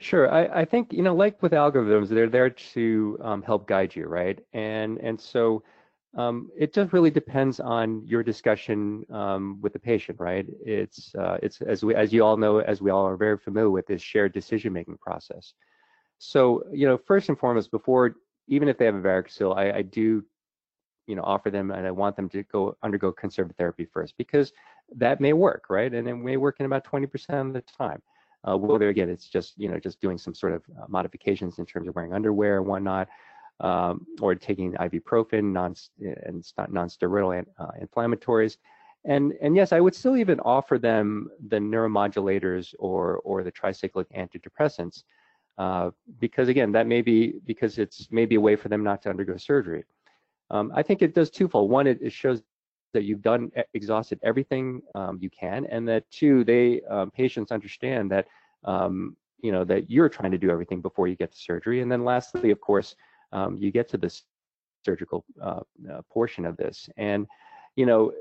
Sure. 0.00 0.32
I, 0.32 0.60
I 0.60 0.64
think, 0.64 0.92
you 0.92 1.02
know, 1.02 1.14
like 1.14 1.42
with 1.42 1.52
algorithms, 1.52 2.08
they're 2.08 2.28
there 2.28 2.50
to 2.50 3.18
um, 3.20 3.42
help 3.42 3.66
guide 3.66 3.94
you, 3.96 4.06
right? 4.06 4.38
And 4.52 4.98
and 4.98 5.20
so 5.20 5.64
um, 6.16 6.50
it 6.56 6.72
just 6.72 6.92
really 6.92 7.10
depends 7.10 7.60
on 7.60 8.06
your 8.06 8.22
discussion 8.22 9.04
um, 9.10 9.58
with 9.60 9.72
the 9.72 9.78
patient, 9.78 10.20
right? 10.20 10.46
It's 10.64 11.14
uh, 11.16 11.38
it's 11.42 11.60
as 11.62 11.84
we 11.84 11.94
as 11.96 12.12
you 12.12 12.24
all 12.24 12.36
know, 12.36 12.58
as 12.58 12.80
we 12.80 12.90
all 12.90 13.06
are 13.06 13.16
very 13.16 13.38
familiar 13.38 13.70
with, 13.70 13.86
this 13.86 14.00
shared 14.00 14.32
decision 14.32 14.72
making 14.72 14.98
process. 14.98 15.52
So 16.18 16.62
you 16.72 16.86
know, 16.86 16.96
first 16.96 17.28
and 17.28 17.38
foremost, 17.38 17.70
before 17.70 18.14
even 18.46 18.68
if 18.68 18.78
they 18.78 18.86
have 18.86 18.94
a 18.94 19.00
varicocele, 19.00 19.56
I, 19.56 19.78
I 19.78 19.82
do 19.82 20.24
you 21.08 21.16
know 21.16 21.22
offer 21.22 21.50
them 21.50 21.70
and 21.70 21.86
I 21.86 21.90
want 21.90 22.14
them 22.16 22.28
to 22.30 22.42
go 22.44 22.76
undergo 22.82 23.10
conservative 23.10 23.56
therapy 23.56 23.84
first 23.84 24.16
because 24.16 24.52
that 24.94 25.20
may 25.20 25.32
work, 25.32 25.64
right? 25.68 25.92
And 25.92 26.08
it 26.08 26.14
may 26.14 26.36
work 26.36 26.56
in 26.60 26.66
about 26.66 26.84
20% 26.84 27.48
of 27.48 27.52
the 27.52 27.62
time. 27.62 28.02
Uh, 28.48 28.56
whether 28.56 28.88
again 28.88 29.08
it's 29.08 29.28
just 29.28 29.58
you 29.58 29.68
know 29.68 29.80
just 29.80 30.00
doing 30.00 30.16
some 30.16 30.32
sort 30.32 30.52
of 30.52 30.62
uh, 30.80 30.84
modifications 30.88 31.58
in 31.58 31.66
terms 31.66 31.88
of 31.88 31.96
wearing 31.96 32.14
underwear 32.14 32.58
and 32.58 32.66
whatnot 32.66 33.08
um, 33.60 34.06
or 34.20 34.34
taking 34.34 34.74
ibuprofen 34.74 35.52
non, 35.52 35.74
and 36.00 36.52
non-steroidal 36.68 37.44
uh, 37.58 37.66
inflammatories. 37.82 38.56
And, 39.04 39.32
and 39.40 39.56
yes, 39.56 39.72
I 39.72 39.80
would 39.80 39.94
still 39.94 40.16
even 40.16 40.40
offer 40.40 40.78
them 40.78 41.28
the 41.48 41.56
neuromodulators 41.56 42.74
or, 42.78 43.18
or 43.18 43.42
the 43.42 43.52
tricyclic 43.52 44.06
antidepressants 44.16 45.04
uh, 45.56 45.90
because 46.20 46.48
again, 46.48 46.70
that 46.72 46.86
may 46.86 47.02
be 47.02 47.34
because 47.44 47.78
it's 47.78 48.08
maybe 48.10 48.36
a 48.36 48.40
way 48.40 48.54
for 48.54 48.68
them 48.68 48.84
not 48.84 49.02
to 49.02 49.10
undergo 49.10 49.36
surgery. 49.36 49.84
Um, 50.50 50.72
I 50.74 50.82
think 50.82 51.02
it 51.02 51.14
does 51.14 51.30
twofold. 51.30 51.70
One, 51.70 51.86
it, 51.86 51.98
it, 52.00 52.12
shows 52.12 52.42
that 52.94 53.04
you've 53.04 53.22
done 53.22 53.50
exhausted 53.74 54.18
everything 54.22 54.80
um, 54.94 55.18
you 55.20 55.30
can, 55.30 55.66
and 55.66 55.86
that 55.88 56.10
two, 56.10 56.44
they 56.44 56.80
um, 56.88 57.10
patients 57.10 57.52
understand 57.52 58.10
that 58.10 58.26
um, 58.64 59.16
you 59.40 59.52
know 59.52 59.64
that 59.64 59.90
you're 59.90 60.08
trying 60.08 60.32
to 60.32 60.38
do 60.38 60.50
everything 60.50 60.80
before 60.80 61.06
you 61.06 61.16
get 61.16 61.32
to 61.32 61.38
surgery. 61.38 61.82
And 61.82 61.92
then 61.92 62.04
lastly, 62.04 62.50
of 62.50 62.60
course, 62.60 62.96
um, 63.32 63.56
you 63.58 63.70
get 63.70 63.88
to 63.90 63.98
this 63.98 64.24
surgical 64.84 65.24
uh, 65.42 65.60
uh, 65.92 66.02
portion 66.10 66.44
of 66.44 66.56
this. 66.56 66.88
And, 66.96 67.26
you 67.76 67.86
know, 67.86 68.12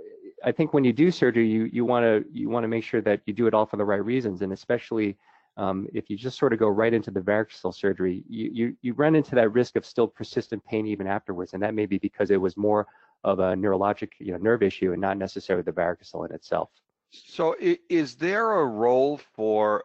I 0.44 0.52
think 0.52 0.74
when 0.74 0.84
you 0.84 0.94
do 0.94 1.10
surgery, 1.10 1.48
you 1.48 1.64
you 1.72 1.84
want 1.86 2.04
to 2.04 2.26
you 2.32 2.50
want 2.50 2.64
to 2.64 2.68
make 2.68 2.84
sure 2.84 3.02
that 3.02 3.22
you 3.26 3.34
do 3.34 3.48
it 3.48 3.54
all 3.54 3.66
for 3.66 3.78
the 3.78 3.86
right 3.86 4.04
reasons, 4.04 4.42
and 4.44 4.54
especially 4.54 5.18
um, 5.58 5.88
if 5.94 6.10
you 6.10 6.16
just 6.16 6.38
sort 6.38 6.54
of 6.54 6.60
go 6.60 6.70
right 6.70 6.94
into 6.94 7.10
the 7.10 7.20
varicocele 7.20 7.74
surgery, 7.74 8.24
you, 8.30 8.52
you 8.54 8.78
you 8.82 8.94
run 8.94 9.16
into 9.16 9.36
that 9.36 9.52
risk 9.54 9.76
of 9.76 9.86
still 9.86 10.08
persistent 10.08 10.64
pain 10.66 10.86
even 10.86 11.08
afterwards, 11.08 11.54
and 11.54 11.64
that 11.64 11.74
may 11.74 11.88
be 11.88 11.98
because 11.98 12.30
it 12.30 12.40
was 12.40 12.56
more 12.56 12.88
of 13.24 13.40
a 13.40 13.54
neurologic 13.56 14.12
you 14.20 14.32
know 14.32 14.38
nerve 14.38 14.62
issue 14.62 14.92
and 14.94 15.02
not 15.02 15.18
necessarily 15.18 15.64
the 15.64 15.72
varicocele 15.72 16.30
in 16.30 16.36
itself. 16.36 16.70
So, 17.12 17.56
is 17.60 18.16
there 18.16 18.52
a 18.60 18.66
role 18.66 19.20
for 19.36 19.84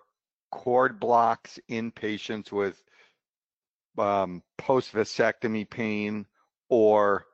cord 0.51 1.01
blocks 1.01 1.59
in 1.69 1.91
patients 1.91 2.53
with 2.53 2.83
um, 3.97 4.43
post 4.59 4.93
vasectomy 4.93 5.69
pain 5.69 6.27
or 6.69 7.27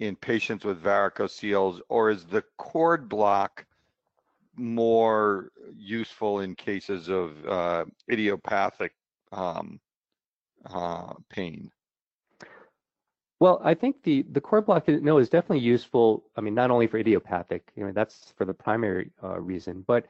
in 0.00 0.16
patients 0.16 0.66
with 0.66 0.82
varicoceles, 0.82 1.80
or 1.88 2.10
is 2.10 2.26
the 2.26 2.44
cord 2.58 3.08
block 3.08 3.64
more 4.56 5.50
useful 5.74 6.40
in 6.40 6.54
cases 6.54 7.08
of 7.08 7.32
uh, 7.46 7.84
idiopathic 8.10 8.92
um, 9.32 9.80
uh, 10.68 11.14
pain? 11.30 11.70
Well, 13.38 13.60
I 13.62 13.74
think 13.74 14.02
the 14.02 14.24
the 14.32 14.40
cord 14.40 14.64
block 14.64 14.88
no 14.88 15.18
is 15.18 15.28
definitely 15.28 15.64
useful. 15.64 16.24
I 16.36 16.40
mean, 16.40 16.54
not 16.54 16.70
only 16.70 16.86
for 16.86 16.96
idiopathic, 16.96 17.70
you 17.76 17.84
know, 17.84 17.92
that's 17.92 18.32
for 18.36 18.46
the 18.46 18.54
primary 18.54 19.10
uh, 19.22 19.38
reason, 19.40 19.84
but 19.86 20.06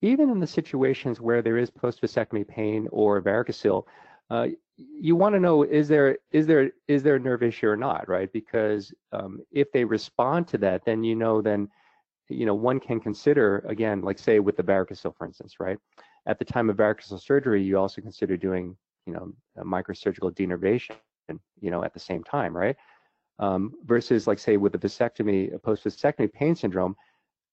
even 0.00 0.30
in 0.30 0.40
the 0.40 0.46
situations 0.46 1.20
where 1.20 1.42
there 1.42 1.58
is 1.58 1.70
post 1.70 2.02
vasectomy 2.02 2.46
pain 2.46 2.88
or 2.92 3.20
varicocele, 3.20 3.84
uh, 4.30 4.48
you 4.76 5.16
want 5.16 5.34
to 5.34 5.40
know 5.40 5.62
is 5.62 5.88
there 5.88 6.18
is 6.30 6.46
there 6.46 6.70
is 6.88 7.02
there 7.02 7.16
a 7.16 7.20
nerve 7.20 7.42
issue 7.42 7.68
or 7.68 7.76
not, 7.76 8.08
right? 8.08 8.32
Because 8.32 8.92
um, 9.12 9.40
if 9.50 9.70
they 9.72 9.84
respond 9.84 10.48
to 10.48 10.58
that, 10.58 10.84
then 10.84 11.02
you 11.02 11.14
know 11.14 11.42
then 11.42 11.68
you 12.28 12.46
know 12.46 12.54
one 12.54 12.80
can 12.80 13.00
consider 13.00 13.64
again, 13.68 14.02
like 14.02 14.18
say 14.18 14.38
with 14.38 14.56
the 14.56 14.62
varicocele, 14.62 15.16
for 15.16 15.26
instance, 15.26 15.56
right? 15.60 15.78
At 16.26 16.38
the 16.38 16.44
time 16.44 16.70
of 16.70 16.76
varicocele 16.76 17.20
surgery, 17.20 17.62
you 17.62 17.78
also 17.78 18.00
consider 18.00 18.36
doing 18.36 18.76
you 19.06 19.12
know 19.12 19.32
a 19.56 19.64
microsurgical 19.64 20.32
denervation, 20.34 20.96
you 21.60 21.70
know, 21.70 21.84
at 21.84 21.94
the 21.94 22.00
same 22.00 22.22
time, 22.24 22.56
right? 22.56 22.76
Um, 23.38 23.72
versus 23.84 24.26
like 24.26 24.38
say 24.38 24.56
with 24.56 24.74
a 24.74 24.78
vasectomy, 24.78 25.54
a 25.54 25.58
post 25.58 25.84
vasectomy 25.84 26.32
pain 26.32 26.54
syndrome, 26.54 26.94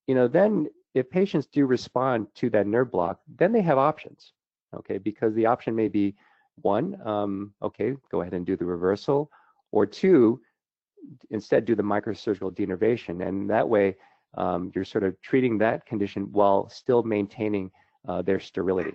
you 0.08 0.16
know, 0.16 0.28
then 0.28 0.68
if 0.94 1.10
patients 1.10 1.48
do 1.48 1.66
respond 1.66 2.28
to 2.36 2.50
that 2.50 2.68
nerve 2.68 2.92
block, 2.92 3.20
then 3.38 3.52
they 3.52 3.62
have 3.62 3.78
options, 3.78 4.34
okay? 4.76 4.98
Because 4.98 5.34
the 5.34 5.46
option 5.46 5.76
may 5.76 5.88
be 5.88 6.16
one, 6.62 7.00
um, 7.06 7.54
okay, 7.62 7.96
go 8.12 8.22
ahead 8.22 8.34
and 8.34 8.46
do 8.46 8.56
the 8.56 8.66
reversal, 8.66 9.32
or 9.72 9.86
two, 9.86 10.42
instead 11.30 11.66
do 11.66 11.76
the 11.76 11.84
microsurgical 11.84 12.54
denervation, 12.54 13.28
and 13.28 13.50
that 13.50 13.68
way 13.68 13.96
um, 14.36 14.72
you're 14.76 14.86
sort 14.86 15.04
of 15.04 15.20
treating 15.22 15.58
that 15.60 15.86
condition 15.86 16.32
while 16.32 16.70
still 16.70 17.04
maintaining 17.04 17.72
uh, 18.08 18.22
their 18.22 18.40
sterility. 18.40 18.94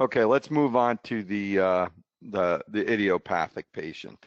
Okay, 0.00 0.24
let's 0.24 0.50
move 0.50 0.76
on 0.76 0.98
to 1.04 1.22
the 1.22 1.58
uh, 1.58 1.88
the 2.30 2.62
the 2.68 2.90
idiopathic 2.92 3.66
patient. 3.72 4.18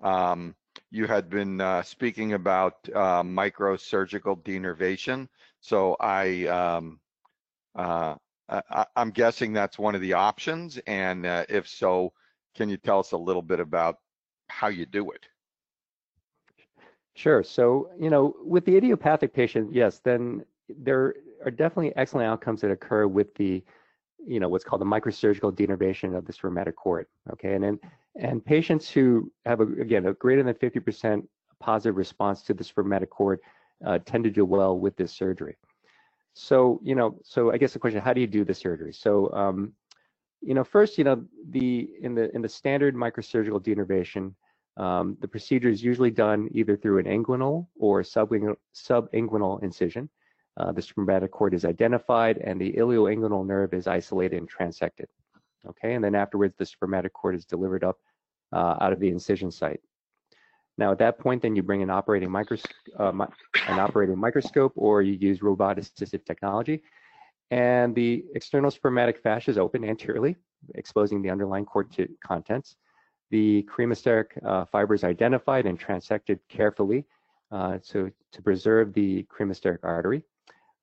Um, 0.00 0.54
you 0.90 1.06
had 1.06 1.28
been 1.28 1.60
uh, 1.60 1.82
speaking 1.82 2.32
about 2.32 2.74
uh, 2.94 3.22
microsurgical 3.22 4.42
denervation, 4.42 5.28
so 5.60 5.96
I 6.00 6.46
um, 6.46 7.00
uh, 7.74 8.14
I, 8.48 8.86
am 8.96 9.10
guessing 9.10 9.52
that's 9.52 9.78
one 9.78 9.94
of 9.94 10.00
the 10.00 10.14
options. 10.14 10.78
And 10.86 11.26
uh, 11.26 11.44
if 11.48 11.68
so, 11.68 12.12
can 12.54 12.68
you 12.68 12.76
tell 12.76 13.00
us 13.00 13.12
a 13.12 13.18
little 13.18 13.42
bit 13.42 13.60
about 13.60 13.96
how 14.48 14.68
you 14.68 14.86
do 14.86 15.10
it? 15.10 15.26
Sure. 17.18 17.42
So, 17.42 17.90
you 17.98 18.10
know, 18.10 18.36
with 18.44 18.64
the 18.64 18.76
idiopathic 18.76 19.34
patient, 19.34 19.74
yes, 19.74 19.98
then 19.98 20.44
there 20.68 21.16
are 21.44 21.50
definitely 21.50 21.92
excellent 21.96 22.28
outcomes 22.28 22.60
that 22.60 22.70
occur 22.70 23.08
with 23.08 23.34
the, 23.34 23.60
you 24.24 24.38
know, 24.38 24.48
what's 24.48 24.62
called 24.62 24.80
the 24.80 24.86
microsurgical 24.86 25.52
denervation 25.52 26.16
of 26.16 26.26
the 26.26 26.32
spermatic 26.32 26.76
cord. 26.76 27.06
Okay. 27.32 27.54
And 27.54 27.64
then, 27.64 27.80
and 28.20 28.44
patients 28.44 28.88
who 28.88 29.32
have, 29.46 29.58
a, 29.58 29.64
again, 29.64 30.06
a 30.06 30.12
greater 30.12 30.44
than 30.44 30.54
50% 30.54 31.26
positive 31.58 31.96
response 31.96 32.42
to 32.42 32.54
the 32.54 32.62
spermatic 32.62 33.10
cord 33.10 33.40
uh, 33.84 33.98
tend 34.06 34.22
to 34.22 34.30
do 34.30 34.44
well 34.44 34.78
with 34.78 34.96
this 34.96 35.10
surgery. 35.10 35.56
So, 36.34 36.78
you 36.84 36.94
know, 36.94 37.18
so 37.24 37.50
I 37.50 37.58
guess 37.58 37.72
the 37.72 37.80
question, 37.80 38.00
how 38.00 38.12
do 38.12 38.20
you 38.20 38.28
do 38.28 38.44
the 38.44 38.54
surgery? 38.54 38.92
So, 38.92 39.28
um, 39.32 39.72
you 40.40 40.54
know, 40.54 40.62
first, 40.62 40.96
you 40.98 41.02
know, 41.02 41.24
the 41.50 41.90
in 42.00 42.14
the 42.14 42.32
in 42.32 42.42
the 42.42 42.48
standard 42.48 42.94
microsurgical 42.94 43.60
denervation, 43.60 44.34
um, 44.78 45.16
the 45.20 45.28
procedure 45.28 45.68
is 45.68 45.82
usually 45.82 46.10
done 46.10 46.48
either 46.52 46.76
through 46.76 46.98
an 46.98 47.06
inguinal 47.06 47.66
or 47.78 48.02
subinguinal, 48.02 49.62
incision. 49.62 50.08
Uh, 50.56 50.72
the 50.72 50.82
spermatic 50.82 51.30
cord 51.30 51.54
is 51.54 51.64
identified 51.64 52.38
and 52.38 52.60
the 52.60 52.72
ilioinguinal 52.72 53.46
nerve 53.46 53.74
is 53.74 53.86
isolated 53.86 54.36
and 54.38 54.48
transected. 54.48 55.08
Okay, 55.68 55.94
and 55.94 56.02
then 56.02 56.14
afterwards 56.14 56.54
the 56.56 56.64
spermatic 56.64 57.12
cord 57.12 57.34
is 57.34 57.44
delivered 57.44 57.84
up 57.84 57.98
uh, 58.52 58.76
out 58.80 58.92
of 58.92 59.00
the 59.00 59.08
incision 59.08 59.50
site. 59.50 59.80
Now 60.78 60.92
at 60.92 60.98
that 60.98 61.18
point, 61.18 61.42
then 61.42 61.56
you 61.56 61.62
bring 61.62 61.82
an 61.82 61.90
operating, 61.90 62.28
micros 62.28 62.64
uh, 62.98 63.12
an 63.68 63.80
operating 63.80 64.16
microscope 64.16 64.72
or 64.76 65.02
you 65.02 65.14
use 65.14 65.42
robot-assisted 65.42 66.24
technology. 66.24 66.82
And 67.50 67.94
the 67.94 68.24
external 68.34 68.70
spermatic 68.70 69.18
fascia 69.18 69.50
is 69.50 69.58
open 69.58 69.84
anteriorly, 69.84 70.36
exposing 70.76 71.20
the 71.20 71.30
underlying 71.30 71.64
cord 71.64 71.90
to 71.92 72.08
contents. 72.24 72.76
The 73.30 73.62
cremasteric 73.64 74.42
uh, 74.44 74.64
fibers 74.64 75.04
identified 75.04 75.66
and 75.66 75.78
transected 75.78 76.38
carefully 76.48 77.04
uh, 77.50 77.78
to, 77.88 78.12
to 78.32 78.42
preserve 78.42 78.92
the 78.92 79.24
cremasteric 79.24 79.80
artery. 79.82 80.22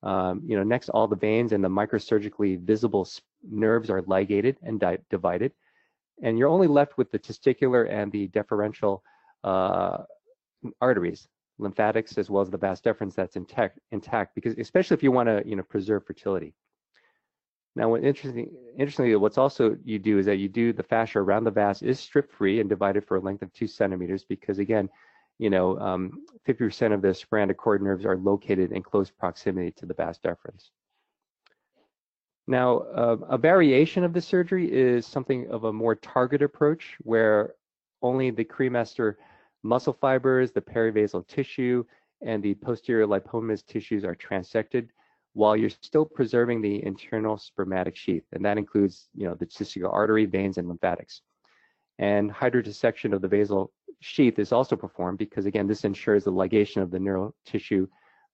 Um, 0.03 0.41
you 0.45 0.55
know, 0.55 0.63
next, 0.63 0.89
all 0.89 1.07
the 1.07 1.15
veins 1.15 1.51
and 1.51 1.63
the 1.63 1.69
microsurgically 1.69 2.59
visible 2.59 3.07
nerves 3.49 3.89
are 3.89 4.03
ligated 4.03 4.57
and 4.61 4.79
di 4.79 4.97
divided. 5.09 5.51
And 6.21 6.37
you're 6.37 6.49
only 6.49 6.67
left 6.67 6.97
with 6.97 7.11
the 7.11 7.19
testicular 7.19 7.89
and 7.91 8.11
the 8.11 8.27
deferential 8.27 9.03
uh, 9.43 10.03
arteries, 10.79 11.27
lymphatics, 11.57 12.17
as 12.17 12.29
well 12.29 12.41
as 12.41 12.49
the 12.49 12.57
vas 12.57 12.81
deferens 12.81 13.15
that's 13.15 13.35
intact, 13.35 13.79
intact 13.91 14.35
because 14.35 14.55
especially 14.57 14.95
if 14.95 15.03
you 15.03 15.11
want 15.11 15.27
to, 15.27 15.43
you 15.45 15.55
know, 15.55 15.63
preserve 15.63 16.05
fertility. 16.05 16.53
Now, 17.75 17.89
what 17.89 18.03
interesting, 18.03 18.49
interestingly, 18.77 19.15
what's 19.17 19.37
also 19.37 19.77
you 19.83 19.99
do 19.99 20.17
is 20.17 20.25
that 20.27 20.37
you 20.37 20.47
do 20.47 20.71
the 20.71 20.83
fascia 20.83 21.19
around 21.19 21.43
the 21.43 21.51
vas 21.51 21.81
is 21.81 21.99
strip 21.99 22.31
free 22.31 22.61
and 22.61 22.69
divided 22.69 23.05
for 23.05 23.17
a 23.17 23.19
length 23.19 23.41
of 23.41 23.51
two 23.51 23.67
centimeters 23.67 24.23
because 24.23 24.59
again, 24.59 24.89
you 25.39 25.49
know, 25.49 25.75
50% 26.47 26.85
um, 26.85 26.91
of 26.93 27.01
the 27.01 27.13
spermatic 27.13 27.57
cord 27.57 27.81
nerves 27.81 28.05
are 28.05 28.15
located 28.15 28.71
in 28.71 28.81
close 28.81 29.11
proximity 29.11 29.71
to 29.71 29.85
the 29.85 29.93
vas 29.93 30.17
deferens. 30.19 30.69
Now, 32.47 32.77
uh, 32.77 33.17
a 33.27 33.37
variation 33.37 34.03
of 34.03 34.13
the 34.13 34.21
surgery 34.21 34.71
is 34.71 35.05
something 35.05 35.49
of 35.49 35.65
a 35.65 35.73
more 35.73 35.95
targeted 35.95 36.45
approach 36.45 36.95
where 36.99 37.55
only 38.01 38.29
the 38.29 38.45
cremaster 38.45 39.15
muscle 39.63 39.97
fibers, 39.99 40.51
the 40.51 40.61
perivasal 40.61 41.27
tissue, 41.27 41.83
and 42.21 42.41
the 42.41 42.53
posterior 42.55 43.07
lipomatous 43.07 43.65
tissues 43.65 44.05
are 44.05 44.15
transected 44.15 44.91
while 45.35 45.55
you're 45.55 45.69
still 45.69 46.05
preserving 46.05 46.61
the 46.61 46.83
internal 46.85 47.37
spermatic 47.37 47.95
sheath. 47.95 48.23
And 48.31 48.43
that 48.45 48.57
includes, 48.57 49.09
you 49.13 49.27
know, 49.27 49.35
the 49.35 49.45
testicular 49.45 49.91
artery, 49.91 50.25
veins, 50.25 50.57
and 50.57 50.67
lymphatics. 50.67 51.21
And 51.99 52.31
hydrodissection 52.31 53.13
of 53.13 53.21
the 53.21 53.27
vasal 53.27 53.67
sheath 53.99 54.39
is 54.39 54.53
also 54.53 54.77
performed 54.77 55.17
because, 55.17 55.45
again, 55.45 55.67
this 55.67 55.83
ensures 55.83 56.23
the 56.23 56.31
ligation 56.31 56.81
of 56.81 56.89
the 56.89 56.99
neural 56.99 57.35
tissue 57.45 57.85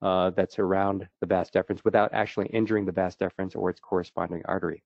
uh, 0.04 0.30
that's 0.32 0.60
around 0.60 1.08
the 1.22 1.26
vas 1.26 1.50
deferens 1.50 1.84
without 1.84 2.14
actually 2.14 2.48
injuring 2.48 2.86
the 2.86 2.92
vas 2.92 3.16
deferens 3.16 3.56
or 3.56 3.72
its 3.72 3.80
corresponding 3.80 4.44
artery. 4.46 4.84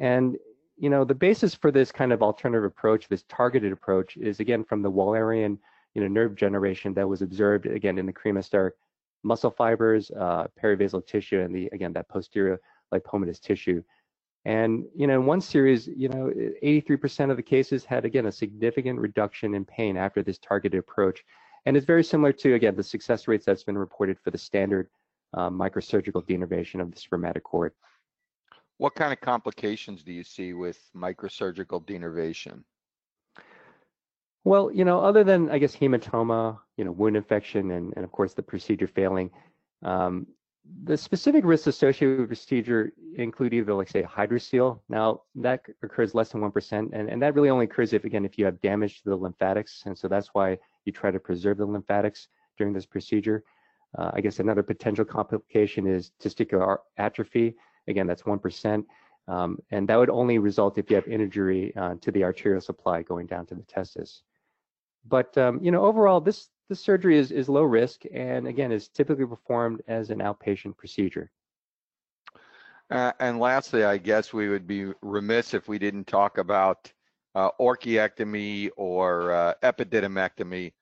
And 0.00 0.36
you 0.78 0.90
know, 0.90 1.04
the 1.04 1.14
basis 1.14 1.54
for 1.54 1.70
this 1.70 1.92
kind 1.92 2.12
of 2.12 2.22
alternative 2.22 2.64
approach, 2.64 3.06
this 3.08 3.24
targeted 3.28 3.72
approach, 3.72 4.16
is 4.16 4.40
again 4.40 4.64
from 4.64 4.82
the 4.82 4.90
Wallerian, 4.90 5.58
you 5.94 6.02
know, 6.02 6.08
nerve 6.08 6.34
generation 6.34 6.94
that 6.94 7.08
was 7.08 7.22
observed 7.22 7.66
again 7.66 7.98
in 7.98 8.06
the 8.06 8.12
cremasteric 8.12 8.72
muscle 9.22 9.50
fibers, 9.50 10.10
uh, 10.12 10.46
perivasal 10.60 11.06
tissue, 11.06 11.40
and 11.40 11.54
the 11.54 11.68
again 11.72 11.92
that 11.92 12.08
posterior 12.08 12.60
lipomatous 12.92 13.40
tissue. 13.40 13.82
And 14.44 14.84
you 14.94 15.06
know, 15.06 15.20
in 15.20 15.26
one 15.26 15.40
series, 15.40 15.86
you 15.86 16.08
know, 16.08 16.32
83% 16.64 17.30
of 17.30 17.36
the 17.36 17.42
cases 17.42 17.84
had 17.84 18.04
again 18.04 18.26
a 18.26 18.32
significant 18.32 18.98
reduction 18.98 19.54
in 19.54 19.64
pain 19.64 19.96
after 19.96 20.22
this 20.22 20.38
targeted 20.38 20.80
approach, 20.80 21.24
and 21.66 21.76
it's 21.76 21.86
very 21.86 22.04
similar 22.04 22.32
to 22.32 22.54
again 22.54 22.74
the 22.74 22.82
success 22.82 23.28
rates 23.28 23.44
that's 23.44 23.64
been 23.64 23.78
reported 23.78 24.18
for 24.18 24.30
the 24.30 24.38
standard 24.38 24.88
uh, 25.34 25.48
microsurgical 25.48 26.26
denervation 26.26 26.80
of 26.80 26.90
the 26.90 26.98
spermatic 26.98 27.44
cord. 27.44 27.72
What 28.78 28.94
kind 28.96 29.12
of 29.12 29.20
complications 29.20 30.02
do 30.02 30.12
you 30.12 30.24
see 30.24 30.54
with 30.54 30.78
microsurgical 30.96 31.86
denervation? 31.86 32.64
Well, 34.44 34.72
you 34.72 34.84
know, 34.84 35.00
other 35.00 35.22
than 35.22 35.50
I 35.50 35.58
guess 35.58 35.76
hematoma, 35.76 36.58
you 36.76 36.84
know, 36.84 36.92
wound 36.92 37.16
infection, 37.16 37.70
and, 37.70 37.92
and 37.94 38.04
of 38.04 38.10
course 38.10 38.34
the 38.34 38.42
procedure 38.42 38.88
failing, 38.88 39.30
um, 39.82 40.26
the 40.84 40.96
specific 40.96 41.44
risks 41.44 41.66
associated 41.66 42.20
with 42.20 42.28
procedure 42.28 42.92
include 43.16 43.52
either 43.54 43.74
like 43.74 43.88
say 43.88 44.02
hydrocele. 44.02 44.80
Now 44.88 45.22
that 45.36 45.62
occurs 45.82 46.14
less 46.14 46.30
than 46.30 46.40
one 46.40 46.52
percent, 46.52 46.90
and, 46.92 47.08
and 47.08 47.22
that 47.22 47.34
really 47.34 47.50
only 47.50 47.66
occurs 47.66 47.92
if 47.92 48.04
again 48.04 48.24
if 48.24 48.38
you 48.38 48.44
have 48.44 48.60
damage 48.60 49.02
to 49.02 49.10
the 49.10 49.16
lymphatics, 49.16 49.82
and 49.86 49.96
so 49.96 50.08
that's 50.08 50.28
why 50.32 50.58
you 50.84 50.92
try 50.92 51.10
to 51.10 51.20
preserve 51.20 51.58
the 51.58 51.66
lymphatics 51.66 52.28
during 52.58 52.72
this 52.72 52.86
procedure. 52.86 53.44
Uh, 53.96 54.10
I 54.14 54.20
guess 54.20 54.40
another 54.40 54.62
potential 54.62 55.04
complication 55.04 55.86
is 55.86 56.12
testicular 56.22 56.78
atrophy. 56.96 57.54
Again, 57.88 58.06
that's 58.06 58.22
1%. 58.22 58.84
Um, 59.28 59.58
and 59.70 59.88
that 59.88 59.96
would 59.96 60.10
only 60.10 60.38
result 60.38 60.78
if 60.78 60.90
you 60.90 60.96
have 60.96 61.06
injury 61.06 61.74
uh, 61.76 61.94
to 62.00 62.10
the 62.10 62.24
arterial 62.24 62.60
supply 62.60 63.02
going 63.02 63.26
down 63.26 63.46
to 63.46 63.54
the 63.54 63.62
testis. 63.62 64.22
But 65.04 65.36
um, 65.36 65.58
you 65.62 65.70
know, 65.70 65.84
overall, 65.84 66.20
this 66.20 66.48
this 66.68 66.80
surgery 66.80 67.18
is 67.18 67.30
is 67.32 67.48
low 67.48 67.64
risk, 67.64 68.02
and 68.12 68.46
again, 68.46 68.72
is 68.72 68.88
typically 68.88 69.26
performed 69.26 69.82
as 69.88 70.10
an 70.10 70.18
outpatient 70.18 70.76
procedure. 70.76 71.30
Uh, 72.90 73.12
and 73.20 73.38
lastly, 73.38 73.84
I 73.84 73.96
guess 73.96 74.32
we 74.32 74.48
would 74.48 74.66
be 74.66 74.92
remiss 75.00 75.54
if 75.54 75.66
we 75.66 75.78
didn't 75.78 76.06
talk 76.06 76.38
about 76.38 76.92
uh, 77.34 77.50
orchiectomy 77.58 78.70
or 78.76 79.32
uh, 79.32 79.54
epididymectomy 79.62 80.72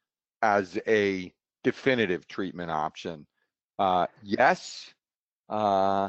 as 0.42 0.78
a 0.88 1.32
definitive 1.62 2.26
treatment 2.26 2.70
option. 2.70 3.26
Uh, 3.78 4.06
yes, 4.22 4.92
uh, 5.48 6.08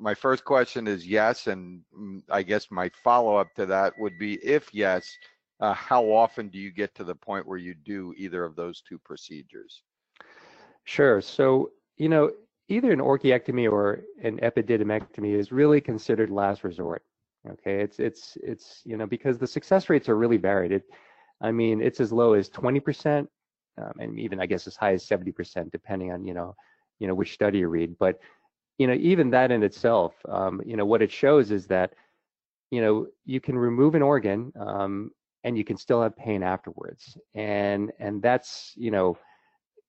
my 0.00 0.14
first 0.14 0.44
question 0.44 0.86
is 0.86 1.06
yes, 1.06 1.46
and 1.46 1.82
mm, 1.98 2.22
I 2.30 2.42
guess 2.42 2.70
my 2.70 2.90
follow-up 3.02 3.54
to 3.54 3.66
that 3.66 3.94
would 3.98 4.18
be 4.18 4.34
if 4.44 4.72
yes, 4.74 5.16
uh, 5.62 5.72
how 5.72 6.04
often 6.04 6.48
do 6.48 6.58
you 6.58 6.72
get 6.72 6.94
to 6.96 7.04
the 7.04 7.14
point 7.14 7.46
where 7.46 7.56
you 7.56 7.72
do 7.72 8.12
either 8.16 8.44
of 8.44 8.56
those 8.56 8.82
two 8.82 8.98
procedures? 8.98 9.82
Sure. 10.84 11.20
So, 11.20 11.70
you 11.96 12.08
know, 12.08 12.32
either 12.68 12.90
an 12.90 12.98
orchiectomy 12.98 13.70
or 13.70 14.02
an 14.22 14.38
epididymectomy 14.38 15.38
is 15.38 15.52
really 15.52 15.80
considered 15.80 16.30
last 16.30 16.64
resort. 16.64 17.04
Okay, 17.48 17.80
it's 17.80 17.98
it's 17.98 18.38
it's 18.42 18.82
you 18.84 18.96
know 18.96 19.06
because 19.06 19.38
the 19.38 19.46
success 19.46 19.88
rates 19.88 20.08
are 20.08 20.16
really 20.16 20.36
varied. 20.36 20.72
It, 20.72 20.84
I 21.40 21.50
mean, 21.50 21.80
it's 21.80 22.00
as 22.00 22.12
low 22.12 22.34
as 22.34 22.48
20%, 22.48 23.26
um, 23.78 23.92
and 23.98 24.18
even 24.18 24.40
I 24.40 24.46
guess 24.46 24.68
as 24.68 24.76
high 24.76 24.92
as 24.92 25.04
70%, 25.04 25.70
depending 25.72 26.12
on 26.12 26.24
you 26.24 26.34
know 26.34 26.54
you 27.00 27.08
know 27.08 27.14
which 27.14 27.34
study 27.34 27.58
you 27.58 27.68
read. 27.68 27.96
But 27.98 28.20
you 28.78 28.86
know, 28.86 28.94
even 28.94 29.30
that 29.30 29.50
in 29.50 29.62
itself, 29.62 30.14
um, 30.28 30.60
you 30.64 30.76
know, 30.76 30.86
what 30.86 31.02
it 31.02 31.12
shows 31.12 31.50
is 31.50 31.66
that, 31.66 31.94
you 32.70 32.80
know, 32.80 33.06
you 33.24 33.40
can 33.40 33.56
remove 33.56 33.94
an 33.94 34.02
organ 34.02 34.52
um, 34.58 35.10
and 35.44 35.56
you 35.58 35.64
can 35.64 35.76
still 35.76 36.02
have 36.02 36.16
pain 36.16 36.42
afterwards. 36.42 37.16
And 37.34 37.92
and 37.98 38.22
that's, 38.22 38.72
you 38.76 38.90
know, 38.90 39.18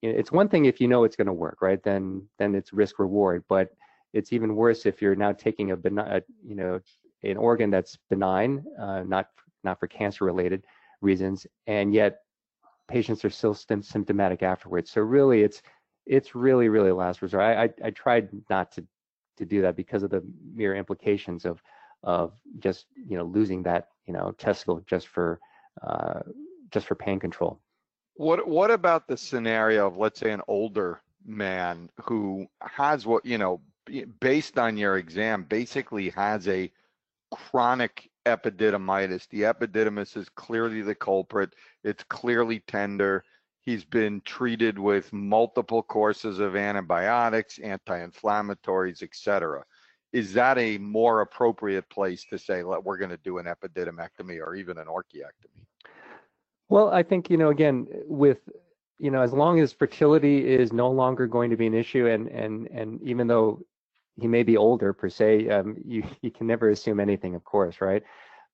it's 0.01 0.31
one 0.31 0.49
thing 0.49 0.65
if 0.65 0.81
you 0.81 0.87
know 0.87 1.03
it's 1.03 1.15
going 1.15 1.27
to 1.27 1.33
work, 1.33 1.61
right? 1.61 1.81
Then 1.83 2.27
then 2.39 2.55
it's 2.55 2.73
risk 2.73 2.99
reward. 2.99 3.43
But 3.47 3.69
it's 4.13 4.33
even 4.33 4.55
worse 4.55 4.85
if 4.85 5.01
you're 5.01 5.15
now 5.15 5.31
taking 5.31 5.71
a, 5.71 5.77
benign, 5.77 6.21
you 6.45 6.55
know, 6.55 6.79
an 7.23 7.37
organ 7.37 7.69
that's 7.71 7.97
benign, 8.09 8.63
uh, 8.79 9.03
not 9.03 9.27
not 9.63 9.79
for 9.79 9.87
cancer 9.87 10.25
related 10.25 10.65
reasons, 11.01 11.47
and 11.67 11.93
yet 11.93 12.19
patients 12.87 13.23
are 13.23 13.29
still 13.29 13.53
symptomatic 13.53 14.43
afterwards. 14.43 14.91
So 14.91 15.01
really, 15.01 15.41
it's 15.43 15.61
it's 16.05 16.35
really, 16.35 16.67
really 16.67 16.91
last 16.91 17.21
resort. 17.21 17.43
I, 17.43 17.63
I, 17.63 17.69
I 17.85 17.89
tried 17.91 18.29
not 18.49 18.71
to 18.73 18.85
to 19.37 19.45
do 19.45 19.61
that 19.61 19.75
because 19.75 20.03
of 20.03 20.09
the 20.09 20.23
mere 20.53 20.75
implications 20.75 21.45
of 21.45 21.61
of 22.03 22.33
just 22.59 22.85
you 22.95 23.17
know 23.17 23.23
losing 23.25 23.63
that 23.63 23.89
you 24.05 24.13
know 24.13 24.33
testicle 24.37 24.81
just 24.85 25.07
for 25.07 25.39
uh, 25.85 26.19
just 26.71 26.87
for 26.87 26.95
pain 26.95 27.19
control. 27.19 27.59
What 28.15 28.47
what 28.47 28.71
about 28.71 29.07
the 29.07 29.17
scenario 29.17 29.87
of 29.87 29.97
let's 29.97 30.19
say 30.19 30.31
an 30.31 30.41
older 30.47 31.01
man 31.25 31.89
who 32.03 32.47
has 32.61 33.05
what 33.05 33.25
you 33.25 33.37
know 33.37 33.61
based 34.19 34.57
on 34.57 34.77
your 34.77 34.97
exam, 34.97 35.43
basically 35.43 36.09
has 36.09 36.47
a 36.47 36.71
chronic 37.31 38.09
epididymitis. 38.25 39.27
The 39.29 39.41
epididymis 39.41 40.15
is 40.15 40.29
clearly 40.29 40.81
the 40.81 40.95
culprit. 40.95 41.53
It's 41.83 42.03
clearly 42.03 42.59
tender. 42.67 43.23
He's 43.61 43.85
been 43.85 44.21
treated 44.25 44.77
with 44.77 45.11
multiple 45.13 45.83
courses 45.83 46.39
of 46.39 46.55
antibiotics, 46.55 47.59
anti-inflammatories, 47.59 49.03
etc. 49.03 49.63
Is 50.13 50.33
that 50.33 50.57
a 50.57 50.77
more 50.77 51.21
appropriate 51.21 51.89
place 51.89 52.25
to 52.29 52.37
say 52.37 52.63
we're 52.63 52.97
going 52.97 53.09
to 53.09 53.17
do 53.17 53.39
an 53.39 53.45
epididymectomy 53.45 54.39
or 54.39 54.55
even 54.55 54.77
an 54.77 54.85
orchiectomy? 54.85 55.65
Well, 56.69 56.89
I 56.89 57.03
think 57.03 57.29
you 57.29 57.37
know 57.37 57.49
again 57.49 57.87
with 58.05 58.39
you 58.99 59.11
know 59.11 59.21
as 59.21 59.33
long 59.33 59.59
as 59.59 59.73
fertility 59.73 60.47
is 60.47 60.71
no 60.71 60.89
longer 60.89 61.27
going 61.27 61.49
to 61.49 61.57
be 61.57 61.67
an 61.67 61.73
issue, 61.73 62.07
and 62.07 62.27
and 62.27 62.67
and 62.67 63.01
even 63.03 63.27
though 63.27 63.59
he 64.19 64.27
may 64.27 64.43
be 64.43 64.57
older 64.57 64.93
per 64.93 65.09
se. 65.09 65.49
Um, 65.49 65.77
you 65.85 66.03
you 66.21 66.31
can 66.31 66.47
never 66.47 66.69
assume 66.69 66.99
anything, 66.99 67.35
of 67.35 67.43
course, 67.43 67.81
right? 67.81 68.03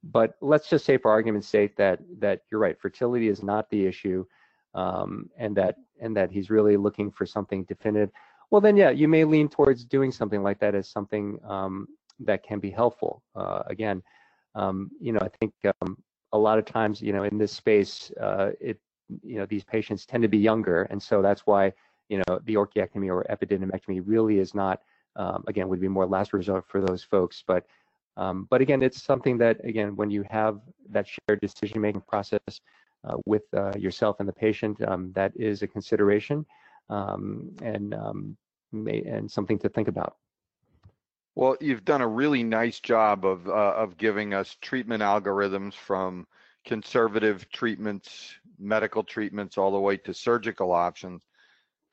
But 0.04 0.36
let's 0.42 0.70
just 0.70 0.86
say, 0.86 0.98
for 0.98 1.12
argument's 1.12 1.48
sake, 1.48 1.76
that 1.78 2.00
that 2.20 2.42
you're 2.52 2.62
right. 2.62 2.80
Fertility 2.80 3.28
is 3.28 3.44
not 3.44 3.70
the 3.70 3.86
issue, 3.86 4.26
um, 4.74 5.30
and 5.38 5.56
that 5.58 5.76
and 6.02 6.16
that 6.16 6.32
he's 6.32 6.50
really 6.50 6.78
looking 6.78 7.12
for 7.12 7.26
something 7.26 7.64
definitive. 7.66 8.12
Well, 8.52 8.62
then, 8.62 8.78
yeah, 8.78 8.90
you 8.90 9.08
may 9.08 9.24
lean 9.26 9.48
towards 9.48 9.86
doing 9.86 10.12
something 10.12 10.42
like 10.42 10.60
that 10.60 10.76
as 10.76 10.90
something 10.90 11.40
um, 11.48 11.88
that 12.20 12.44
can 12.44 12.60
be 12.60 12.72
helpful. 12.72 13.22
Uh, 13.36 13.64
again, 13.68 14.02
um, 14.56 14.90
you 15.00 15.12
know, 15.14 15.20
I 15.22 15.30
think 15.40 15.54
um, 15.82 15.98
a 16.34 16.38
lot 16.38 16.58
of 16.58 16.66
times, 16.66 17.02
you 17.02 17.14
know, 17.14 17.24
in 17.24 17.38
this 17.38 17.52
space, 17.52 18.12
uh, 18.20 18.52
it 18.60 18.80
you 19.24 19.38
know 19.38 19.46
these 19.48 19.64
patients 19.64 20.06
tend 20.06 20.22
to 20.22 20.30
be 20.30 20.38
younger, 20.38 20.84
and 20.84 21.02
so 21.02 21.22
that's 21.22 21.42
why 21.48 21.74
you 22.10 22.18
know 22.18 22.40
the 22.46 22.56
orchiectomy 22.56 23.08
or 23.08 23.26
epididymectomy 23.30 24.04
really 24.06 24.38
is 24.40 24.54
not 24.54 24.82
um, 25.16 25.44
again, 25.48 25.68
would 25.68 25.82
be 25.82 25.88
more 25.88 26.06
last 26.08 26.34
resort 26.34 26.66
for 26.68 26.82
those 26.82 27.04
folks. 27.04 27.44
But 27.46 27.66
um, 28.18 28.48
but 28.50 28.62
again, 28.62 28.82
it's 28.82 29.02
something 29.04 29.38
that 29.40 29.64
again, 29.64 29.96
when 29.96 30.10
you 30.10 30.24
have 30.30 30.60
that 30.90 31.08
shared 31.08 31.42
decision-making 31.42 32.02
process 32.08 32.40
uh, 33.04 33.16
with 33.26 33.44
uh, 33.56 33.72
yourself 33.78 34.20
and 34.20 34.28
the 34.28 34.34
patient, 34.34 34.82
um, 34.88 35.12
that 35.14 35.32
is 35.36 35.62
a 35.62 35.68
consideration 35.68 36.46
um, 36.90 37.52
and 37.62 37.94
um, 37.94 38.38
may, 38.72 39.02
and 39.02 39.30
something 39.30 39.60
to 39.60 39.70
think 39.70 39.88
about. 39.88 40.16
Well, 41.36 41.56
you've 41.62 41.86
done 41.86 42.02
a 42.02 42.08
really 42.08 42.44
nice 42.44 42.80
job 42.80 43.26
of 43.26 43.48
uh, 43.48 43.52
of 43.52 43.98
giving 43.98 44.34
us 44.34 44.58
treatment 44.62 45.02
algorithms 45.02 45.74
from 45.74 46.28
conservative 46.66 47.50
treatments, 47.50 48.34
medical 48.60 49.04
treatments, 49.04 49.58
all 49.58 49.72
the 49.72 49.80
way 49.80 49.98
to 49.98 50.14
surgical 50.14 50.72
options. 50.72 51.24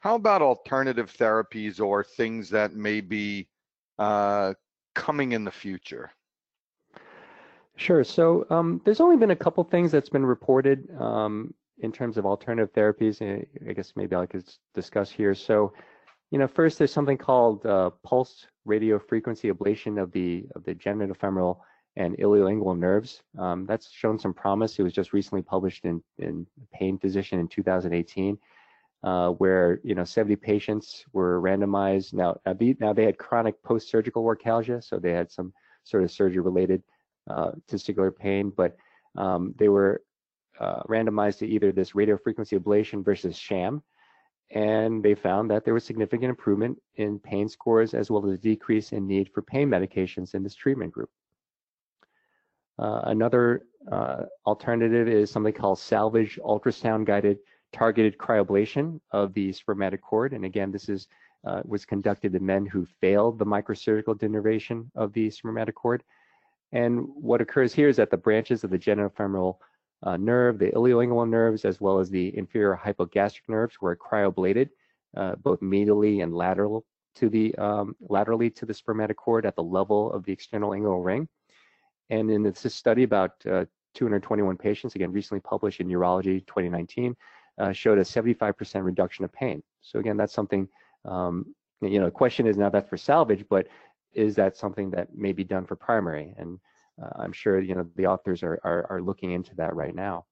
How 0.00 0.14
about 0.14 0.42
alternative 0.42 1.12
therapies 1.16 1.80
or 1.80 2.04
things 2.04 2.50
that 2.50 2.74
may 2.74 3.00
be 3.00 3.48
uh, 3.98 4.54
coming 4.94 5.32
in 5.32 5.44
the 5.44 5.50
future? 5.50 6.10
Sure. 7.76 8.04
So 8.04 8.46
um, 8.50 8.80
there's 8.84 9.00
only 9.00 9.16
been 9.16 9.30
a 9.30 9.36
couple 9.36 9.62
things 9.64 9.92
that's 9.92 10.08
been 10.08 10.24
reported 10.24 10.88
um, 10.98 11.54
in 11.78 11.92
terms 11.92 12.16
of 12.16 12.26
alternative 12.26 12.72
therapies. 12.72 13.20
I 13.68 13.72
guess 13.72 13.92
maybe 13.96 14.16
I 14.16 14.26
could 14.26 14.48
discuss 14.74 15.10
here. 15.10 15.34
So, 15.34 15.72
you 16.30 16.38
know, 16.38 16.48
first 16.48 16.78
there's 16.78 16.92
something 16.92 17.18
called 17.18 17.64
uh, 17.66 17.90
pulse 18.02 18.46
radio 18.64 18.98
frequency 18.98 19.50
ablation 19.50 20.00
of 20.00 20.10
the 20.12 20.46
of 20.54 20.64
the 20.64 20.74
genitofemoral 20.74 21.58
and 21.96 22.16
ilioinguinal 22.18 22.78
nerves. 22.78 23.22
Um, 23.38 23.66
that's 23.66 23.90
shown 23.90 24.18
some 24.18 24.34
promise. 24.34 24.78
It 24.78 24.82
was 24.82 24.92
just 24.92 25.12
recently 25.12 25.42
published 25.42 25.84
in 25.84 26.02
in 26.18 26.46
Pain 26.72 26.98
Physician 26.98 27.38
in 27.38 27.48
2018 27.48 28.38
uh, 29.02 29.30
where 29.30 29.80
you 29.84 29.94
know 29.94 30.04
70 30.04 30.36
patients 30.36 31.04
were 31.12 31.40
randomized. 31.40 32.12
Now, 32.12 32.38
the, 32.58 32.76
now 32.80 32.92
they 32.92 33.04
had 33.04 33.18
chronic 33.18 33.62
post-surgical 33.62 34.24
orchialgia, 34.24 34.82
so 34.82 34.98
they 34.98 35.12
had 35.12 35.30
some 35.30 35.52
sort 35.84 36.02
of 36.02 36.10
surgery-related 36.10 36.82
uh, 37.30 37.52
testicular 37.68 38.14
pain, 38.14 38.52
but 38.56 38.76
um, 39.16 39.54
they 39.58 39.68
were 39.68 40.02
uh, 40.60 40.82
randomized 40.84 41.38
to 41.38 41.46
either 41.46 41.72
this 41.72 41.92
radiofrequency 41.92 42.58
ablation 42.58 43.04
versus 43.04 43.36
sham, 43.36 43.82
and 44.50 45.02
they 45.02 45.14
found 45.14 45.50
that 45.50 45.64
there 45.64 45.74
was 45.74 45.84
significant 45.84 46.30
improvement 46.30 46.78
in 46.94 47.18
pain 47.18 47.48
scores 47.48 47.94
as 47.94 48.10
well 48.10 48.24
as 48.26 48.32
a 48.32 48.38
decrease 48.38 48.92
in 48.92 49.06
need 49.06 49.30
for 49.32 49.42
pain 49.42 49.68
medications 49.68 50.34
in 50.34 50.42
this 50.42 50.54
treatment 50.54 50.92
group. 50.92 51.10
Uh, 52.78 53.00
another 53.04 53.62
uh, 53.90 54.24
alternative 54.46 55.08
is 55.08 55.30
something 55.30 55.52
called 55.52 55.78
salvage 55.78 56.38
ultrasound 56.44 57.06
guided 57.06 57.38
targeted 57.72 58.16
cryoablation 58.18 59.00
of 59.10 59.34
the 59.34 59.52
spermatic 59.52 60.00
cord. 60.00 60.32
And 60.32 60.44
again, 60.44 60.70
this 60.70 60.88
is 60.88 61.08
uh, 61.46 61.62
was 61.64 61.84
conducted 61.84 62.34
in 62.34 62.44
men 62.44 62.66
who 62.66 62.86
failed 63.00 63.38
the 63.38 63.46
microsurgical 63.46 64.18
denervation 64.18 64.86
of 64.94 65.12
the 65.12 65.30
spermatic 65.30 65.74
cord. 65.74 66.02
And 66.72 67.06
what 67.14 67.40
occurs 67.40 67.72
here 67.72 67.88
is 67.88 67.96
that 67.96 68.10
the 68.10 68.16
branches 68.16 68.64
of 68.64 68.70
the 68.70 68.78
genitofemoral 68.78 69.58
uh, 70.02 70.16
nerve, 70.16 70.58
the 70.58 70.70
ilioinguinal 70.72 71.28
nerves, 71.28 71.64
as 71.64 71.80
well 71.80 71.98
as 71.98 72.10
the 72.10 72.36
inferior 72.36 72.78
hypogastric 72.82 73.48
nerves 73.48 73.80
were 73.80 73.96
cryoablated, 73.96 74.68
uh, 75.16 75.34
both 75.36 75.60
medially 75.60 76.22
and 76.22 76.34
lateral 76.34 76.84
to 77.14 77.28
the 77.30 77.54
um, 77.56 77.96
laterally 78.00 78.50
to 78.50 78.66
the 78.66 78.74
spermatic 78.74 79.16
cord 79.16 79.46
at 79.46 79.56
the 79.56 79.62
level 79.62 80.12
of 80.12 80.24
the 80.24 80.32
external 80.32 80.70
inguinal 80.70 81.04
ring. 81.04 81.28
And 82.10 82.30
in 82.30 82.42
this 82.42 82.60
study, 82.72 83.02
about 83.02 83.32
uh, 83.50 83.64
221 83.94 84.56
patients, 84.56 84.94
again, 84.94 85.10
recently 85.10 85.40
published 85.40 85.80
in 85.80 85.88
Urology 85.88 86.46
2019, 86.46 87.16
uh, 87.58 87.72
showed 87.72 87.98
a 87.98 88.02
75% 88.02 88.84
reduction 88.84 89.24
of 89.24 89.32
pain. 89.32 89.62
So 89.80 89.98
again, 89.98 90.16
that's 90.16 90.34
something, 90.34 90.68
um, 91.04 91.54
you 91.80 91.98
know, 91.98 92.04
the 92.04 92.10
question 92.10 92.46
is 92.46 92.56
now 92.56 92.68
that's 92.68 92.88
for 92.88 92.98
salvage, 92.98 93.44
but 93.48 93.66
is 94.12 94.34
that 94.36 94.56
something 94.56 94.90
that 94.90 95.16
may 95.16 95.32
be 95.32 95.44
done 95.44 95.66
for 95.66 95.74
primary? 95.74 96.34
And 96.36 96.60
uh, 97.02 97.10
I'm 97.16 97.32
sure, 97.32 97.60
you 97.60 97.74
know, 97.74 97.86
the 97.96 98.06
authors 98.06 98.42
are, 98.42 98.58
are, 98.64 98.86
are 98.90 99.02
looking 99.02 99.32
into 99.32 99.54
that 99.56 99.74
right 99.74 99.94
now. 99.94 100.24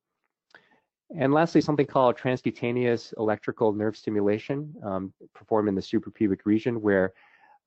And 1.16 1.32
lastly, 1.32 1.60
something 1.60 1.86
called 1.86 2.16
transcutaneous 2.16 3.12
electrical 3.18 3.72
nerve 3.72 3.96
stimulation 3.96 4.74
um, 4.82 5.12
performed 5.34 5.68
in 5.68 5.74
the 5.74 5.80
suprapubic 5.80 6.40
region, 6.44 6.80
where 6.80 7.12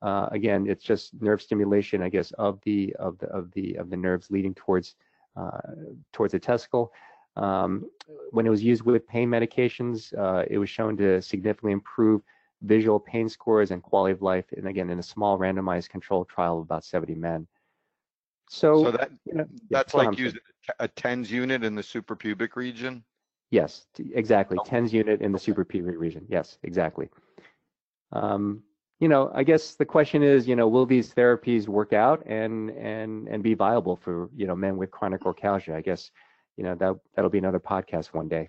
uh, 0.02 0.28
again, 0.32 0.68
it's 0.68 0.84
just 0.84 1.20
nerve 1.22 1.42
stimulation, 1.42 2.02
I 2.02 2.10
guess, 2.10 2.32
of 2.34 2.60
the 2.64 2.96
of 3.00 3.18
the 3.20 3.28
of 3.28 3.52
the 3.54 3.76
of 3.76 3.90
the 3.90 3.98
nerves 3.98 4.30
leading 4.30 4.54
towards 4.54 4.96
uh, 5.36 5.60
towards 6.14 6.34
the 6.34 6.40
testicle. 6.40 6.92
Um, 7.36 7.86
when 8.32 8.48
it 8.48 8.50
was 8.50 8.64
used 8.64 8.84
with 8.84 9.08
pain 9.08 9.30
medications, 9.30 10.18
uh, 10.18 10.46
it 10.50 10.58
was 10.58 10.70
shown 10.70 10.98
to 10.98 11.22
significantly 11.22 11.72
improve 11.72 12.22
visual 12.64 13.00
pain 13.00 13.30
scores 13.30 13.70
and 13.70 13.84
quality 13.84 14.14
of 14.14 14.22
life, 14.22 14.46
and 14.56 14.68
again, 14.68 14.90
in 14.90 15.00
a 15.00 15.04
small 15.04 15.38
randomized 15.38 15.90
controlled 15.90 16.28
trial 16.28 16.58
of 16.58 16.64
about 16.64 16.84
70 16.84 17.14
men. 17.16 17.48
So, 18.50 18.84
so 18.84 18.92
that, 18.92 19.12
you 19.26 19.34
know, 19.34 19.48
that's 19.70 19.94
like 19.94 20.18
using 20.18 20.40
a 20.80 20.88
TENS 20.88 21.32
unit 21.32 21.64
in 21.64 21.76
the 21.76 21.82
suprapubic 21.82 22.56
region? 22.56 23.04
Yes, 23.52 23.86
exactly. 24.14 24.58
TENS 24.66 24.94
unit 24.94 25.22
in 25.22 25.32
the 25.32 25.38
suprapubic 25.40 25.98
region. 25.98 26.26
Yes, 26.30 26.58
exactly. 26.64 27.10
Um, 28.12 28.64
you 29.00 29.08
know, 29.08 29.32
I 29.34 29.44
guess 29.44 29.76
the 29.76 29.86
question 29.86 30.24
is, 30.24 30.48
you 30.48 30.56
know, 30.56 30.68
will 30.68 30.86
these 30.86 31.14
therapies 31.14 31.68
work 31.68 31.94
out 31.94 32.26
and 32.26 32.72
and 32.72 33.28
and 33.28 33.44
be 33.44 33.54
viable 33.54 33.96
for 33.96 34.30
you 34.36 34.48
know 34.48 34.56
men 34.56 34.78
with 34.78 34.92
chronic 34.92 35.22
orchialgia? 35.22 35.76
I 35.76 35.82
guess 35.82 36.10
you 36.56 36.64
know 36.64 36.76
that 36.76 36.96
that'll 37.16 37.30
be 37.30 37.38
another 37.38 37.60
podcast 37.60 38.08
one 38.08 38.28
day. 38.28 38.48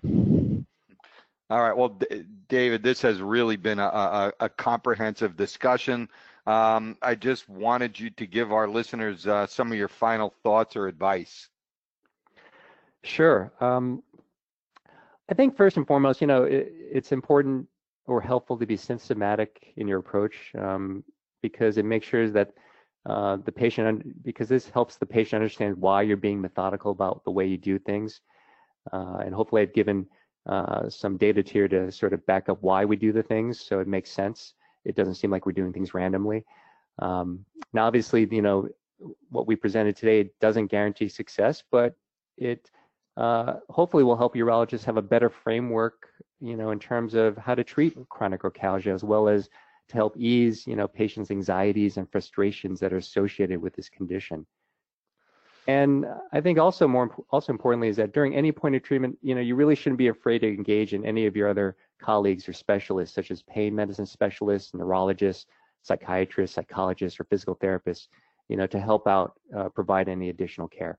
All 1.51 1.61
right. 1.61 1.75
Well, 1.75 1.89
D- 1.89 2.25
David, 2.47 2.83
this 2.83 3.01
has 3.01 3.21
really 3.21 3.57
been 3.57 3.79
a, 3.79 3.85
a, 3.85 4.33
a 4.39 4.49
comprehensive 4.49 5.35
discussion. 5.35 6.09
Um, 6.49 6.97
I 7.03 7.13
just 7.13 7.47
wanted 7.47 7.99
you 7.99 8.09
to 8.09 8.25
give 8.25 8.51
our 8.51 8.67
listeners 8.67 9.27
uh, 9.27 9.45
some 9.45 9.71
of 9.71 9.77
your 9.77 9.87
final 9.87 10.33
thoughts 10.41 10.75
or 10.75 10.87
advice. 10.87 11.47
Sure. 13.03 13.51
Um, 13.61 14.01
I 15.29 15.35
think 15.35 15.55
first 15.55 15.77
and 15.77 15.85
foremost, 15.85 16.21
you 16.21 16.25
know, 16.25 16.45
it, 16.45 16.73
it's 16.73 17.11
important 17.11 17.67
or 18.07 18.19
helpful 18.19 18.57
to 18.57 18.65
be 18.65 18.77
systematic 18.77 19.73
in 19.77 19.87
your 19.87 19.99
approach 19.99 20.51
um, 20.57 21.03
because 21.43 21.77
it 21.77 21.85
makes 21.85 22.07
sure 22.07 22.27
that 22.31 22.49
uh, 23.05 23.37
the 23.45 23.51
patient, 23.51 24.23
because 24.23 24.49
this 24.49 24.67
helps 24.69 24.95
the 24.95 25.05
patient 25.05 25.43
understand 25.43 25.77
why 25.77 26.01
you're 26.01 26.17
being 26.17 26.41
methodical 26.41 26.89
about 26.89 27.23
the 27.25 27.31
way 27.31 27.45
you 27.45 27.57
do 27.57 27.77
things. 27.77 28.21
Uh, 28.91 29.17
and 29.23 29.35
hopefully 29.35 29.61
I've 29.61 29.73
given 29.73 30.07
uh, 30.47 30.89
some 30.89 31.15
data 31.15 31.43
here 31.45 31.67
to 31.67 31.91
sort 31.91 32.13
of 32.13 32.25
back 32.25 32.49
up 32.49 32.57
why 32.61 32.85
we 32.85 32.95
do 32.95 33.11
the 33.11 33.21
things 33.21 33.59
so 33.59 33.81
it 33.81 33.87
makes 33.87 34.09
sense. 34.09 34.55
It 34.85 34.95
doesn't 34.95 35.15
seem 35.15 35.31
like 35.31 35.45
we're 35.45 35.51
doing 35.51 35.73
things 35.73 35.93
randomly. 35.93 36.45
Um, 36.99 37.45
now, 37.73 37.85
obviously, 37.85 38.27
you 38.31 38.41
know, 38.41 38.69
what 39.29 39.47
we 39.47 39.55
presented 39.55 39.95
today 39.95 40.31
doesn't 40.41 40.67
guarantee 40.67 41.07
success, 41.07 41.63
but 41.71 41.95
it 42.37 42.69
uh, 43.17 43.55
hopefully 43.69 44.03
will 44.03 44.17
help 44.17 44.35
urologists 44.35 44.83
have 44.85 44.97
a 44.97 45.01
better 45.01 45.29
framework, 45.29 46.07
you 46.39 46.55
know, 46.55 46.71
in 46.71 46.79
terms 46.79 47.13
of 47.13 47.37
how 47.37 47.55
to 47.55 47.63
treat 47.63 47.97
chronic 48.09 48.41
orchialgia 48.43 48.93
as 48.93 49.03
well 49.03 49.27
as 49.27 49.49
to 49.89 49.95
help 49.95 50.15
ease, 50.17 50.67
you 50.67 50.75
know, 50.75 50.87
patients' 50.87 51.31
anxieties 51.31 51.97
and 51.97 52.09
frustrations 52.11 52.79
that 52.79 52.93
are 52.93 52.97
associated 52.97 53.61
with 53.61 53.75
this 53.75 53.89
condition. 53.89 54.45
And 55.67 56.05
I 56.33 56.41
think 56.41 56.57
also 56.57 56.87
more 56.87 57.15
also 57.29 57.51
importantly 57.51 57.89
is 57.89 57.97
that 57.97 58.13
during 58.13 58.35
any 58.35 58.51
point 58.51 58.75
of 58.75 58.83
treatment, 58.83 59.17
you 59.21 59.35
know, 59.35 59.41
you 59.41 59.55
really 59.55 59.75
shouldn't 59.75 59.97
be 59.97 60.07
afraid 60.07 60.39
to 60.39 60.47
engage 60.47 60.93
in 60.93 61.05
any 61.05 61.25
of 61.25 61.35
your 61.35 61.49
other 61.49 61.75
colleagues 62.01 62.47
or 62.47 62.53
specialists, 62.53 63.13
such 63.13 63.29
as 63.29 63.43
pain 63.43 63.75
medicine 63.75 64.05
specialists, 64.05 64.73
neurologists, 64.73 65.45
psychiatrists, 65.83 66.55
psychologists, 66.55 67.19
or 67.19 67.25
physical 67.25 67.55
therapists, 67.55 68.07
you 68.47 68.57
know, 68.57 68.67
to 68.67 68.79
help 68.79 69.07
out 69.07 69.33
uh, 69.55 69.69
provide 69.69 70.09
any 70.09 70.29
additional 70.29 70.67
care. 70.67 70.97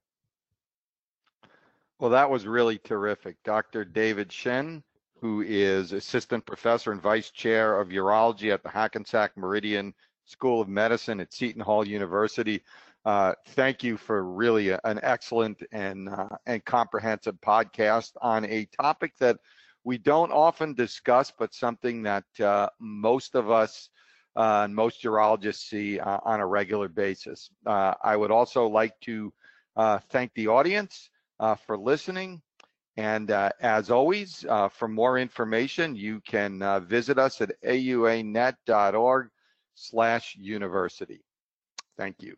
Well, 1.99 2.11
that 2.11 2.31
was 2.31 2.47
really 2.47 2.79
terrific. 2.79 3.37
Dr. 3.45 3.85
David 3.85 4.33
Shin, 4.33 4.83
who 5.21 5.43
is 5.43 5.93
assistant 5.93 6.47
professor 6.47 6.93
and 6.93 7.03
vice 7.03 7.31
chair 7.31 7.79
of 7.79 7.89
urology 7.89 8.53
at 8.53 8.63
the 8.63 8.71
Hackensack 8.71 9.37
Meridian 9.37 9.93
School 10.25 10.63
of 10.63 10.69
Medicine 10.69 11.21
at 11.21 11.33
Seton 11.33 11.61
Hall 11.61 11.87
University. 11.87 12.63
Uh, 13.05 13.33
thank 13.49 13.83
you 13.83 13.97
for 13.97 14.25
really 14.25 14.71
a, 14.71 14.81
an 14.85 15.01
excellent 15.03 15.63
and 15.73 16.09
uh, 16.09 16.29
and 16.47 16.65
comprehensive 16.65 17.35
podcast 17.41 18.13
on 18.21 18.45
a 18.45 18.67
topic 18.81 19.13
that 19.19 19.39
we 19.85 19.97
don't 19.97 20.33
often 20.33 20.75
discuss, 20.75 21.33
but 21.37 21.55
something 21.55 22.03
that 22.03 22.25
uh, 22.41 22.69
most 22.79 23.35
of 23.35 23.51
us 23.51 23.89
uh, 24.37 24.63
and 24.65 24.75
most 24.75 25.03
urologists 25.03 25.69
see 25.69 25.99
uh, 25.99 26.19
on 26.25 26.41
a 26.41 26.47
regular 26.47 26.89
basis. 26.89 27.51
I 27.67 28.17
would 28.17 28.31
also 28.31 28.67
like 28.67 28.99
to 29.03 29.33
thank 30.11 30.35
the 30.35 30.49
audience 30.49 31.09
for 31.67 31.79
listening. 31.79 32.43
And 32.97 33.31
as 33.31 33.91
always, 33.91 34.45
for 34.73 34.89
more 34.89 35.19
information, 35.19 35.97
you 35.97 36.21
can 36.21 36.83
visit 36.87 37.19
us 37.19 37.41
at 37.41 37.53
auanet.org 37.65 39.31
slash 39.75 40.37
university. 40.39 41.23
Thank 41.97 42.17
you. 42.21 42.37